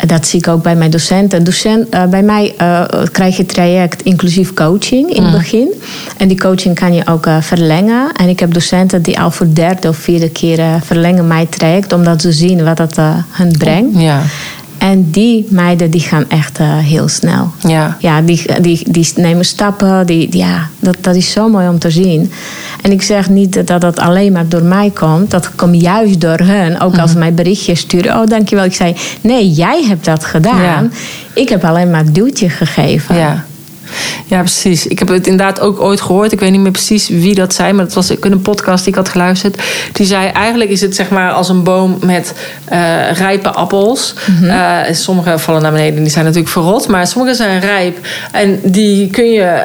dat 0.07 0.27
zie 0.27 0.39
ik 0.39 0.47
ook 0.47 0.63
bij 0.63 0.75
mijn 0.75 0.91
docenten. 0.91 1.43
Docent, 1.43 1.95
uh, 1.95 2.05
bij 2.05 2.23
mij 2.23 2.53
uh, 2.61 2.83
krijg 3.11 3.37
je 3.37 3.45
traject 3.45 4.01
inclusief 4.01 4.53
coaching 4.53 5.09
in 5.09 5.23
het 5.23 5.31
mm. 5.31 5.37
begin. 5.37 5.81
En 6.17 6.27
die 6.27 6.37
coaching 6.37 6.75
kan 6.75 6.93
je 6.93 7.07
ook 7.07 7.25
uh, 7.25 7.41
verlengen. 7.41 8.11
En 8.11 8.29
ik 8.29 8.39
heb 8.39 8.53
docenten 8.53 9.01
die 9.01 9.19
al 9.19 9.31
voor 9.31 9.47
derde 9.53 9.87
of 9.87 9.97
vierde 9.97 10.29
keer 10.29 10.79
verlengen 10.83 11.27
mijn 11.27 11.49
traject. 11.49 11.93
Omdat 11.93 12.21
ze 12.21 12.31
zien 12.31 12.63
wat 12.63 12.77
dat 12.77 12.99
hun 13.29 13.51
brengt. 13.57 13.99
Ja. 13.99 14.21
En 14.81 15.11
die 15.11 15.47
meiden 15.49 15.91
die 15.91 16.01
gaan 16.01 16.25
echt 16.29 16.59
uh, 16.59 16.77
heel 16.77 17.07
snel. 17.07 17.51
Ja. 17.67 17.97
Ja, 17.99 18.21
die, 18.21 18.61
die, 18.61 18.91
die 18.91 19.07
nemen 19.15 19.45
stappen. 19.45 20.05
Die, 20.05 20.37
ja, 20.37 20.69
dat, 20.79 20.97
dat 21.01 21.15
is 21.15 21.31
zo 21.31 21.49
mooi 21.49 21.67
om 21.67 21.79
te 21.79 21.91
zien. 21.91 22.31
En 22.81 22.91
ik 22.91 23.01
zeg 23.01 23.29
niet 23.29 23.67
dat 23.67 23.81
dat 23.81 23.99
alleen 23.99 24.31
maar 24.31 24.47
door 24.47 24.63
mij 24.63 24.89
komt. 24.89 25.31
Dat 25.31 25.55
komt 25.55 25.81
juist 25.81 26.21
door 26.21 26.37
hen. 26.39 26.79
Ook 26.79 26.97
als 26.97 27.11
ze 27.11 27.17
mij 27.17 27.33
berichtjes 27.33 27.79
sturen. 27.79 28.19
Oh, 28.19 28.27
dankjewel. 28.27 28.65
Ik 28.65 28.73
zei, 28.73 28.95
nee, 29.21 29.51
jij 29.51 29.83
hebt 29.87 30.05
dat 30.05 30.25
gedaan. 30.25 30.83
Ja. 30.83 30.87
Ik 31.33 31.49
heb 31.49 31.63
alleen 31.63 31.91
maar 31.91 32.11
duwtje 32.11 32.49
gegeven. 32.49 33.15
Ja. 33.15 33.45
Ja, 34.25 34.39
precies. 34.39 34.87
Ik 34.87 34.99
heb 34.99 35.07
het 35.07 35.27
inderdaad 35.27 35.59
ook 35.59 35.79
ooit 35.79 36.01
gehoord. 36.01 36.31
Ik 36.31 36.39
weet 36.39 36.51
niet 36.51 36.61
meer 36.61 36.71
precies 36.71 37.07
wie 37.07 37.35
dat 37.35 37.53
zei, 37.53 37.73
maar 37.73 37.85
het 37.85 37.93
was 37.93 38.11
ook 38.11 38.25
een 38.25 38.41
podcast 38.41 38.83
die 38.83 38.93
ik 38.93 38.99
had 38.99 39.09
geluisterd. 39.09 39.61
Die 39.91 40.05
zei: 40.05 40.27
eigenlijk 40.27 40.69
is 40.69 40.81
het 40.81 40.95
zeg 40.95 41.09
maar 41.09 41.31
als 41.31 41.49
een 41.49 41.63
boom 41.63 41.97
met 42.01 42.33
uh, 42.71 43.11
rijpe 43.11 43.49
appels. 43.49 44.13
Mm 44.25 44.35
-hmm. 44.37 44.47
uh, 44.47 44.77
sommige 44.91 45.39
vallen 45.39 45.61
naar 45.61 45.71
beneden, 45.71 46.01
die 46.01 46.11
zijn 46.11 46.25
natuurlijk 46.25 46.51
verrot, 46.51 46.87
maar 46.87 47.07
sommige 47.07 47.35
zijn 47.35 47.59
rijp. 47.59 47.97
En 48.31 48.59
die 48.63 49.09
kun 49.09 49.31
je 49.31 49.63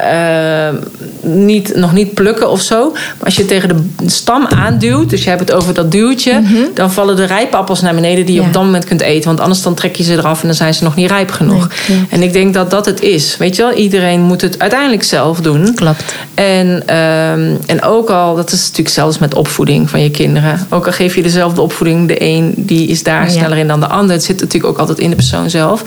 uh, 0.72 1.32
niet, 1.32 1.76
nog 1.76 1.92
niet 1.92 2.14
plukken 2.14 2.50
of 2.50 2.60
zo. 2.60 2.90
Maar 2.92 3.24
als 3.24 3.36
je 3.36 3.44
tegen 3.44 3.68
de 3.68 4.10
stam 4.10 4.46
aanduwt, 4.46 5.10
dus 5.10 5.22
je 5.22 5.28
hebt 5.28 5.40
het 5.40 5.52
over 5.52 5.74
dat 5.74 5.92
duwtje, 5.92 6.32
mm 6.32 6.46
-hmm. 6.46 6.68
dan 6.74 6.92
vallen 6.92 7.16
de 7.16 7.24
rijpe 7.24 7.56
appels 7.56 7.80
naar 7.80 7.94
beneden 7.94 8.26
die 8.26 8.34
je 8.34 8.40
ja. 8.40 8.46
op 8.46 8.52
dat 8.52 8.62
moment 8.62 8.84
kunt 8.84 9.00
eten. 9.00 9.26
Want 9.28 9.40
anders 9.40 9.62
dan 9.62 9.74
trek 9.74 9.96
je 9.96 10.02
ze 10.02 10.12
eraf 10.12 10.40
en 10.40 10.46
dan 10.46 10.56
zijn 10.56 10.74
ze 10.74 10.84
nog 10.84 10.94
niet 10.94 11.10
rijp 11.10 11.30
genoeg. 11.30 11.68
Nee, 11.88 12.06
en 12.10 12.22
ik 12.22 12.32
denk 12.32 12.54
dat 12.54 12.70
dat 12.70 12.86
het 12.86 13.00
is. 13.00 13.36
Weet 13.36 13.56
je 13.56 13.62
wel, 13.62 13.72
iedereen 13.72 14.15
moet 14.20 14.40
het 14.40 14.58
uiteindelijk 14.58 15.02
zelf 15.02 15.40
doen. 15.40 15.74
Klopt. 15.74 16.14
En, 16.34 16.66
um, 16.66 17.58
en 17.66 17.82
ook 17.82 18.10
al, 18.10 18.34
dat 18.34 18.52
is 18.52 18.60
natuurlijk 18.60 18.88
zelfs 18.88 19.18
met 19.18 19.34
opvoeding 19.34 19.90
van 19.90 20.02
je 20.02 20.10
kinderen. 20.10 20.66
Ook 20.70 20.86
al 20.86 20.92
geef 20.92 21.14
je 21.14 21.22
dezelfde 21.22 21.60
opvoeding, 21.60 22.08
de 22.08 22.22
een 22.22 22.54
die 22.56 22.88
is 22.88 23.02
daar 23.02 23.24
ja. 23.24 23.30
sneller 23.30 23.58
in 23.58 23.68
dan 23.68 23.80
de 23.80 23.86
ander. 23.86 24.14
Het 24.14 24.24
zit 24.24 24.40
natuurlijk 24.40 24.72
ook 24.72 24.78
altijd 24.78 24.98
in 24.98 25.10
de 25.10 25.16
persoon 25.16 25.50
zelf. 25.50 25.82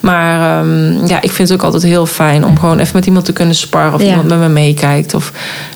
Maar 0.00 0.64
um, 0.64 1.06
ja, 1.06 1.22
ik 1.22 1.30
vind 1.30 1.48
het 1.48 1.58
ook 1.58 1.64
altijd 1.64 1.82
heel 1.82 2.06
fijn 2.06 2.44
om 2.44 2.58
gewoon 2.58 2.78
even 2.78 2.96
met 2.96 3.06
iemand 3.06 3.24
te 3.24 3.32
kunnen 3.32 3.54
sparren. 3.54 3.94
Of 3.94 4.00
ja. 4.00 4.08
iemand 4.08 4.28
met 4.28 4.38
me 4.38 4.48
meekijkt. 4.48 5.14
Of 5.14 5.32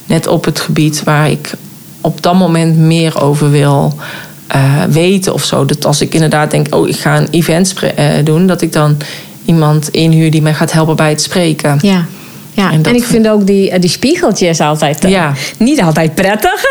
net 0.06 0.26
op 0.26 0.44
het 0.44 0.60
gebied 0.60 1.02
waar 1.04 1.30
ik 1.30 1.52
op 2.00 2.22
dat 2.22 2.34
moment 2.34 2.78
meer 2.78 3.20
over 3.20 3.50
wil. 3.50 3.94
Uh, 4.56 4.82
weten 4.90 5.32
of 5.32 5.44
zo. 5.44 5.64
Dat 5.64 5.84
als 5.84 6.00
ik 6.00 6.14
inderdaad 6.14 6.50
denk, 6.50 6.74
oh, 6.74 6.88
ik 6.88 6.96
ga 6.96 7.16
een 7.16 7.28
event 7.30 7.74
uh, 7.98 8.04
doen, 8.24 8.46
dat 8.46 8.62
ik 8.62 8.72
dan 8.72 8.96
iemand 9.46 9.88
inhuur 9.88 10.30
die 10.30 10.42
mij 10.42 10.54
gaat 10.54 10.72
helpen 10.72 10.96
bij 10.96 11.08
het 11.08 11.22
spreken. 11.22 11.78
Ja. 11.82 12.04
Ja, 12.56 12.72
en, 12.72 12.82
en 12.82 12.94
ik 12.94 13.04
vind 13.04 13.28
ook 13.28 13.46
die, 13.46 13.78
die 13.78 13.90
spiegeltjes 13.90 14.60
altijd 14.60 15.04
uh, 15.04 15.10
ja. 15.10 15.32
niet 15.58 15.82
altijd 15.82 16.14
prettig, 16.14 16.64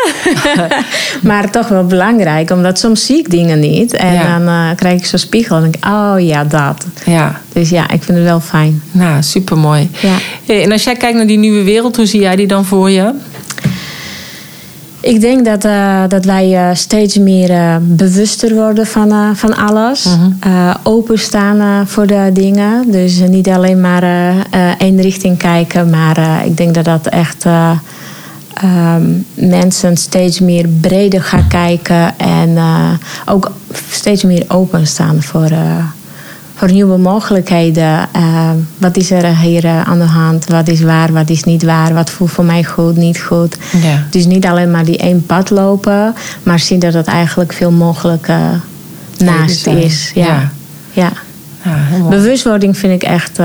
maar 1.22 1.50
toch 1.50 1.68
wel 1.68 1.84
belangrijk, 1.84 2.50
omdat 2.50 2.78
soms 2.78 3.06
zie 3.06 3.18
ik 3.18 3.30
dingen 3.30 3.60
niet 3.60 3.94
en 3.94 4.12
ja. 4.12 4.38
dan 4.38 4.48
uh, 4.48 4.76
krijg 4.76 4.98
ik 4.98 5.06
zo'n 5.06 5.18
spiegel 5.18 5.56
en 5.56 5.62
denk 5.62 5.76
ik, 5.76 5.84
oh 5.84 6.14
ja, 6.18 6.44
dat. 6.44 6.86
Ja. 7.04 7.40
Dus 7.52 7.68
ja, 7.68 7.90
ik 7.90 8.02
vind 8.02 8.18
het 8.18 8.26
wel 8.26 8.40
fijn. 8.40 8.82
Nou, 8.92 9.22
supermooi. 9.22 9.90
Ja. 10.00 10.16
Hey, 10.46 10.62
en 10.62 10.72
als 10.72 10.84
jij 10.84 10.96
kijkt 10.96 11.16
naar 11.16 11.26
die 11.26 11.38
nieuwe 11.38 11.62
wereld, 11.62 11.96
hoe 11.96 12.06
zie 12.06 12.20
jij 12.20 12.36
die 12.36 12.46
dan 12.46 12.64
voor 12.64 12.90
je? 12.90 13.12
Ik 15.06 15.20
denk 15.20 15.44
dat, 15.44 15.64
uh, 15.64 16.02
dat 16.08 16.24
wij 16.24 16.52
uh, 16.52 16.74
steeds 16.74 17.18
meer 17.18 17.50
uh, 17.50 17.76
bewuster 17.80 18.54
worden 18.54 18.86
van, 18.86 19.36
van 19.36 19.56
alles. 19.56 20.04
Mm 20.04 20.36
-hmm. 20.40 20.74
openstaan 20.82 21.86
voor 21.86 22.06
de 22.06 22.30
dingen. 22.32 22.90
Dus 22.90 23.18
niet 23.18 23.48
alleen 23.48 23.80
maar 23.80 24.02
één 24.78 25.00
richting 25.00 25.38
kijken. 25.38 25.90
Maar 25.90 26.46
ik 26.46 26.56
denk 26.56 26.74
dat 26.74 26.84
dat 26.84 27.06
echt 27.06 27.44
um, 27.44 29.26
mensen 29.34 29.96
steeds 29.96 30.40
meer 30.40 30.68
breder 30.80 31.22
gaan 31.22 31.48
kijken. 31.48 32.18
En 32.18 32.58
ook 33.26 33.52
steeds 33.90 34.22
meer 34.24 34.44
openstaan 34.48 35.22
voor 35.22 35.50
voor 36.56 36.72
nieuwe 36.72 36.98
mogelijkheden. 36.98 38.08
Uh, 38.16 38.50
wat 38.78 38.96
is 38.96 39.10
er 39.10 39.36
hier 39.36 39.64
uh, 39.64 39.88
aan 39.88 39.98
de 39.98 40.04
hand? 40.04 40.46
Wat 40.46 40.68
is 40.68 40.80
waar, 40.80 41.12
wat 41.12 41.30
is 41.30 41.44
niet 41.44 41.62
waar? 41.62 41.94
Wat 41.94 42.10
voelt 42.10 42.30
voor 42.30 42.44
mij 42.44 42.64
goed, 42.64 42.96
niet 42.96 43.20
goed? 43.20 43.56
Ja. 43.82 44.06
Dus 44.10 44.26
niet 44.26 44.46
alleen 44.46 44.70
maar 44.70 44.84
die 44.84 44.98
één 44.98 45.26
pad 45.26 45.50
lopen, 45.50 46.14
maar 46.42 46.58
zien 46.58 46.78
dat 46.78 46.94
het 46.94 47.06
eigenlijk 47.06 47.52
veel 47.52 47.70
mogelijk 47.70 48.28
uh, 48.28 48.48
naast 49.18 49.66
is. 49.66 50.10
Ja. 50.14 50.26
ja. 50.26 50.50
ja. 50.92 51.12
ja 51.64 52.08
Bewustwording 52.08 52.76
vind 52.76 53.02
ik 53.02 53.08
echt 53.08 53.38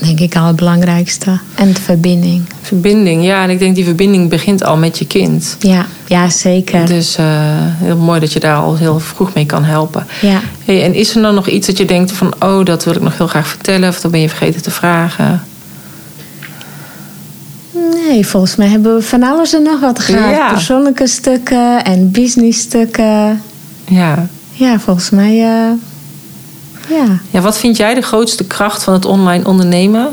denk 0.00 0.20
ik 0.20 0.36
al 0.36 0.46
het 0.46 0.56
belangrijkste. 0.56 1.38
En 1.54 1.72
de 1.72 1.80
verbinding. 1.80 2.42
Verbinding, 2.62 3.24
ja. 3.24 3.42
En 3.42 3.50
ik 3.50 3.58
denk 3.58 3.74
die 3.74 3.84
verbinding 3.84 4.28
begint 4.28 4.64
al 4.64 4.76
met 4.76 4.98
je 4.98 5.06
kind. 5.06 5.56
Ja, 5.60 5.86
ja 6.06 6.28
zeker. 6.28 6.86
Dus 6.86 7.18
uh, 7.18 7.26
heel 7.58 7.96
mooi 7.96 8.20
dat 8.20 8.32
je 8.32 8.40
daar 8.40 8.56
al 8.56 8.76
heel 8.76 9.00
vroeg 9.00 9.34
mee 9.34 9.46
kan 9.46 9.64
helpen. 9.64 10.06
Ja. 10.20 10.40
Hey, 10.64 10.84
en 10.84 10.94
is 10.94 11.14
er 11.14 11.22
dan 11.22 11.34
nog 11.34 11.48
iets 11.48 11.66
dat 11.66 11.78
je 11.78 11.84
denkt 11.84 12.12
van... 12.12 12.34
oh, 12.40 12.64
dat 12.64 12.84
wil 12.84 12.94
ik 12.94 13.02
nog 13.02 13.16
heel 13.16 13.26
graag 13.26 13.48
vertellen... 13.48 13.88
of 13.88 14.00
dat 14.00 14.10
ben 14.10 14.20
je 14.20 14.28
vergeten 14.28 14.62
te 14.62 14.70
vragen? 14.70 15.42
Nee, 18.08 18.26
volgens 18.26 18.56
mij 18.56 18.68
hebben 18.68 18.94
we 18.94 19.02
van 19.02 19.22
alles 19.22 19.54
en 19.54 19.62
nog 19.62 19.80
wat 19.80 20.00
gehad. 20.00 20.30
Ja. 20.30 20.52
Persoonlijke 20.52 21.06
stukken 21.06 21.84
en 21.84 22.10
business 22.10 22.60
stukken. 22.60 23.42
Ja. 23.88 24.26
Ja, 24.52 24.78
volgens 24.78 25.10
mij... 25.10 25.38
Uh, 25.38 25.70
ja. 26.90 27.18
ja. 27.30 27.40
Wat 27.40 27.58
vind 27.58 27.76
jij 27.76 27.94
de 27.94 28.02
grootste 28.02 28.44
kracht 28.44 28.82
van 28.82 28.92
het 28.92 29.04
online 29.04 29.46
ondernemen? 29.46 30.08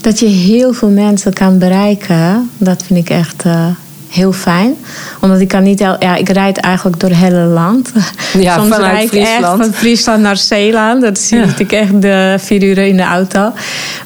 Dat 0.00 0.18
je 0.18 0.26
heel 0.26 0.72
veel 0.72 0.88
mensen 0.88 1.32
kan 1.32 1.58
bereiken. 1.58 2.50
Dat 2.58 2.82
vind 2.86 2.98
ik 2.98 3.10
echt 3.10 3.44
uh, 3.46 3.66
heel 4.08 4.32
fijn. 4.32 4.74
Omdat 5.20 5.40
ik 5.40 5.48
kan 5.48 5.62
niet... 5.62 5.78
Ja, 5.78 6.16
ik 6.16 6.28
rijd 6.28 6.58
eigenlijk 6.58 7.00
door 7.00 7.10
het 7.10 7.18
hele 7.18 7.44
land. 7.44 7.92
Ja, 8.38 8.54
Soms 8.58 8.68
vanuit 8.74 8.92
rijd 8.92 9.02
ik 9.04 9.08
Friesland. 9.10 9.60
echt 9.60 9.68
van 9.68 9.74
Friesland 9.78 10.22
naar 10.22 10.36
Zeeland. 10.36 11.02
Dat 11.02 11.28
Ja. 11.28 11.44
ik 11.58 11.72
echt 11.72 12.02
de 12.02 12.34
vier 12.38 12.62
uur 12.62 12.78
in 12.78 12.96
de 12.96 13.02
auto. 13.02 13.52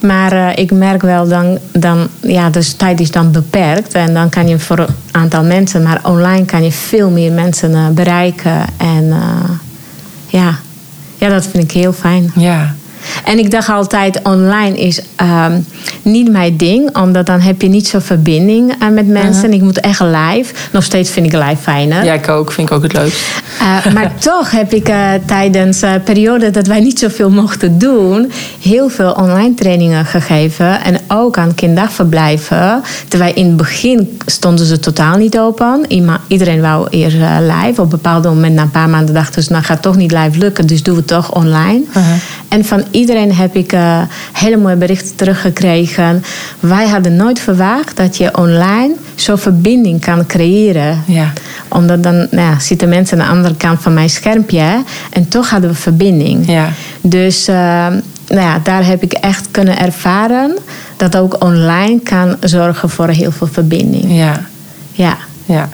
Maar 0.01 0.33
uh, 0.33 0.49
ik 0.55 0.71
merk 0.73 1.03
wel 1.03 1.29
dan... 1.29 1.59
dan 1.73 2.09
ja, 2.21 2.51
dus 2.51 2.73
tijd 2.73 3.01
is 3.01 3.11
dan 3.11 3.33
beperkt. 3.33 3.93
En 3.95 4.15
dan 4.15 4.29
kan 4.29 4.49
je 4.49 4.59
voor 4.59 4.79
een 4.79 4.95
aantal 5.11 5.43
mensen... 5.43 5.83
Maar 5.83 6.01
online 6.03 6.45
kan 6.45 6.65
je 6.65 6.73
veel 6.73 7.11
meer 7.11 7.33
mensen 7.33 7.71
uh, 7.71 7.89
bereiken. 7.89 8.65
En 8.77 9.15
ja... 10.27 10.59
ja, 11.21 11.29
dat 11.29 11.47
vind 11.47 11.65
ik 11.65 11.71
heel 11.71 11.93
fijn. 11.93 12.33
Ja. 12.37 12.75
En 13.25 13.39
ik 13.39 13.51
dacht 13.51 13.69
altijd, 13.69 14.23
online 14.23 14.79
is 14.79 15.01
um, 15.47 15.67
niet 16.03 16.31
mijn 16.31 16.57
ding. 16.57 16.97
Omdat 16.97 17.27
dan 17.27 17.41
heb 17.41 17.63
je 17.63 17.69
niet 17.69 17.89
zo'n 17.89 18.01
verbinding 18.01 18.83
uh, 18.83 18.89
met 18.89 19.07
mensen. 19.09 19.45
Uh 19.45 19.49
-huh. 19.49 19.55
Ik 19.55 19.63
moet 19.63 19.81
echt 19.81 20.01
live. 20.01 20.55
Nog 20.73 20.85
steeds 20.85 21.11
vind 21.11 21.27
ik 21.27 21.33
live 21.33 21.57
fijner. 21.61 22.05
Ja, 22.05 22.13
ik 22.13 22.29
ook. 22.29 22.53
Vind 22.53 22.69
ik 22.69 22.75
ook 22.75 22.83
het 22.83 22.93
leukst. 22.93 23.21
Uh, 23.61 23.93
maar 23.93 24.15
toch 24.31 24.51
heb 24.51 24.73
ik 24.73 24.89
uh, 24.89 25.11
tijdens 25.27 25.81
de 25.81 26.01
periode 26.05 26.51
dat 26.51 26.67
wij 26.67 26.81
niet 26.81 26.99
zoveel 26.99 27.31
mochten 27.31 27.79
doen... 27.79 28.33
heel 28.61 28.89
veel 28.89 29.13
online 29.13 29.55
trainingen 29.55 30.05
gegeven. 30.05 30.83
En 30.83 30.99
ook 31.09 31.39
aan 31.39 31.55
kinderdagverblijven. 31.55 32.83
Terwijl 33.09 33.35
in 33.35 33.47
het 33.47 33.57
begin 33.57 34.19
stonden 34.27 34.67
ze 34.67 34.79
totaal 34.79 35.17
niet 35.17 35.39
open. 35.39 35.87
Iedereen 36.27 36.61
wou 36.61 36.87
eerst 36.91 37.17
live. 37.41 37.71
Op 37.71 37.79
een 37.79 37.89
bepaald 37.89 38.25
moment, 38.25 38.55
na 38.55 38.63
een 38.63 38.71
paar 38.71 38.89
maanden, 38.89 39.15
dachten 39.15 39.43
ze... 39.43 39.53
nou 39.53 39.65
gaat 39.65 39.83
toch 39.83 39.97
niet 39.97 40.13
live 40.13 40.39
lukken, 40.39 40.67
dus 40.67 40.83
doen 40.83 40.95
we 40.95 41.01
het 41.01 41.09
toch 41.09 41.35
online. 41.35 41.83
-huh. 41.93 42.03
En 42.49 42.65
van 42.65 42.85
iedereen 42.91 43.35
heb 43.35 43.57
ik 43.57 43.73
uh, 43.73 44.03
hele 44.33 44.57
mooie 44.57 44.77
berichten 44.77 45.17
teruggekregen. 45.17 46.23
Wij 46.61 46.89
hadden 46.89 47.17
nooit 47.17 47.41
verwacht 47.41 47.97
dat 47.97 48.17
je 48.17 48.37
online 48.37 48.95
zo'n 49.15 49.39
verbinding 49.39 50.01
kan 50.01 50.27
creëren. 50.27 51.03
Ja. 51.07 51.33
Omdat 51.69 52.03
dan 52.03 52.17
nou 52.17 52.51
ja, 52.51 52.59
zitten 52.59 52.89
mensen 52.89 53.21
aan 53.21 53.27
de 53.27 53.33
andere 53.33 53.57
kant 53.57 53.83
van 53.83 53.95
mijn 53.95 54.11
schermpje 54.11 54.83
en 55.11 55.29
toch 55.29 55.51
hadden 55.51 55.71
we 55.71 55.77
verbinding. 55.77 56.51
Ja. 56.51 56.69
Dus 57.01 57.49
uh, 57.49 57.55
nou 58.29 58.41
ja, 58.41 58.61
daar 58.63 58.87
heb 58.87 59.03
ik 59.03 59.13
echt 59.13 59.49
kunnen 59.51 59.79
ervaren 59.79 60.57
dat 60.97 61.17
ook 61.17 61.45
online 61.45 62.01
kan 62.01 62.37
zorgen 62.41 62.91
voor 62.91 63.09
heel 63.09 63.33
veel 63.33 63.47
verbinding. 63.47 64.05
Ja. 64.17 64.41
Ja. 64.93 65.17
Ja. 65.45 65.69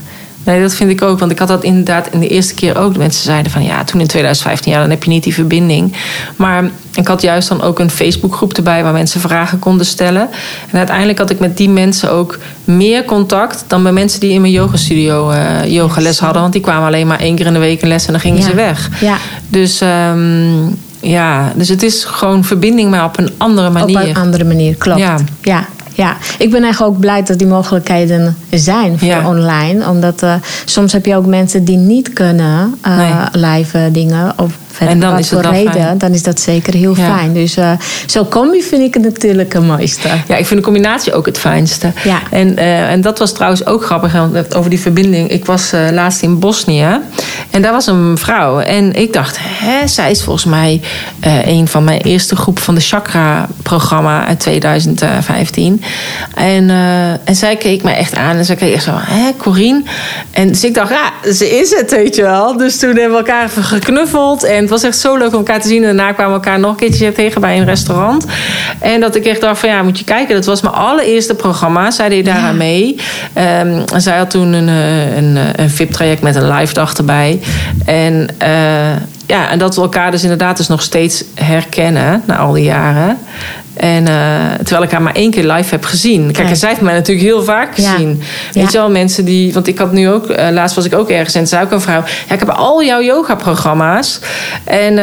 Nee, 0.46 0.60
dat 0.60 0.74
vind 0.74 0.90
ik 0.90 1.02
ook. 1.02 1.18
Want 1.18 1.30
ik 1.30 1.38
had 1.38 1.48
dat 1.48 1.64
inderdaad 1.64 2.08
in 2.12 2.20
de 2.20 2.28
eerste 2.28 2.54
keer 2.54 2.78
ook. 2.78 2.92
De 2.92 2.98
mensen 2.98 3.24
zeiden 3.24 3.52
van 3.52 3.64
ja, 3.64 3.84
toen 3.84 4.00
in 4.00 4.06
2015, 4.06 4.72
ja, 4.72 4.80
dan 4.80 4.90
heb 4.90 5.04
je 5.04 5.10
niet 5.10 5.22
die 5.22 5.34
verbinding. 5.34 5.92
Maar 6.36 6.70
ik 6.94 7.06
had 7.06 7.22
juist 7.22 7.48
dan 7.48 7.62
ook 7.62 7.78
een 7.78 7.90
Facebookgroep 7.90 8.52
erbij 8.52 8.82
waar 8.82 8.92
mensen 8.92 9.20
vragen 9.20 9.58
konden 9.58 9.86
stellen. 9.86 10.28
En 10.70 10.78
uiteindelijk 10.78 11.18
had 11.18 11.30
ik 11.30 11.38
met 11.38 11.56
die 11.56 11.68
mensen 11.68 12.10
ook 12.10 12.38
meer 12.64 13.04
contact 13.04 13.64
dan 13.66 13.82
bij 13.82 13.92
mensen 13.92 14.20
die 14.20 14.32
in 14.32 14.40
mijn 14.40 14.52
yogastudio 14.52 15.30
uh, 15.30 15.72
yogales 15.72 16.18
hadden. 16.18 16.40
Want 16.40 16.52
die 16.52 16.62
kwamen 16.62 16.86
alleen 16.86 17.06
maar 17.06 17.20
één 17.20 17.36
keer 17.36 17.46
in 17.46 17.52
de 17.52 17.58
week 17.58 17.82
een 17.82 17.88
les 17.88 18.06
en 18.06 18.12
dan 18.12 18.20
gingen 18.20 18.40
ja. 18.40 18.44
ze 18.44 18.54
weg. 18.54 18.90
Ja. 19.00 19.16
Dus. 19.48 19.80
Um, 19.80 20.78
ja, 21.00 21.52
dus 21.56 21.68
het 21.68 21.82
is 21.82 22.04
gewoon 22.04 22.44
verbinding, 22.44 22.90
maar 22.90 23.04
op 23.04 23.18
een 23.18 23.30
andere 23.36 23.70
manier. 23.70 24.00
Op 24.00 24.06
een 24.06 24.16
andere 24.16 24.44
manier, 24.44 24.74
klopt. 24.74 24.98
Ja. 24.98 25.16
ja. 25.42 25.66
Ja, 25.96 26.16
ik 26.38 26.50
ben 26.50 26.62
eigenlijk 26.62 26.94
ook 26.94 27.00
blij 27.00 27.22
dat 27.22 27.38
die 27.38 27.46
mogelijkheden 27.46 28.36
zijn 28.50 28.98
voor 28.98 29.08
Ja. 29.08 29.28
online. 29.28 29.88
Omdat 29.88 30.22
uh, 30.22 30.34
soms 30.64 30.92
heb 30.92 31.06
je 31.06 31.16
ook 31.16 31.26
mensen 31.26 31.64
die 31.64 31.76
niet 31.76 32.12
kunnen 32.12 32.74
uh, 32.86 32.96
Nee. 32.96 33.44
live 33.44 33.88
dingen. 33.92 34.32
Of 34.38 34.52
verder 34.76 34.94
En 34.94 35.00
dan 35.00 35.18
is 35.18 35.30
het 35.30 35.40
voor 35.40 35.50
wel 35.50 35.60
reden, 35.60 35.72
fijn. 35.72 35.98
dan 35.98 36.12
is 36.12 36.22
dat 36.22 36.40
zeker 36.40 36.74
heel 36.74 36.96
Ja. 36.96 37.16
fijn. 37.16 37.32
Dus 37.32 37.56
uh, 37.56 37.70
zo'n 38.06 38.28
combi 38.28 38.62
vind 38.62 38.82
ik 38.82 38.94
het 38.94 39.02
natuurlijk 39.02 39.52
het 39.52 39.66
mooiste. 39.66 40.08
Ja, 40.28 40.36
ik 40.36 40.46
vind 40.46 40.60
de 40.60 40.64
combinatie 40.64 41.12
ook 41.12 41.26
het 41.26 41.38
fijnste. 41.38 41.92
Ja. 42.04 42.18
En, 42.30 42.52
uh, 42.58 42.90
en 42.90 43.00
dat 43.00 43.18
was 43.18 43.32
trouwens 43.32 43.66
ook 43.66 43.84
grappig 43.84 44.14
over 44.56 44.70
die 44.70 44.80
verbinding. 44.80 45.30
Ik 45.30 45.44
was 45.44 45.72
uh, 45.74 45.80
laatst 45.92 46.22
in 46.22 46.38
Bosnië 46.38 47.00
en 47.50 47.62
daar 47.62 47.72
was 47.72 47.86
een 47.86 48.18
vrouw. 48.18 48.58
En 48.60 48.92
ik 48.94 49.12
dacht, 49.12 49.36
hè, 49.40 49.86
zij 49.88 50.10
is 50.10 50.22
volgens 50.22 50.44
mij 50.44 50.80
een 51.44 51.68
van 51.68 51.84
mijn 51.84 52.00
eerste 52.00 52.36
groep 52.36 52.58
van 52.58 52.74
de 52.74 52.80
Chakra-programma 52.80 54.26
uit 54.26 54.40
2015. 54.40 55.82
En, 56.34 56.70
en 57.24 57.36
zij 57.36 57.56
keek 57.56 57.82
mij 57.82 57.94
echt 57.96 58.14
aan 58.16 58.36
en 58.36 58.44
zij 58.44 58.56
keek 58.56 58.74
echt 58.74 58.84
zo, 58.84 58.90
hè, 58.94 59.30
Corine? 59.36 59.82
En 60.30 60.48
dus 60.48 60.64
ik 60.64 60.74
dacht, 60.74 60.90
ja, 60.90 61.30
ze 61.32 61.58
is 61.58 61.70
het, 61.78 61.90
weet 61.90 62.14
je 62.14 62.22
wel. 62.22 62.56
Dus 62.56 62.78
toen 62.78 62.88
hebben 62.88 63.10
we 63.10 63.16
elkaar 63.16 63.44
even 63.44 63.62
geknuffeld. 63.62 64.44
En 64.44 64.65
het 64.70 64.82
was 64.82 64.82
echt 64.82 64.98
zo 64.98 65.16
leuk 65.16 65.32
om 65.32 65.38
elkaar 65.38 65.60
te 65.60 65.68
zien. 65.68 65.84
En 65.84 65.96
daarna 65.96 66.12
kwamen 66.12 66.32
we 66.32 66.44
elkaar 66.44 66.58
nog 66.58 66.70
een 66.70 66.76
keertje 66.76 67.12
tegen 67.12 67.40
bij 67.40 67.58
een 67.58 67.64
restaurant. 67.64 68.26
En 68.78 69.00
dat 69.00 69.14
ik 69.14 69.24
echt 69.24 69.40
dacht 69.40 69.60
van, 69.60 69.68
ja, 69.68 69.82
moet 69.82 69.98
je 69.98 70.04
kijken. 70.04 70.34
Dat 70.34 70.44
was 70.44 70.62
mijn 70.62 70.74
allereerste 70.74 71.34
programma. 71.34 71.90
Zij 71.90 72.08
deed 72.08 72.24
daaraan 72.24 72.44
ja. 72.44 72.52
mee. 72.52 72.96
Um, 73.62 73.84
zij 73.96 74.16
had 74.16 74.30
toen 74.30 74.52
een, 74.52 74.68
een, 74.68 75.38
een 75.56 75.70
VIP-traject 75.70 76.22
met 76.22 76.36
een 76.36 76.50
live 76.52 76.74
dag 76.74 76.94
erbij. 76.94 77.40
En... 77.84 78.28
Uh, 78.42 78.48
ja, 79.26 79.50
en 79.50 79.58
dat 79.58 79.74
we 79.74 79.80
elkaar 79.80 80.10
dus 80.10 80.22
inderdaad 80.22 80.56
dus 80.56 80.68
nog 80.68 80.82
steeds 80.82 81.24
herkennen 81.34 82.22
na 82.26 82.36
al 82.36 82.52
die 82.52 82.64
jaren. 82.64 83.18
En 83.76 84.06
uh, 84.08 84.14
terwijl 84.62 84.82
ik 84.82 84.90
haar 84.90 85.02
maar 85.02 85.14
één 85.14 85.30
keer 85.30 85.52
live 85.52 85.70
heb 85.70 85.84
gezien. 85.84 86.32
Kijk, 86.32 86.48
Ja. 86.48 86.54
zij 86.54 86.68
heeft 86.68 86.80
mij 86.80 86.94
natuurlijk 86.94 87.26
heel 87.26 87.42
vaak 87.44 87.74
gezien. 87.74 88.22
Ja. 88.52 88.60
Weet 88.60 88.72
je 88.72 88.78
wel, 88.78 88.90
mensen 88.90 89.24
die... 89.24 89.52
Want 89.52 89.66
ik 89.66 89.78
had 89.78 89.92
nu 89.92 90.08
ook... 90.10 90.30
Uh, 90.30 90.48
laatst 90.50 90.76
was 90.76 90.84
ik 90.84 90.94
ook 90.94 91.10
ergens 91.10 91.34
en 91.34 91.46
zei 91.46 91.64
ook 91.64 91.70
een 91.70 91.80
vrouw... 91.80 92.02
Ja, 92.28 92.34
ik 92.34 92.38
heb 92.40 92.48
al 92.48 92.84
jouw 92.84 93.00
yoga-programma's. 93.02 94.20
En, 94.64 94.92
uh, 94.92 94.98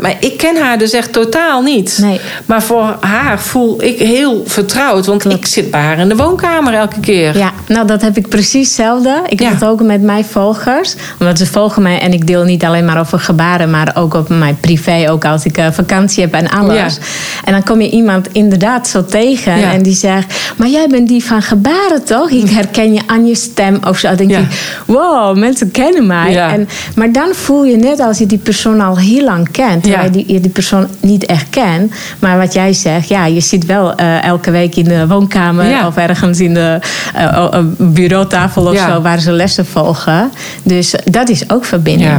maar 0.00 0.14
ik 0.20 0.36
ken 0.36 0.56
haar 0.56 0.78
dus 0.78 0.92
echt 0.92 1.12
totaal 1.12 1.62
niet. 1.62 1.98
Nee. 2.00 2.20
Maar 2.46 2.62
voor 2.62 2.96
haar 3.00 3.40
voel 3.40 3.82
ik 3.82 3.98
heel 3.98 4.42
vertrouwd. 4.46 5.06
Want 5.06 5.22
Klopt. 5.22 5.36
ik 5.36 5.46
zit 5.46 5.70
bij 5.70 5.80
haar 5.80 5.98
in 5.98 6.08
de 6.08 6.16
woonkamer 6.16 6.74
elke 6.74 7.00
keer. 7.00 7.36
Ja, 7.38 7.52
nou 7.68 7.86
dat 7.86 8.02
heb 8.02 8.16
ik 8.16 8.28
precies 8.28 8.66
hetzelfde. 8.66 9.22
Ik 9.28 9.40
Ja. 9.40 9.48
heb 9.48 9.60
het 9.60 9.68
ook 9.68 9.82
met 9.82 10.02
mijn 10.02 10.24
volgers. 10.24 10.94
Omdat 11.20 11.38
ze 11.38 11.46
volgen 11.46 11.82
mij 11.82 12.00
en 12.00 12.12
ik 12.12 12.26
deel 12.26 12.44
niet 12.44 12.64
alleen 12.64 12.84
maar 12.84 12.98
over 13.00 13.18
gebaren, 13.18 13.70
maar 13.70 13.92
ook 13.94 14.14
op 14.14 14.28
mijn 14.28 14.58
privé, 14.60 15.06
ook 15.10 15.24
als 15.24 15.44
ik 15.44 15.58
vakantie 15.72 16.22
heb 16.22 16.32
en 16.34 16.48
alles. 16.48 16.76
Ja. 16.94 17.02
En 17.44 17.52
dan 17.52 17.62
kom 17.62 17.80
je 17.80 17.90
iemand 17.90 18.15
inderdaad 18.32 18.88
zo 18.88 19.04
tegen 19.04 19.58
Ja. 19.58 19.72
en 19.72 19.82
die 19.82 19.94
zegt: 19.94 20.34
Maar 20.56 20.68
jij 20.68 20.86
bent 20.88 21.08
die 21.08 21.24
van 21.24 21.42
gebaren 21.42 22.04
toch? 22.04 22.30
Ik 22.30 22.50
herken 22.50 22.92
je 22.92 23.00
aan 23.06 23.26
je 23.26 23.34
stem 23.34 23.78
of 23.88 23.98
zo. 23.98 24.08
Dan 24.08 24.16
denk 24.16 24.30
Ja. 24.30 24.38
ik: 24.38 24.80
Wow, 24.86 25.36
mensen 25.38 25.70
kennen 25.70 26.06
mij. 26.06 26.32
Ja. 26.32 26.52
En, 26.52 26.68
maar 26.94 27.12
dan 27.12 27.28
voel 27.34 27.64
je 27.64 27.76
net 27.76 28.00
als 28.00 28.18
je 28.18 28.26
die 28.26 28.38
persoon 28.38 28.80
al 28.80 28.98
heel 28.98 29.24
lang 29.24 29.50
kent, 29.50 29.82
terwijl 29.82 30.10
je 30.16 30.40
die, 30.40 30.48
persoon 30.48 30.86
niet 31.00 31.26
echt 31.26 31.46
kent. 31.50 31.92
Maar 32.18 32.38
wat 32.38 32.52
jij 32.52 32.72
zegt, 32.72 33.08
ja, 33.08 33.26
je 33.26 33.40
zit 33.40 33.66
wel 33.66 34.00
uh, 34.00 34.24
elke 34.24 34.50
week 34.50 34.76
in 34.76 34.84
de 34.84 35.06
woonkamer 35.06 35.86
of 35.86 35.96
ergens 35.96 36.40
in 36.40 36.54
de 36.54 36.78
uh, 37.16 37.58
bureautafel 37.78 38.66
of 38.66 38.76
zo 38.78 39.00
waar 39.00 39.20
ze 39.20 39.32
lessen 39.32 39.66
volgen. 39.66 40.30
Dus 40.62 40.94
dat 41.04 41.28
is 41.28 41.50
ook 41.50 41.64
verbinding. 41.64 42.10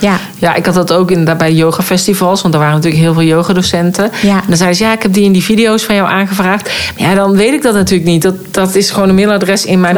Ja. 0.00 0.18
Ja. 0.38 0.54
Ik 0.54 0.66
had 0.66 0.74
dat 0.74 0.92
ook 0.92 1.10
inderdaad 1.10 1.38
bij 1.38 1.52
yogafestivals. 1.52 2.42
Want 2.42 2.54
er 2.54 2.60
waren 2.60 2.74
natuurlijk 2.74 3.02
heel 3.02 3.12
veel 3.12 3.22
yogadocenten. 3.22 4.10
Ja. 4.22 4.36
En 4.36 4.44
dan 4.48 4.56
zeiden 4.56 4.78
ze, 4.78 4.84
ja, 4.84 4.92
ik 4.92 5.02
heb 5.02 5.12
die 5.12 5.24
in 5.24 5.32
die 5.32 5.42
video's 5.42 5.82
van 5.82 5.94
jou 5.94 6.08
aangevraagd. 6.08 6.70
Maar 6.98 7.08
ja, 7.08 7.14
dan 7.14 7.36
weet 7.36 7.52
ik 7.52 7.62
dat 7.62 7.74
natuurlijk 7.74 8.08
niet. 8.10 8.22
Dat, 8.22 8.34
dat 8.50 8.74
is 8.74 8.90
gewoon 8.90 9.08
een 9.08 9.14
mailadres 9.14 9.64
in 9.64 9.80
mijn. 9.80 9.94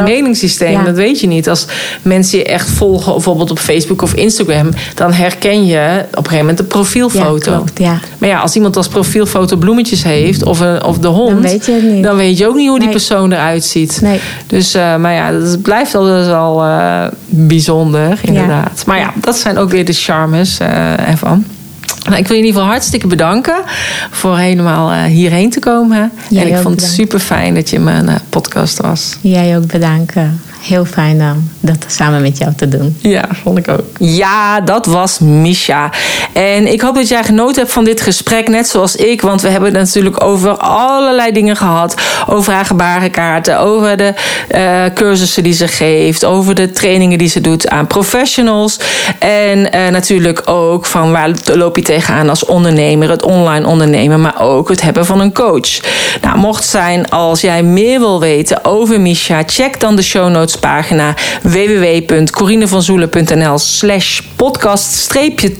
Ja. 0.57 0.83
Dat 0.83 0.95
weet 0.95 1.19
je 1.19 1.27
niet. 1.27 1.49
Als 1.49 1.65
mensen 2.01 2.37
je 2.37 2.43
echt 2.43 2.69
volgen, 2.69 3.11
bijvoorbeeld 3.13 3.51
op 3.51 3.59
Facebook 3.59 4.01
of 4.01 4.13
Instagram... 4.13 4.69
dan 4.95 5.13
herken 5.13 5.65
je 5.65 5.99
op 6.09 6.17
een 6.17 6.23
gegeven 6.23 6.37
moment 6.37 6.57
de 6.57 6.63
profielfoto. 6.63 7.51
Ja, 7.51 7.57
klopt, 7.57 7.79
ja. 7.79 7.99
Maar 8.17 8.29
ja, 8.29 8.39
als 8.39 8.55
iemand 8.55 8.77
als 8.77 8.87
profielfoto 8.87 9.55
bloemetjes 9.55 10.03
heeft... 10.03 10.43
of, 10.43 10.59
een, 10.59 10.83
of 10.83 10.97
de 10.97 11.07
hond... 11.07 11.31
Dan 11.31 11.41
weet 11.41 11.65
je 11.65 11.79
niet. 11.91 12.03
dan 12.03 12.15
weet 12.15 12.37
je 12.37 12.47
ook 12.47 12.55
niet 12.55 12.67
hoe 12.67 12.79
die 12.79 12.87
Nee. 12.87 12.95
persoon 12.97 13.31
eruit 13.31 13.63
ziet. 13.63 13.99
Nee. 14.01 14.19
Dus, 14.47 14.75
uh, 14.75 14.95
maar 14.95 15.13
ja, 15.13 15.33
het 15.33 15.61
blijft 15.61 15.95
altijd 15.95 16.25
wel 16.25 16.65
uh, 16.65 17.05
bijzonder, 17.25 18.19
inderdaad. 18.21 18.83
Maar 18.85 18.99
ja, 18.99 19.13
dat 19.15 19.37
zijn 19.37 19.57
ook 19.57 19.69
weer 19.69 19.85
de 19.87 19.93
charmes 19.93 20.59
uh, 20.59 21.09
ervan. 21.09 21.45
Nou, 22.03 22.19
ik 22.19 22.27
wil 22.27 22.35
je 22.35 22.41
in 22.41 22.47
ieder 22.47 22.61
geval 22.61 22.75
hartstikke 22.75 23.07
bedanken 23.07 23.61
voor 24.11 24.37
helemaal 24.37 24.91
uh, 24.91 25.03
hierheen 25.03 25.49
te 25.49 25.59
komen. 25.59 26.11
Jij 26.29 26.41
en 26.41 26.47
ik 26.47 26.61
vond 26.61 26.81
het 26.81 26.89
super 26.89 27.19
fijn 27.19 27.53
dat 27.53 27.69
je 27.69 27.75
in 27.75 27.83
mijn 27.83 28.05
uh, 28.05 28.15
podcast 28.29 28.81
was. 28.81 29.17
Jij 29.21 29.57
ook 29.57 29.67
bedanken. 29.67 30.41
Heel 30.61 30.85
fijn 30.85 31.21
om 31.21 31.51
dat 31.59 31.85
samen 31.87 32.21
met 32.21 32.37
jou 32.37 32.53
te 32.55 32.67
doen. 32.67 32.97
Ja, 32.99 33.25
vond 33.43 33.57
ik 33.57 33.67
ook. 33.67 33.85
Ja, 33.97 34.61
dat 34.61 34.85
was 34.85 35.19
Misha. 35.19 35.91
En 36.33 36.71
ik 36.71 36.81
hoop 36.81 36.95
dat 36.95 37.07
jij 37.07 37.23
genoten 37.23 37.61
hebt 37.61 37.73
van 37.73 37.83
dit 37.83 38.01
gesprek, 38.01 38.47
net 38.47 38.67
zoals 38.67 38.95
ik. 38.95 39.21
Want 39.21 39.41
we 39.41 39.49
hebben 39.49 39.69
het 39.69 39.79
natuurlijk 39.79 40.23
over 40.23 40.57
allerlei 40.57 41.31
dingen 41.31 41.55
gehad. 41.55 41.95
Over 42.27 42.53
haar 42.53 42.65
gebarenkaarten, 42.65 43.59
over 43.59 43.97
de 43.97 44.13
uh, 44.55 44.83
cursussen 44.93 45.43
die 45.43 45.53
ze 45.53 45.67
geeft, 45.67 46.25
over 46.25 46.55
de 46.55 46.71
trainingen 46.71 47.17
die 47.17 47.29
ze 47.29 47.41
doet 47.41 47.69
aan 47.69 47.87
professionals. 47.87 48.79
En 49.19 49.59
uh, 49.59 49.87
natuurlijk 49.87 50.41
ook 50.45 50.85
van 50.85 51.11
waar 51.11 51.31
loop 51.53 51.75
je 51.75 51.81
tegenaan 51.83 52.29
als 52.29 52.45
ondernemer, 52.45 53.09
het 53.09 53.23
online 53.23 53.67
ondernemen, 53.67 54.21
maar 54.21 54.41
ook 54.41 54.69
het 54.69 54.81
hebben 54.81 55.05
van 55.05 55.19
een 55.19 55.33
coach. 55.33 55.79
Nou, 56.21 56.37
mocht 56.37 56.65
zijn 56.65 57.09
als 57.09 57.41
jij 57.41 57.63
meer 57.63 57.99
wil 57.99 58.19
weten 58.19 58.65
over 58.65 59.01
Misha, 59.01 59.43
check 59.45 59.79
dan 59.79 59.95
de 59.95 60.01
show 60.01 60.29
notes 60.29 60.46
pagina 60.55 61.13
www.corinevanzoelen.nl 61.41 63.57
slash 63.57 64.21
podcast 64.35 65.09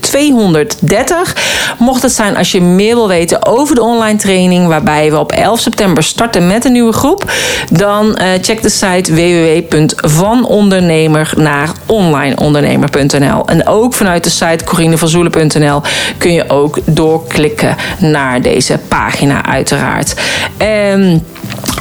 230. 0.00 1.36
Mocht 1.78 2.02
het 2.02 2.12
zijn 2.12 2.36
als 2.36 2.52
je 2.52 2.60
meer 2.60 2.94
wil 2.94 3.08
weten 3.08 3.46
over 3.46 3.74
de 3.74 3.82
online 3.82 4.18
training 4.18 4.66
waarbij 4.66 5.10
we 5.10 5.18
op 5.18 5.32
11 5.32 5.60
september 5.60 6.02
starten 6.02 6.46
met 6.46 6.64
een 6.64 6.72
nieuwe 6.72 6.92
groep, 6.92 7.32
dan 7.72 8.06
uh, 8.06 8.14
check 8.40 8.62
de 8.62 8.68
site 8.68 9.14
www.vanondernemer 9.14 11.32
naar 11.36 11.70
onlineondernemer.nl. 11.86 13.46
En 13.46 13.66
ook 13.66 13.94
vanuit 13.94 14.24
de 14.24 14.30
site 14.30 14.64
corinevanzoelen.nl 14.64 15.82
kun 16.18 16.32
je 16.32 16.50
ook 16.50 16.78
doorklikken 16.84 17.76
naar 17.98 18.42
deze 18.42 18.78
pagina 18.88 19.44
uiteraard. 19.44 20.14
En 20.56 21.26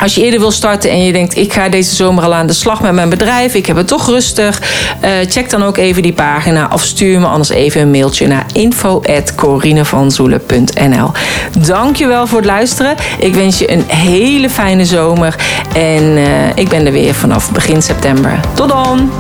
als 0.01 0.15
je 0.15 0.23
eerder 0.23 0.39
wil 0.39 0.51
starten 0.51 0.89
en 0.89 1.03
je 1.03 1.11
denkt, 1.11 1.37
ik 1.37 1.53
ga 1.53 1.69
deze 1.69 1.95
zomer 1.95 2.23
al 2.23 2.33
aan 2.33 2.47
de 2.47 2.53
slag 2.53 2.81
met 2.81 2.93
mijn 2.93 3.09
bedrijf, 3.09 3.53
ik 3.53 3.65
heb 3.65 3.75
het 3.75 3.87
toch 3.87 4.07
rustig, 4.07 4.61
uh, 5.03 5.09
check 5.29 5.49
dan 5.49 5.63
ook 5.63 5.77
even 5.77 6.01
die 6.01 6.13
pagina 6.13 6.69
of 6.73 6.83
stuur 6.83 7.19
me 7.19 7.25
anders 7.25 7.49
even 7.49 7.81
een 7.81 7.91
mailtje 7.91 8.27
naar 8.27 8.45
info.corinevanzoelen.nl. 8.53 11.11
Dankjewel 11.59 12.27
voor 12.27 12.37
het 12.37 12.47
luisteren. 12.47 12.95
Ik 13.19 13.35
wens 13.35 13.59
je 13.59 13.71
een 13.71 13.83
hele 13.87 14.49
fijne 14.49 14.85
zomer 14.85 15.35
en 15.73 16.03
uh, 16.03 16.55
ik 16.55 16.69
ben 16.69 16.85
er 16.85 16.91
weer 16.91 17.13
vanaf 17.13 17.51
begin 17.51 17.81
september. 17.81 18.39
Tot 18.55 18.69
dan! 18.69 19.11